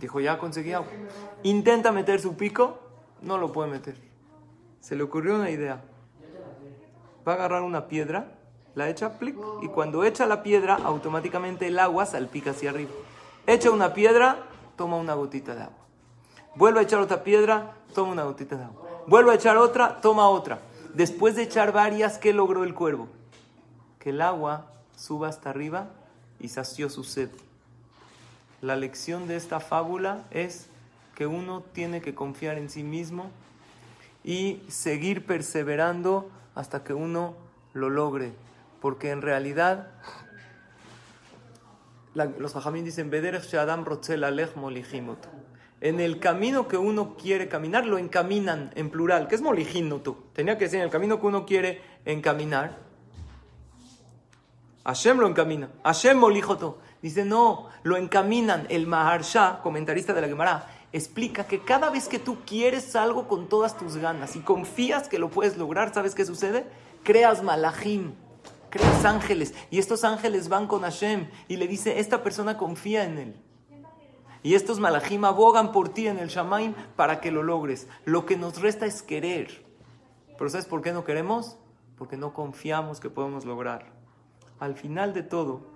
Dijo, 0.00 0.18
ya 0.20 0.38
conseguí 0.38 0.72
agua. 0.72 0.88
Intenta 1.42 1.92
meter 1.92 2.20
su 2.20 2.36
pico, 2.36 2.78
no 3.20 3.36
lo 3.36 3.52
puede 3.52 3.70
meter. 3.70 3.96
Se 4.80 4.96
le 4.96 5.02
ocurrió 5.02 5.34
una 5.34 5.50
idea. 5.50 5.82
Va 7.28 7.32
a 7.32 7.34
agarrar 7.34 7.62
una 7.62 7.86
piedra, 7.86 8.32
la 8.74 8.88
echa, 8.88 9.18
plic, 9.18 9.36
y 9.62 9.68
cuando 9.68 10.04
echa 10.04 10.26
la 10.26 10.42
piedra, 10.42 10.76
automáticamente 10.76 11.66
el 11.66 11.78
agua 11.78 12.06
salpica 12.06 12.50
hacia 12.50 12.70
arriba. 12.70 12.90
Echa 13.46 13.70
una 13.70 13.94
piedra, 13.94 14.38
toma 14.76 14.96
una 14.96 15.14
gotita 15.14 15.54
de 15.54 15.62
agua. 15.62 15.76
Vuelve 16.54 16.80
a 16.80 16.82
echar 16.82 17.00
otra 17.00 17.22
piedra, 17.22 17.72
toma 17.94 18.12
una 18.12 18.24
gotita 18.24 18.56
de 18.56 18.64
agua. 18.64 18.82
Vuelve 19.06 19.32
a 19.32 19.34
echar 19.34 19.56
otra, 19.56 20.00
toma 20.00 20.28
otra. 20.28 20.60
Después 20.94 21.36
de 21.36 21.42
echar 21.42 21.72
varias, 21.72 22.18
¿qué 22.18 22.32
logró 22.32 22.64
el 22.64 22.74
cuervo? 22.74 23.08
Que 23.98 24.10
el 24.10 24.20
agua 24.20 24.66
suba 24.96 25.28
hasta 25.28 25.50
arriba 25.50 25.88
y 26.38 26.48
sació 26.48 26.90
su 26.90 27.04
sed. 27.04 27.30
La 28.60 28.76
lección 28.76 29.26
de 29.26 29.36
esta 29.36 29.60
fábula 29.60 30.24
es 30.30 30.66
que 31.14 31.26
uno 31.26 31.62
tiene 31.72 32.00
que 32.00 32.14
confiar 32.14 32.58
en 32.58 32.70
sí 32.70 32.82
mismo 32.82 33.30
y 34.24 34.62
seguir 34.68 35.24
perseverando 35.24 36.30
hasta 36.54 36.84
que 36.84 36.92
uno 36.92 37.34
lo 37.72 37.88
logre. 37.88 38.32
Porque 38.80 39.10
en 39.10 39.22
realidad, 39.22 39.88
los 42.14 42.52
jajamín 42.52 42.84
dicen, 42.84 43.10
Adam 43.58 43.84
En 45.80 46.00
el 46.00 46.18
camino 46.18 46.68
que 46.68 46.76
uno 46.76 47.16
quiere 47.16 47.48
caminar, 47.48 47.86
lo 47.86 47.98
encaminan 47.98 48.70
en 48.74 48.90
plural, 48.90 49.28
que 49.28 49.34
es 49.34 49.42
molijinoto. 49.42 50.24
Tenía 50.32 50.56
que 50.56 50.64
decir, 50.64 50.78
en 50.78 50.84
el 50.84 50.90
camino 50.90 51.20
que 51.20 51.26
uno 51.26 51.46
quiere 51.46 51.82
encaminar, 52.04 52.78
Hashem 54.84 55.18
lo 55.18 55.26
encamina. 55.26 55.68
Hashem 55.84 56.18
molijoto. 56.18 56.78
Dice, 57.02 57.24
no, 57.24 57.68
lo 57.82 57.96
encaminan. 57.96 58.66
El 58.70 58.86
Maharsha, 58.86 59.60
comentarista 59.62 60.14
de 60.14 60.22
la 60.22 60.28
Gemara, 60.28 60.66
explica 60.92 61.44
que 61.44 61.60
cada 61.60 61.90
vez 61.90 62.08
que 62.08 62.18
tú 62.18 62.38
quieres 62.46 62.96
algo 62.96 63.28
con 63.28 63.48
todas 63.48 63.76
tus 63.76 63.96
ganas 63.96 64.36
y 64.36 64.40
confías 64.40 65.08
que 65.08 65.18
lo 65.18 65.30
puedes 65.30 65.56
lograr, 65.56 65.94
¿sabes 65.94 66.14
qué 66.14 66.24
sucede? 66.24 66.66
Creas 67.04 67.42
malachim, 67.42 68.14
creas 68.70 69.04
ángeles. 69.04 69.54
Y 69.70 69.78
estos 69.78 70.04
ángeles 70.04 70.48
van 70.48 70.66
con 70.66 70.82
Hashem 70.82 71.28
y 71.48 71.56
le 71.56 71.66
dice, 71.66 72.00
esta 72.00 72.22
persona 72.22 72.56
confía 72.56 73.04
en 73.04 73.18
él. 73.18 73.36
Y 74.42 74.54
estos 74.54 74.80
malachim 74.80 75.24
abogan 75.24 75.70
por 75.70 75.90
ti 75.90 76.06
en 76.06 76.18
el 76.18 76.28
Shamaim 76.28 76.74
para 76.96 77.20
que 77.20 77.30
lo 77.30 77.42
logres. 77.42 77.88
Lo 78.04 78.24
que 78.24 78.36
nos 78.36 78.60
resta 78.62 78.86
es 78.86 79.02
querer. 79.02 79.64
Pero 80.38 80.48
¿sabes 80.48 80.66
por 80.66 80.80
qué 80.80 80.92
no 80.92 81.04
queremos? 81.04 81.58
Porque 81.98 82.16
no 82.16 82.32
confiamos 82.32 83.00
que 83.00 83.10
podemos 83.10 83.44
lograr. 83.44 83.92
Al 84.58 84.74
final 84.74 85.12
de 85.12 85.22
todo, 85.22 85.66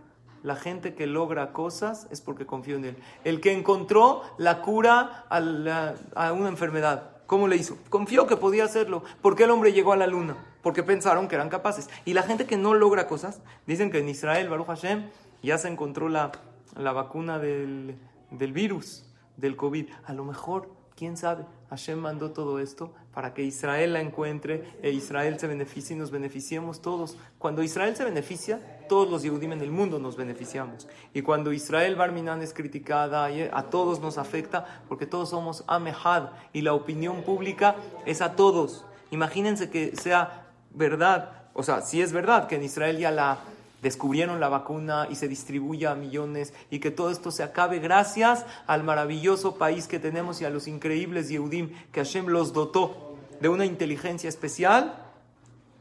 la 0.42 0.57
gente 0.57 0.95
que 0.95 1.07
logra 1.07 1.53
cosas 1.53 2.07
es 2.11 2.22
porque 2.22 2.47
confió 2.47 2.76
en 2.76 2.86
Él. 2.86 2.97
El 3.24 3.40
que 3.40 3.53
encontró 3.53 4.22
la 4.38 4.62
cura 4.62 5.26
a, 5.28 6.32
una 6.32 6.49
enfermedad, 6.49 7.18
¿cómo 7.26 7.49
le 7.49 7.57
hizo? 7.57 7.76
Confió 7.90 8.26
que 8.26 8.36
podía 8.36 8.64
hacerlo. 8.64 9.03
¿Por 9.20 9.36
qué 9.36 9.45
el 9.45 9.51
hombre 9.51 9.72
llegó 9.72 9.92
a 9.92 9.97
la 9.97 10.07
luna? 10.07 10.36
Porque 10.65 10.83
pensaron 10.83 11.29
que 11.29 11.37
eran 11.37 11.49
capaces. 11.49 11.89
Y 12.05 12.15
la 12.15 12.25
gente 12.25 12.47
que 12.47 12.57
no 12.57 12.75
logra 12.75 13.07
cosas, 13.07 13.41
dicen 13.69 13.93
que 13.93 14.01
en 14.01 14.09
Israel, 14.09 14.49
Baruch 14.49 14.67
Hashem, 14.67 15.05
ya 15.45 15.59
se 15.59 15.69
encontró 15.69 16.09
la, 16.09 16.33
la 16.77 16.93
vacuna 16.93 17.39
del, 17.39 17.97
del 18.33 18.53
virus, 18.53 19.05
del 19.37 19.55
COVID. 19.55 19.89
A 20.07 20.12
lo 20.12 20.25
mejor, 20.25 20.69
quién 20.97 21.17
sabe, 21.17 21.45
Hashem 21.71 21.99
mandó 21.99 22.31
todo 22.31 22.59
esto 22.61 22.93
para 23.12 23.35
que 23.35 23.43
Israel 23.43 23.93
la 23.93 24.01
encuentre 24.01 24.65
e 24.83 24.91
Israel 24.91 25.39
se 25.39 25.47
beneficie 25.47 25.97
y 25.97 25.99
nos 25.99 26.11
beneficiemos 26.11 26.81
todos. 26.81 27.17
Cuando 27.39 27.62
Israel 27.62 27.97
se 27.97 28.05
beneficia, 28.05 28.61
todos 28.89 29.11
los 29.11 29.23
Yehudim 29.23 29.53
en 29.53 29.61
el 29.61 29.71
mundo 29.71 29.99
nos 29.99 30.17
beneficiamos. 30.17 30.89
Y 31.12 31.23
cuando 31.23 31.53
Israel 31.53 31.97
Barminan 31.97 32.43
es 32.43 32.55
criticada, 32.55 33.29
a 33.53 33.62
todos 33.71 34.01
nos 34.01 34.19
afecta 34.19 34.83
porque 34.89 35.07
todos 35.07 35.31
somos 35.31 35.65
Amehad 35.67 36.31
y 36.53 36.62
la 36.62 36.75
opinión 36.75 37.23
pública 37.23 37.77
es 38.07 38.21
a 38.21 38.37
todos. 38.37 38.85
Imagínense 39.11 39.71
que 39.71 39.95
sea 39.97 40.43
verdad, 40.75 41.45
o 41.55 41.62
sea, 41.62 41.81
si 41.81 42.03
es 42.03 42.12
verdad 42.12 42.47
que 42.47 42.57
en 42.57 42.64
Israel 42.64 42.99
ya 42.99 43.11
la 43.11 43.39
descubrieron 43.85 44.41
la 44.41 44.49
vacuna 44.49 45.07
y 45.11 45.14
se 45.14 45.29
distribuye 45.29 45.87
a 45.87 45.95
millones 45.95 46.55
y 46.70 46.81
que 46.81 46.91
todo 46.91 47.11
esto 47.11 47.31
se 47.31 47.43
acabe 47.43 47.79
gracias 47.79 48.47
al 48.66 48.83
maravilloso 48.83 49.57
país 49.57 49.87
que 49.87 49.99
tenemos 49.99 50.41
y 50.41 50.47
a 50.47 50.51
los 50.51 50.66
increíbles 50.66 51.29
Yehudim 51.29 51.70
que 51.93 52.01
Hashem 52.01 52.27
los 52.27 52.55
dotó 52.55 53.14
de 53.41 53.49
una 53.51 53.66
inteligencia 53.66 54.29
especial 54.29 55.05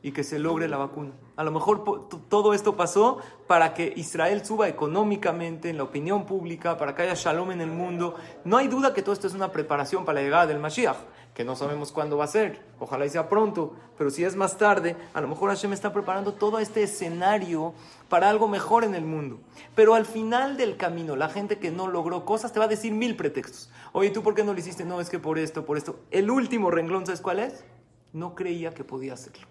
y 0.02 0.12
que 0.12 0.26
se 0.26 0.38
logre 0.38 0.68
la 0.68 0.78
vacuna. 0.78 1.12
A 1.38 1.46
lo 1.46 1.52
mejor 1.52 2.10
todo 2.28 2.54
esto 2.54 2.76
pasó 2.76 3.20
para 3.48 3.74
que 3.74 3.94
Israel 3.96 4.46
suba 4.46 4.68
económicamente 4.68 5.70
en 5.70 5.78
la 5.78 5.84
opinión 5.84 6.26
pública, 6.26 6.78
para 6.78 6.94
que 6.94 7.04
haya 7.04 7.14
shalom 7.14 7.52
en 7.52 7.62
el 7.62 7.72
mundo. 7.72 8.16
No 8.44 8.58
hay 8.58 8.68
duda 8.68 8.94
que 8.94 9.02
todo 9.02 9.14
esto 9.14 9.28
es 9.28 9.34
una 9.34 9.54
preparación 9.54 10.04
para 10.04 10.20
la 10.20 10.26
llegada 10.26 10.46
del 10.46 10.60
Mashiach 10.60 10.98
que 11.34 11.44
no 11.44 11.56
sabemos 11.56 11.92
cuándo 11.92 12.18
va 12.18 12.26
a 12.26 12.28
ser, 12.28 12.62
ojalá 12.80 13.10
sea 13.10 13.28
pronto, 13.28 13.74
pero 13.98 14.12
si 14.12 14.24
es 14.24 14.36
más 14.36 14.58
tarde, 14.58 14.96
a 15.14 15.22
lo 15.22 15.28
mejor 15.28 15.50
Hashem 15.50 15.74
está 15.74 15.92
preparando 15.92 16.34
todo 16.34 16.60
este 16.60 16.84
escenario 16.84 17.74
para 18.08 18.30
algo 18.30 18.48
mejor 18.48 18.84
en 18.84 18.94
el 18.94 19.04
mundo. 19.04 19.40
Pero 19.76 19.96
al 19.96 20.06
final 20.06 20.58
del 20.58 20.78
camino, 20.78 21.16
la 21.16 21.30
gente 21.30 21.58
que 21.58 21.72
no 21.72 21.88
logró 21.88 22.24
cosas 22.24 22.54
te 22.54 22.60
va 22.60 22.66
a 22.66 22.68
decir 22.68 22.94
mil 22.94 23.16
pretextos. 23.16 23.72
Oye, 23.94 24.12
¿tú 24.12 24.22
por 24.22 24.36
qué 24.36 24.44
no 24.44 24.54
lo 24.54 24.60
hiciste? 24.60 24.86
No, 24.86 25.02
es 25.02 25.10
que 25.10 25.18
por 25.18 25.40
esto, 25.40 25.66
por 25.66 25.78
esto. 25.78 26.00
El 26.12 26.30
último 26.30 26.70
renglón, 26.70 27.06
¿sabes 27.06 27.22
cuál 27.22 27.40
es? 27.40 27.64
No 28.12 28.36
creía 28.36 28.76
que 28.76 28.84
podía 28.84 29.14
hacerlo. 29.14 29.48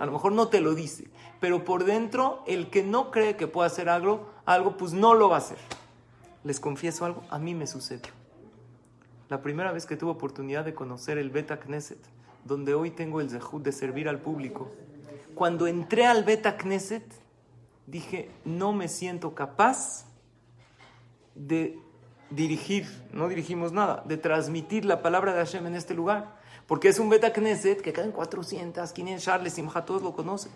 A 0.00 0.06
lo 0.06 0.12
mejor 0.12 0.32
no 0.32 0.48
te 0.48 0.60
lo 0.60 0.74
dice, 0.74 1.04
pero 1.38 1.64
por 1.64 1.84
dentro, 1.84 2.42
el 2.46 2.70
que 2.70 2.82
no 2.82 3.12
cree 3.12 3.36
que 3.36 3.46
pueda 3.46 3.68
hacer 3.68 3.88
algo, 3.88 4.26
algo 4.46 4.76
pues 4.76 4.92
no 4.92 5.14
lo 5.14 5.28
va 5.28 5.36
a 5.36 5.38
hacer. 5.38 5.58
Les 6.42 6.58
confieso 6.58 7.04
algo, 7.04 7.22
a 7.30 7.38
mí 7.38 7.54
me 7.54 7.68
sucedió 7.68 8.21
la 9.32 9.40
primera 9.40 9.72
vez 9.72 9.86
que 9.86 9.96
tuve 9.96 10.10
oportunidad 10.10 10.62
de 10.62 10.74
conocer 10.74 11.16
el 11.16 11.30
Beta 11.30 11.58
Knesset, 11.58 11.96
donde 12.44 12.74
hoy 12.74 12.90
tengo 12.90 13.18
el 13.18 13.30
zehut 13.30 13.62
de 13.62 13.72
servir 13.72 14.06
al 14.06 14.18
público. 14.18 14.68
Cuando 15.34 15.66
entré 15.66 16.04
al 16.04 16.22
Beta 16.22 16.58
Knesset, 16.58 17.02
dije, 17.86 18.28
no 18.44 18.74
me 18.74 18.88
siento 18.88 19.34
capaz 19.34 20.04
de 21.34 21.78
dirigir, 22.28 22.86
no 23.10 23.26
dirigimos 23.26 23.72
nada, 23.72 24.02
de 24.06 24.18
transmitir 24.18 24.84
la 24.84 25.00
palabra 25.00 25.32
de 25.32 25.38
Hashem 25.38 25.66
en 25.66 25.76
este 25.76 25.94
lugar. 25.94 26.36
Porque 26.66 26.88
es 26.88 26.98
un 26.98 27.08
Beta 27.08 27.32
Knesset 27.32 27.80
que 27.80 27.94
caen 27.94 28.12
400, 28.12 28.92
500 28.92 29.24
Charles, 29.24 29.54
Simha, 29.54 29.82
todos 29.86 30.02
lo 30.02 30.12
conocen. 30.12 30.52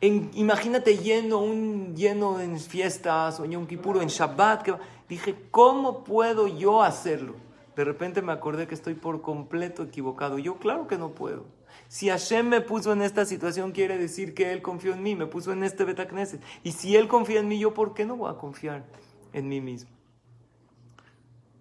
imagínate 0.00 0.96
lleno, 0.96 1.40
un 1.40 1.94
lleno 1.94 2.40
en 2.40 2.58
fiestas 2.58 3.38
o 3.38 3.44
en 3.44 3.50
Yom 3.50 3.66
Kippur 3.66 4.00
en 4.00 4.08
Shabbat. 4.08 4.66
Dije, 5.10 5.34
¿cómo 5.50 6.04
puedo 6.04 6.48
yo 6.48 6.82
hacerlo? 6.82 7.44
De 7.76 7.84
repente 7.84 8.22
me 8.22 8.32
acordé 8.32 8.66
que 8.66 8.74
estoy 8.74 8.94
por 8.94 9.20
completo 9.20 9.82
equivocado. 9.82 10.38
Yo 10.38 10.56
claro 10.56 10.88
que 10.88 10.96
no 10.96 11.10
puedo. 11.10 11.44
Si 11.88 12.08
Hashem 12.08 12.48
me 12.48 12.62
puso 12.62 12.92
en 12.94 13.02
esta 13.02 13.26
situación, 13.26 13.72
quiere 13.72 13.98
decir 13.98 14.32
que 14.34 14.50
Él 14.52 14.62
confió 14.62 14.94
en 14.94 15.02
mí, 15.02 15.14
me 15.14 15.26
puso 15.26 15.52
en 15.52 15.62
este 15.62 15.84
Betacneset. 15.84 16.40
Y 16.64 16.72
si 16.72 16.96
Él 16.96 17.06
confía 17.06 17.40
en 17.40 17.48
mí, 17.48 17.58
¿yo 17.58 17.74
por 17.74 17.92
qué 17.92 18.06
no 18.06 18.16
voy 18.16 18.30
a 18.32 18.38
confiar 18.38 18.86
en 19.34 19.48
mí 19.48 19.60
mismo? 19.60 19.90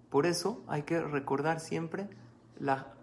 Por 0.09 0.25
eso 0.25 0.63
hay 0.67 0.83
que 0.83 1.01
recordar 1.01 1.59
siempre 1.59 2.07
la 2.57 2.93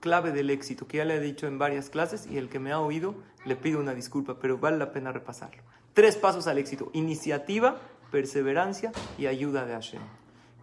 clave 0.00 0.30
del 0.30 0.50
éxito, 0.50 0.86
que 0.86 0.98
ya 0.98 1.06
le 1.06 1.16
he 1.16 1.20
dicho 1.20 1.46
en 1.46 1.58
varias 1.58 1.88
clases 1.88 2.26
y 2.26 2.36
el 2.36 2.50
que 2.50 2.58
me 2.58 2.72
ha 2.72 2.80
oído 2.80 3.14
le 3.46 3.56
pido 3.56 3.80
una 3.80 3.94
disculpa, 3.94 4.38
pero 4.38 4.58
vale 4.58 4.76
la 4.76 4.92
pena 4.92 5.12
repasarlo. 5.12 5.62
Tres 5.94 6.16
pasos 6.16 6.46
al 6.46 6.58
éxito, 6.58 6.90
iniciativa, 6.92 7.80
perseverancia 8.10 8.92
y 9.16 9.26
ayuda 9.26 9.64
de 9.64 9.72
Hashem. 9.72 10.19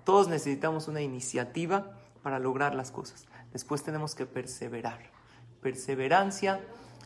Todos 0.07 0.29
necesitamos 0.29 0.87
una 0.87 1.01
iniciativa 1.01 1.91
para 2.23 2.39
lograr 2.39 2.73
las 2.75 2.91
cosas. 2.91 3.25
Después 3.51 3.83
tenemos 3.83 4.15
que 4.15 4.25
perseverar. 4.25 4.99
Perseverancia 5.61 6.61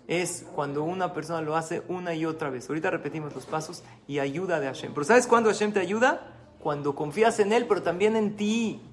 es 0.07 0.45
cuando 0.53 0.83
una 0.83 1.11
persona 1.11 1.41
lo 1.41 1.55
hace 1.55 1.81
una 1.87 2.13
y 2.13 2.25
otra 2.27 2.51
vez. 2.51 2.69
Ahorita 2.69 2.91
repetimos 2.91 3.33
los 3.33 3.47
pasos 3.47 3.83
y 4.07 4.19
ayuda 4.19 4.59
de 4.59 4.67
Hashem. 4.67 4.93
Pero 4.93 5.03
¿sabes 5.03 5.25
cuándo 5.25 5.49
Hashem 5.49 5.73
te 5.73 5.79
ayuda? 5.79 6.27
Cuando 6.59 6.93
confías 6.93 7.39
en 7.39 7.53
Él, 7.53 7.65
pero 7.67 7.81
también 7.81 8.15
en 8.15 8.35
ti. 8.35 8.90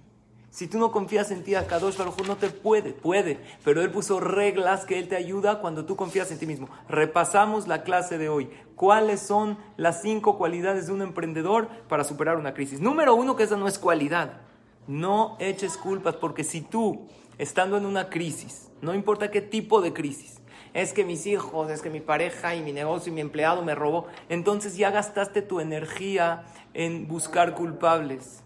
Si 0.51 0.67
tú 0.67 0.79
no 0.79 0.91
confías 0.91 1.31
en 1.31 1.45
ti, 1.45 1.55
a 1.55 1.67
Kadosh 1.67 1.99
Baruj 1.99 2.27
no 2.27 2.37
te 2.37 2.49
puede, 2.49 2.93
puede, 2.93 3.39
pero 3.65 3.83
Él 3.83 3.91
puso 3.91 4.19
reglas 4.19 4.87
que 4.87 4.99
Él 4.99 5.07
te 5.07 5.17
ayuda 5.17 5.61
cuando 5.61 5.85
tú 5.85 5.95
confías 5.95 6.31
en 6.31 6.39
ti 6.39 6.47
mismo. 6.47 6.69
Repasamos 6.89 7.69
la 7.69 7.83
clase 7.83 8.17
de 8.17 8.31
hoy. 8.31 8.51
¿Cuáles 8.75 9.21
son 9.21 9.59
las 9.77 10.01
cinco 10.01 10.39
cualidades 10.39 10.87
de 10.87 10.95
un 10.95 11.03
emprendedor 11.03 11.69
para 11.89 12.03
superar 12.03 12.39
una 12.39 12.55
crisis? 12.55 12.81
Número 12.81 13.15
uno, 13.15 13.37
que 13.37 13.43
esa 13.43 13.57
no 13.57 13.69
es 13.69 13.79
cualidad. 13.79 14.41
No 14.87 15.37
eches 15.39 15.77
culpas, 15.77 16.17
porque 16.17 16.45
si 16.45 16.63
tú, 16.63 17.07
estando 17.37 17.77
en 17.77 17.85
una 17.85 18.09
crisis, 18.09 18.71
no 18.81 18.95
importa 18.95 19.31
qué 19.31 19.43
tipo 19.43 19.83
de 19.83 19.93
crisis, 19.93 20.41
es 20.73 20.95
que 20.95 21.05
mis 21.05 21.27
hijos, 21.27 21.71
es 21.71 21.83
que 21.83 21.91
mi 21.91 22.01
pareja 22.01 22.55
y 22.55 22.63
mi 22.63 22.73
negocio 22.73 23.13
y 23.13 23.15
mi 23.15 23.21
empleado 23.21 23.63
me 23.63 23.75
robó, 23.75 24.07
entonces 24.31 24.79
ya 24.79 24.91
gastaste 24.91 25.43
tu 25.43 25.61
energía 25.61 26.47
en 26.73 27.07
buscar 27.07 27.55
culpables 27.55 28.43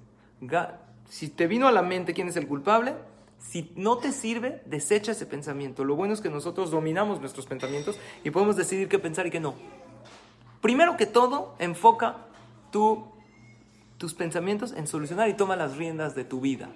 si 1.13 1.29
te 1.29 1.47
vino 1.47 1.69
a 1.69 1.73
la 1.73 1.83
mente 1.83 2.15
quién 2.15 2.29
es 2.29 2.37
el 2.37 2.49
culpable, 2.49 2.95
si 3.39 3.71
no 3.77 3.99
te 3.99 4.13
sirve, 4.13 4.63
desecha 4.65 5.13
ese 5.13 5.27
pensamiento. 5.27 5.85
Lo 5.85 5.95
bueno 5.95 6.15
es 6.15 6.23
que 6.23 6.31
nosotros 6.31 6.71
dominamos 6.71 7.21
nuestros 7.21 7.45
pensamientos 7.45 7.99
y 8.25 8.31
podemos 8.31 8.57
decidir 8.57 8.89
qué 8.89 8.99
pensar 8.99 9.27
y 9.27 9.31
qué 9.31 9.39
no. 9.39 9.53
Primero 10.63 10.97
que 10.97 11.05
todo, 11.05 11.55
enfoca 11.59 12.17
tus 12.71 14.15
pensamientos 14.15 14.73
en 14.73 14.87
solucionar 14.87 15.29
y 15.29 15.35
toma 15.35 15.55
las 15.55 15.77
riendas 15.77 16.15
de 16.15 16.25
tu 16.25 16.41
vida. 16.41 16.71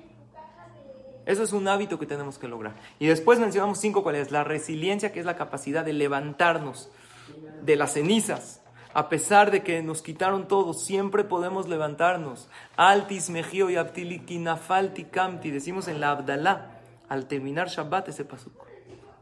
Eso 1.25 1.43
es 1.43 1.55
un 1.55 1.67
hábito 1.67 1.99
que 1.99 2.05
tenemos 2.05 2.37
que 2.37 2.47
lograr. 2.47 2.77
Y 2.99 3.07
después 3.07 3.39
mencionamos 3.39 3.79
cinco 3.79 4.03
cualidades. 4.03 4.33
La 4.33 4.45
resiliencia, 4.45 5.13
que 5.13 5.21
es 5.21 5.25
la 5.25 5.37
capacidad 5.37 5.83
de 5.83 5.95
levantarnos 5.95 6.91
de 7.63 7.77
las 7.77 7.95
cenizas 7.95 8.61
a 8.97 9.11
pesar 9.11 9.51
de 9.51 9.63
que 9.63 9.83
nos 9.83 10.01
quitaron 10.01 10.49
todo, 10.49 10.73
siempre 10.73 11.23
podemos 11.23 11.69
levantarnos. 11.69 12.49
Altis 12.79 13.29
mejio 13.29 13.69
y 13.69 13.77
aptilikinafalti 13.77 15.05
kamti, 15.05 15.51
decimos 15.51 15.87
en 15.87 16.01
la 16.01 16.13
Abdalá, 16.13 16.81
al 17.11 17.27
terminar 17.27 17.69
Shabbat 17.69 18.09
ese 18.09 18.25
pasuk. 18.25 18.55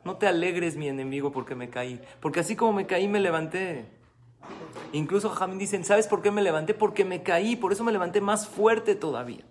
No 0.04 0.16
te 0.16 0.28
alegres, 0.28 0.76
mi 0.76 0.86
enemigo, 0.86 1.32
porque 1.32 1.56
me 1.56 1.70
caí, 1.70 2.00
porque 2.20 2.38
así 2.38 2.54
como 2.54 2.72
me 2.72 2.86
caí, 2.86 3.08
me 3.08 3.18
levanté. 3.18 3.86
Incluso 4.92 5.28
Jamín 5.30 5.58
dicen, 5.58 5.84
¿sabes 5.84 6.06
por 6.06 6.22
qué 6.22 6.30
me 6.30 6.40
levanté? 6.40 6.72
Porque 6.72 7.04
me 7.04 7.24
caí, 7.24 7.56
por 7.56 7.72
eso 7.72 7.82
me 7.82 7.90
levanté 7.90 8.20
más 8.20 8.46
fuerte 8.46 8.94
todavía. 8.94 9.42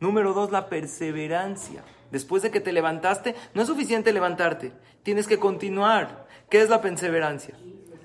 Número 0.00 0.34
dos, 0.34 0.50
la 0.50 0.68
perseverancia. 0.68 1.84
Después 2.10 2.42
de 2.42 2.50
que 2.50 2.60
te 2.60 2.72
levantaste, 2.72 3.36
no 3.54 3.62
es 3.62 3.68
suficiente 3.68 4.12
levantarte, 4.12 4.72
tienes 5.04 5.28
que 5.28 5.38
continuar. 5.38 6.26
¿Qué 6.50 6.60
es 6.60 6.68
la 6.68 6.80
perseverancia? 6.80 7.54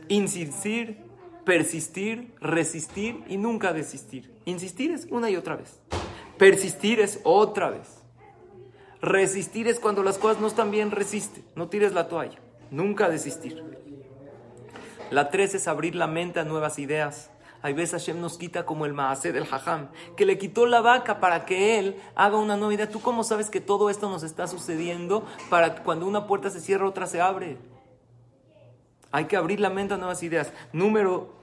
Insistir, 0.07 1.06
persistir, 1.47 2.35
resistir 2.41 3.23
y 3.29 3.37
nunca 3.37 3.71
desistir. 3.71 4.29
Insistir 4.43 4.91
es 4.91 5.07
una 5.09 5.29
y 5.29 5.37
otra 5.37 5.55
vez. 5.55 5.79
Persistir 6.37 6.99
es 6.99 7.21
otra 7.23 7.69
vez. 7.69 8.03
Resistir 9.01 9.69
es 9.69 9.79
cuando 9.79 10.03
las 10.03 10.17
cosas 10.17 10.41
no 10.41 10.47
están 10.47 10.71
bien, 10.71 10.91
resiste. 10.91 11.45
No 11.55 11.69
tires 11.69 11.93
la 11.93 12.09
toalla. 12.09 12.37
Nunca 12.69 13.07
desistir. 13.07 13.63
La 15.09 15.29
tres 15.29 15.55
es 15.55 15.69
abrir 15.69 15.95
la 15.95 16.07
mente 16.07 16.41
a 16.41 16.43
nuevas 16.43 16.79
ideas. 16.79 17.31
Hay 17.61 17.71
veces 17.71 18.01
Hashem 18.01 18.19
nos 18.19 18.37
quita 18.37 18.65
como 18.65 18.85
el 18.85 18.93
Maasé 18.93 19.31
del 19.31 19.47
Hajam, 19.49 19.87
que 20.17 20.25
le 20.25 20.37
quitó 20.37 20.65
la 20.65 20.81
vaca 20.81 21.21
para 21.21 21.45
que 21.45 21.79
él 21.79 21.95
haga 22.15 22.35
una 22.35 22.57
nueva 22.57 22.73
idea. 22.73 22.89
¿Tú 22.89 22.99
cómo 22.99 23.23
sabes 23.23 23.49
que 23.49 23.61
todo 23.61 23.89
esto 23.89 24.09
nos 24.09 24.23
está 24.23 24.47
sucediendo 24.47 25.25
para 25.49 25.75
que 25.75 25.83
cuando 25.83 26.07
una 26.07 26.27
puerta 26.27 26.49
se 26.49 26.59
cierra, 26.59 26.89
otra 26.89 27.07
se 27.07 27.21
abre? 27.21 27.57
Hay 29.11 29.25
que 29.25 29.37
abrir 29.37 29.61
la 29.61 29.69
mente 29.69 29.93
a 29.93 29.97
nuevas 29.97 30.21
ideas. 30.23 30.51
Número, 30.73 31.36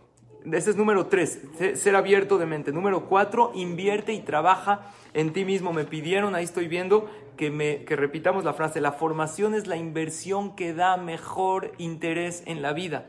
ese 0.53 0.71
es 0.71 0.77
número 0.77 1.07
tres, 1.07 1.41
ser 1.75 1.97
abierto 1.97 2.39
de 2.39 2.47
mente. 2.47 2.73
Número 2.73 3.07
cuatro, 3.07 3.53
invierte 3.55 4.13
y 4.13 4.21
trabaja 4.21 4.91
en 5.15 5.33
ti 5.33 5.45
mismo. 5.45 5.73
Me 5.73 5.85
pidieron, 5.85 6.35
ahí 6.35 6.45
estoy 6.45 6.69
viendo, 6.69 7.09
que, 7.37 7.51
me, 7.51 7.85
que 7.85 7.97
repitamos 7.97 8.45
la 8.45 8.53
frase, 8.53 8.81
la 8.81 8.93
formación 8.93 9.55
es 9.55 9.67
la 9.67 9.77
inversión 9.77 10.55
que 10.55 10.75
da 10.75 10.97
mejor 10.97 11.73
interés 11.79 12.43
en 12.47 12.63
la 12.63 12.73
vida. 12.73 13.07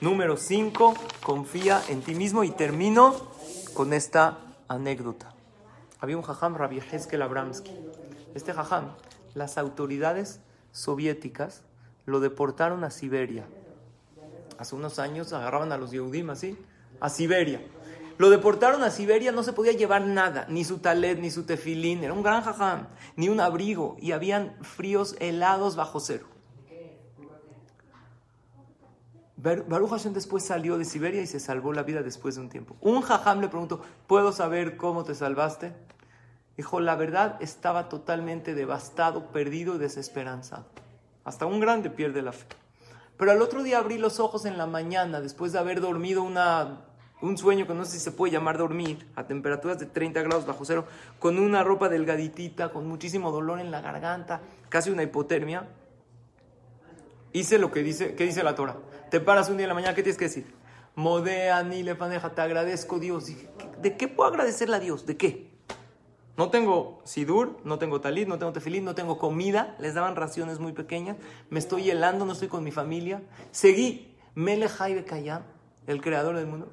Número 0.00 0.36
5, 0.36 0.94
confía 1.22 1.80
en 1.88 2.02
ti 2.02 2.14
mismo. 2.14 2.44
Y 2.44 2.50
termino 2.50 3.14
con 3.72 3.92
esta 3.92 4.38
anécdota. 4.68 5.32
Había 6.00 6.16
un 6.18 6.22
jajam, 6.22 6.54
Rabbi 6.54 6.80
Hezkel 6.80 7.22
Abramsky. 7.22 7.72
Este 8.34 8.52
jajam, 8.52 8.90
las 9.34 9.56
autoridades 9.56 10.40
soviéticas 10.72 11.62
lo 12.04 12.20
deportaron 12.20 12.84
a 12.84 12.90
Siberia. 12.90 13.46
Hace 14.58 14.74
unos 14.76 14.98
años 14.98 15.32
agarraban 15.32 15.72
a 15.72 15.78
los 15.78 15.90
Yehudim 15.90 16.30
así, 16.30 16.58
a 17.00 17.08
Siberia. 17.08 17.60
Lo 18.16 18.30
deportaron 18.30 18.82
a 18.84 18.90
Siberia, 18.90 19.32
no 19.32 19.42
se 19.42 19.52
podía 19.52 19.72
llevar 19.72 20.06
nada, 20.06 20.46
ni 20.48 20.64
su 20.64 20.78
talet, 20.78 21.18
ni 21.18 21.30
su 21.30 21.44
tefilín, 21.44 22.04
era 22.04 22.12
un 22.12 22.22
gran 22.22 22.42
jajam, 22.42 22.86
ni 23.16 23.28
un 23.28 23.40
abrigo, 23.40 23.96
y 24.00 24.12
habían 24.12 24.56
fríos 24.62 25.16
helados 25.18 25.74
bajo 25.74 25.98
cero. 25.98 26.26
Baruch 29.36 29.90
Hashem 29.90 30.14
después 30.14 30.42
salió 30.42 30.78
de 30.78 30.86
Siberia 30.86 31.20
y 31.20 31.26
se 31.26 31.38
salvó 31.38 31.74
la 31.74 31.82
vida 31.82 32.02
después 32.02 32.36
de 32.36 32.40
un 32.40 32.48
tiempo. 32.48 32.76
Un 32.80 33.02
jajam 33.02 33.40
le 33.40 33.48
preguntó, 33.48 33.82
¿puedo 34.06 34.32
saber 34.32 34.78
cómo 34.78 35.04
te 35.04 35.14
salvaste? 35.14 35.74
Dijo, 36.56 36.80
la 36.80 36.94
verdad 36.94 37.36
estaba 37.40 37.90
totalmente 37.90 38.54
devastado, 38.54 39.32
perdido 39.32 39.74
y 39.74 39.78
desesperanzado. 39.78 40.64
Hasta 41.24 41.44
un 41.46 41.60
grande 41.60 41.90
pierde 41.90 42.22
la 42.22 42.32
fe. 42.32 42.46
Pero 43.24 43.32
al 43.32 43.40
otro 43.40 43.62
día 43.62 43.78
abrí 43.78 43.96
los 43.96 44.20
ojos 44.20 44.44
en 44.44 44.58
la 44.58 44.66
mañana, 44.66 45.22
después 45.22 45.50
de 45.50 45.58
haber 45.58 45.80
dormido 45.80 46.22
una, 46.22 46.82
un 47.22 47.38
sueño 47.38 47.66
que 47.66 47.72
no 47.72 47.86
sé 47.86 47.92
si 47.92 48.00
se 48.00 48.12
puede 48.12 48.34
llamar 48.34 48.58
dormir, 48.58 49.08
a 49.16 49.26
temperaturas 49.26 49.78
de 49.78 49.86
30 49.86 50.20
grados 50.20 50.44
bajo 50.44 50.62
cero, 50.66 50.84
con 51.18 51.38
una 51.38 51.64
ropa 51.64 51.88
delgaditita, 51.88 52.70
con 52.70 52.86
muchísimo 52.86 53.32
dolor 53.32 53.60
en 53.60 53.70
la 53.70 53.80
garganta, 53.80 54.42
casi 54.68 54.90
una 54.90 55.04
hipotermia. 55.04 55.66
Hice 57.32 57.58
lo 57.58 57.72
que 57.72 57.82
dice, 57.82 58.14
¿qué 58.14 58.24
dice 58.24 58.42
la 58.42 58.54
Torah. 58.54 58.76
Te 59.10 59.20
paras 59.20 59.48
un 59.48 59.56
día 59.56 59.64
en 59.64 59.68
la 59.68 59.74
mañana, 59.74 59.94
¿qué 59.94 60.02
tienes 60.02 60.18
que 60.18 60.26
decir? 60.26 60.54
Modea 60.94 61.62
ni 61.62 61.82
le 61.82 61.94
paneja, 61.94 62.34
te 62.34 62.42
agradezco 62.42 62.98
Dios. 62.98 63.32
¿De 63.80 63.96
qué 63.96 64.06
puedo 64.06 64.28
agradecerle 64.28 64.76
a 64.76 64.80
Dios? 64.80 65.06
¿De 65.06 65.16
qué? 65.16 65.53
No 66.36 66.50
tengo 66.50 67.00
sidur, 67.04 67.60
no 67.64 67.78
tengo 67.78 68.00
talit, 68.00 68.26
no 68.26 68.38
tengo 68.38 68.52
tefilín, 68.52 68.84
no 68.84 68.94
tengo 68.94 69.18
comida. 69.18 69.76
Les 69.78 69.94
daban 69.94 70.16
raciones 70.16 70.58
muy 70.58 70.72
pequeñas. 70.72 71.16
Me 71.48 71.60
estoy 71.60 71.90
helando, 71.90 72.24
no 72.24 72.32
estoy 72.32 72.48
con 72.48 72.64
mi 72.64 72.72
familia. 72.72 73.22
Seguí. 73.52 74.10
Melechai 74.34 74.94
Bekayam, 74.94 75.42
el 75.86 76.00
creador 76.00 76.36
del 76.36 76.46
mundo. 76.46 76.70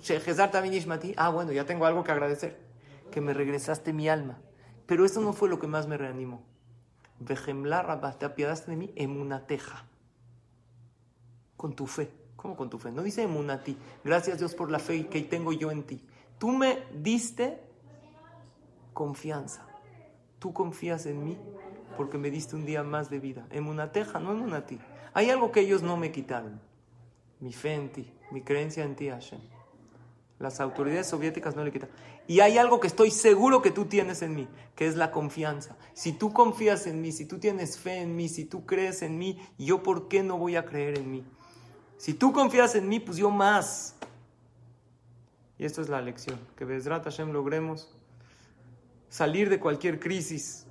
Ah, 1.16 1.30
bueno, 1.30 1.52
ya 1.52 1.66
tengo 1.66 1.86
algo 1.86 2.04
que 2.04 2.12
agradecer. 2.12 2.58
Que 3.12 3.22
me 3.22 3.34
regresaste 3.34 3.94
mi 3.94 4.10
alma. 4.10 4.40
Pero 4.88 5.06
eso 5.06 5.22
no 5.22 5.32
fue 5.34 5.48
lo 5.48 5.60
que 5.60 5.68
más 5.68 5.88
me 5.88 5.98
reanimó. 5.98 6.44
Vejemla 7.20 8.16
te 8.18 8.26
apiadaste 8.26 8.72
de 8.72 8.78
mí, 8.78 8.92
emunateja. 8.96 9.86
Con 11.56 11.76
tu 11.76 11.86
fe. 11.86 12.12
¿Cómo 12.36 12.56
con 12.56 12.72
tu 12.72 12.80
fe? 12.80 12.92
No 12.92 13.04
dice 13.04 13.22
emunati. 13.22 13.78
Gracias 14.04 14.40
Dios 14.40 14.56
por 14.56 14.72
la 14.72 14.80
fe 14.80 15.06
que 15.06 15.22
tengo 15.22 15.54
yo 15.54 15.70
en 15.70 15.84
ti. 15.84 16.04
Tú 16.40 16.50
me 16.50 16.80
diste 16.92 17.62
confianza. 18.94 19.66
Tú 20.40 20.54
confías 20.54 21.06
en 21.06 21.24
mí 21.24 21.38
porque 21.98 22.18
me 22.18 22.32
diste 22.32 22.56
un 22.56 22.66
día 22.66 22.84
más 22.84 23.10
de 23.10 23.20
vida. 23.20 23.46
Emunateja, 23.52 24.20
no 24.20 24.32
emunati. 24.32 24.80
Hay 25.14 25.30
algo 25.30 25.52
que 25.52 25.62
ellos 25.62 25.84
no 25.84 25.98
me 25.98 26.12
quitaron. 26.12 26.60
Mi 27.40 27.54
fe 27.54 27.74
en 27.74 27.92
ti, 27.92 28.14
mi 28.32 28.42
creencia 28.42 28.84
en 28.84 28.96
ti, 28.96 29.10
Hashem. 29.10 29.40
Las 30.40 30.60
autoridades 30.60 31.08
soviéticas 31.08 31.56
no 31.56 31.64
le 31.64 31.72
quitan. 31.72 31.90
Y 32.28 32.40
hay 32.40 32.58
algo 32.58 32.80
que 32.80 32.88
estoy 32.88 33.12
seguro 33.12 33.62
que 33.62 33.72
tú 33.72 33.86
tienes 33.86 34.22
en 34.22 34.36
mí, 34.36 34.48
que 34.76 34.88
es 34.88 34.96
la 34.96 35.12
confianza. 35.12 35.76
Si 35.94 36.14
tú 36.14 36.34
confías 36.34 36.88
en 36.88 37.02
mí, 37.02 37.12
si 37.12 37.26
tú 37.26 37.40
tienes 37.40 37.78
fe 37.78 38.02
en 38.02 38.16
mí, 38.16 38.30
si 38.30 38.46
tú 38.46 38.66
crees 38.66 39.02
en 39.02 39.18
mí, 39.18 39.40
¿yo 39.58 39.84
por 39.84 40.08
qué 40.08 40.24
no 40.24 40.38
voy 40.38 40.56
a 40.56 40.66
creer 40.66 40.98
en 40.98 41.12
mí? 41.12 41.26
Si 41.98 42.14
tú 42.14 42.32
confías 42.34 42.74
en 42.76 42.90
mí, 42.90 43.00
pues 43.00 43.18
yo 43.18 43.30
más. 43.30 43.96
Y 45.60 45.66
esto 45.66 45.82
es 45.82 45.90
la 45.90 46.02
lección, 46.02 46.40
que 46.56 46.66
Bezrat 46.66 47.04
Hashem 47.04 47.32
logremos 47.32 47.94
salir 49.12 49.50
de 49.50 49.60
cualquier 49.60 50.00
crisis. 50.00 50.66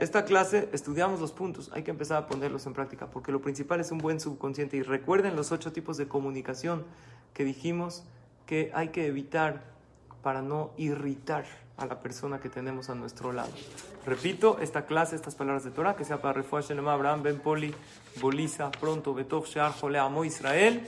Esta 0.00 0.24
clase 0.24 0.68
estudiamos 0.72 1.20
los 1.20 1.32
puntos, 1.32 1.70
hay 1.72 1.82
que 1.82 1.90
empezar 1.90 2.22
a 2.22 2.26
ponerlos 2.26 2.66
en 2.66 2.74
práctica, 2.74 3.06
porque 3.06 3.32
lo 3.32 3.40
principal 3.40 3.80
es 3.80 3.90
un 3.90 3.98
buen 3.98 4.20
subconsciente. 4.20 4.76
Y 4.76 4.82
recuerden 4.82 5.36
los 5.36 5.50
ocho 5.50 5.72
tipos 5.72 5.96
de 5.96 6.06
comunicación 6.06 6.84
que 7.32 7.44
dijimos 7.44 8.04
que 8.44 8.70
hay 8.74 8.88
que 8.88 9.06
evitar 9.06 9.62
para 10.22 10.42
no 10.42 10.72
irritar 10.76 11.46
a 11.76 11.86
la 11.86 12.00
persona 12.00 12.40
que 12.40 12.48
tenemos 12.48 12.90
a 12.90 12.96
nuestro 12.96 13.32
lado. 13.32 13.52
Repito, 14.04 14.58
esta 14.60 14.84
clase, 14.86 15.14
estas 15.14 15.36
palabras 15.36 15.62
de 15.62 15.70
Torah, 15.70 15.94
que 15.94 16.04
sea 16.04 16.20
para 16.20 16.34
Refuah 16.34 16.60
Shelema, 16.60 16.92
Abraham, 16.92 17.22
Ben 17.22 17.38
Poli, 17.38 17.72
Bolisa, 18.20 18.70
pronto, 18.72 19.14
Betov, 19.14 19.46
Shear, 19.46 19.72
Jole, 19.72 19.98
Amo, 19.98 20.24
Israel, 20.24 20.82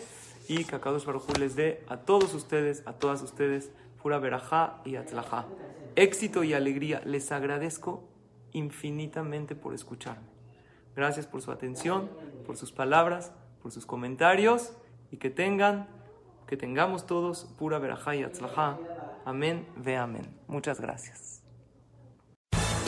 y 0.49 0.65
que 0.65 0.79
Baruj 0.79 1.39
les 1.39 1.55
dé 1.55 1.85
a 1.89 1.99
todos 1.99 2.35
ustedes, 2.35 2.83
a 2.87 2.93
todas 2.93 3.23
ustedes, 3.23 3.71
pura 4.03 4.19
verajá 4.19 4.81
y 4.85 4.97
atzlajá. 4.97 5.47
Éxito 5.97 6.45
y 6.45 6.55
alegría. 6.55 7.03
Les 7.05 7.33
agradezco 7.33 8.09
infinitamente 8.53 9.55
por 9.55 9.75
escucharme. 9.75 10.29
Gracias 10.97 11.27
por 11.27 11.43
su 11.43 11.51
atención, 11.51 12.11
por 12.47 12.57
sus 12.57 12.73
palabras, 12.73 13.33
por 13.63 13.73
sus 13.73 13.87
comentarios, 13.87 14.73
y 15.11 15.17
que 15.17 15.31
tengan, 15.31 15.89
que 16.47 16.57
tengamos 16.57 17.07
todos 17.07 17.45
pura 17.59 17.79
verajá 17.79 18.17
y 18.17 18.23
atzlajá. 18.23 18.79
Amén, 19.25 19.67
ve 19.77 19.97
amén. 19.97 20.27
Muchas 20.47 20.81
gracias. 20.81 21.40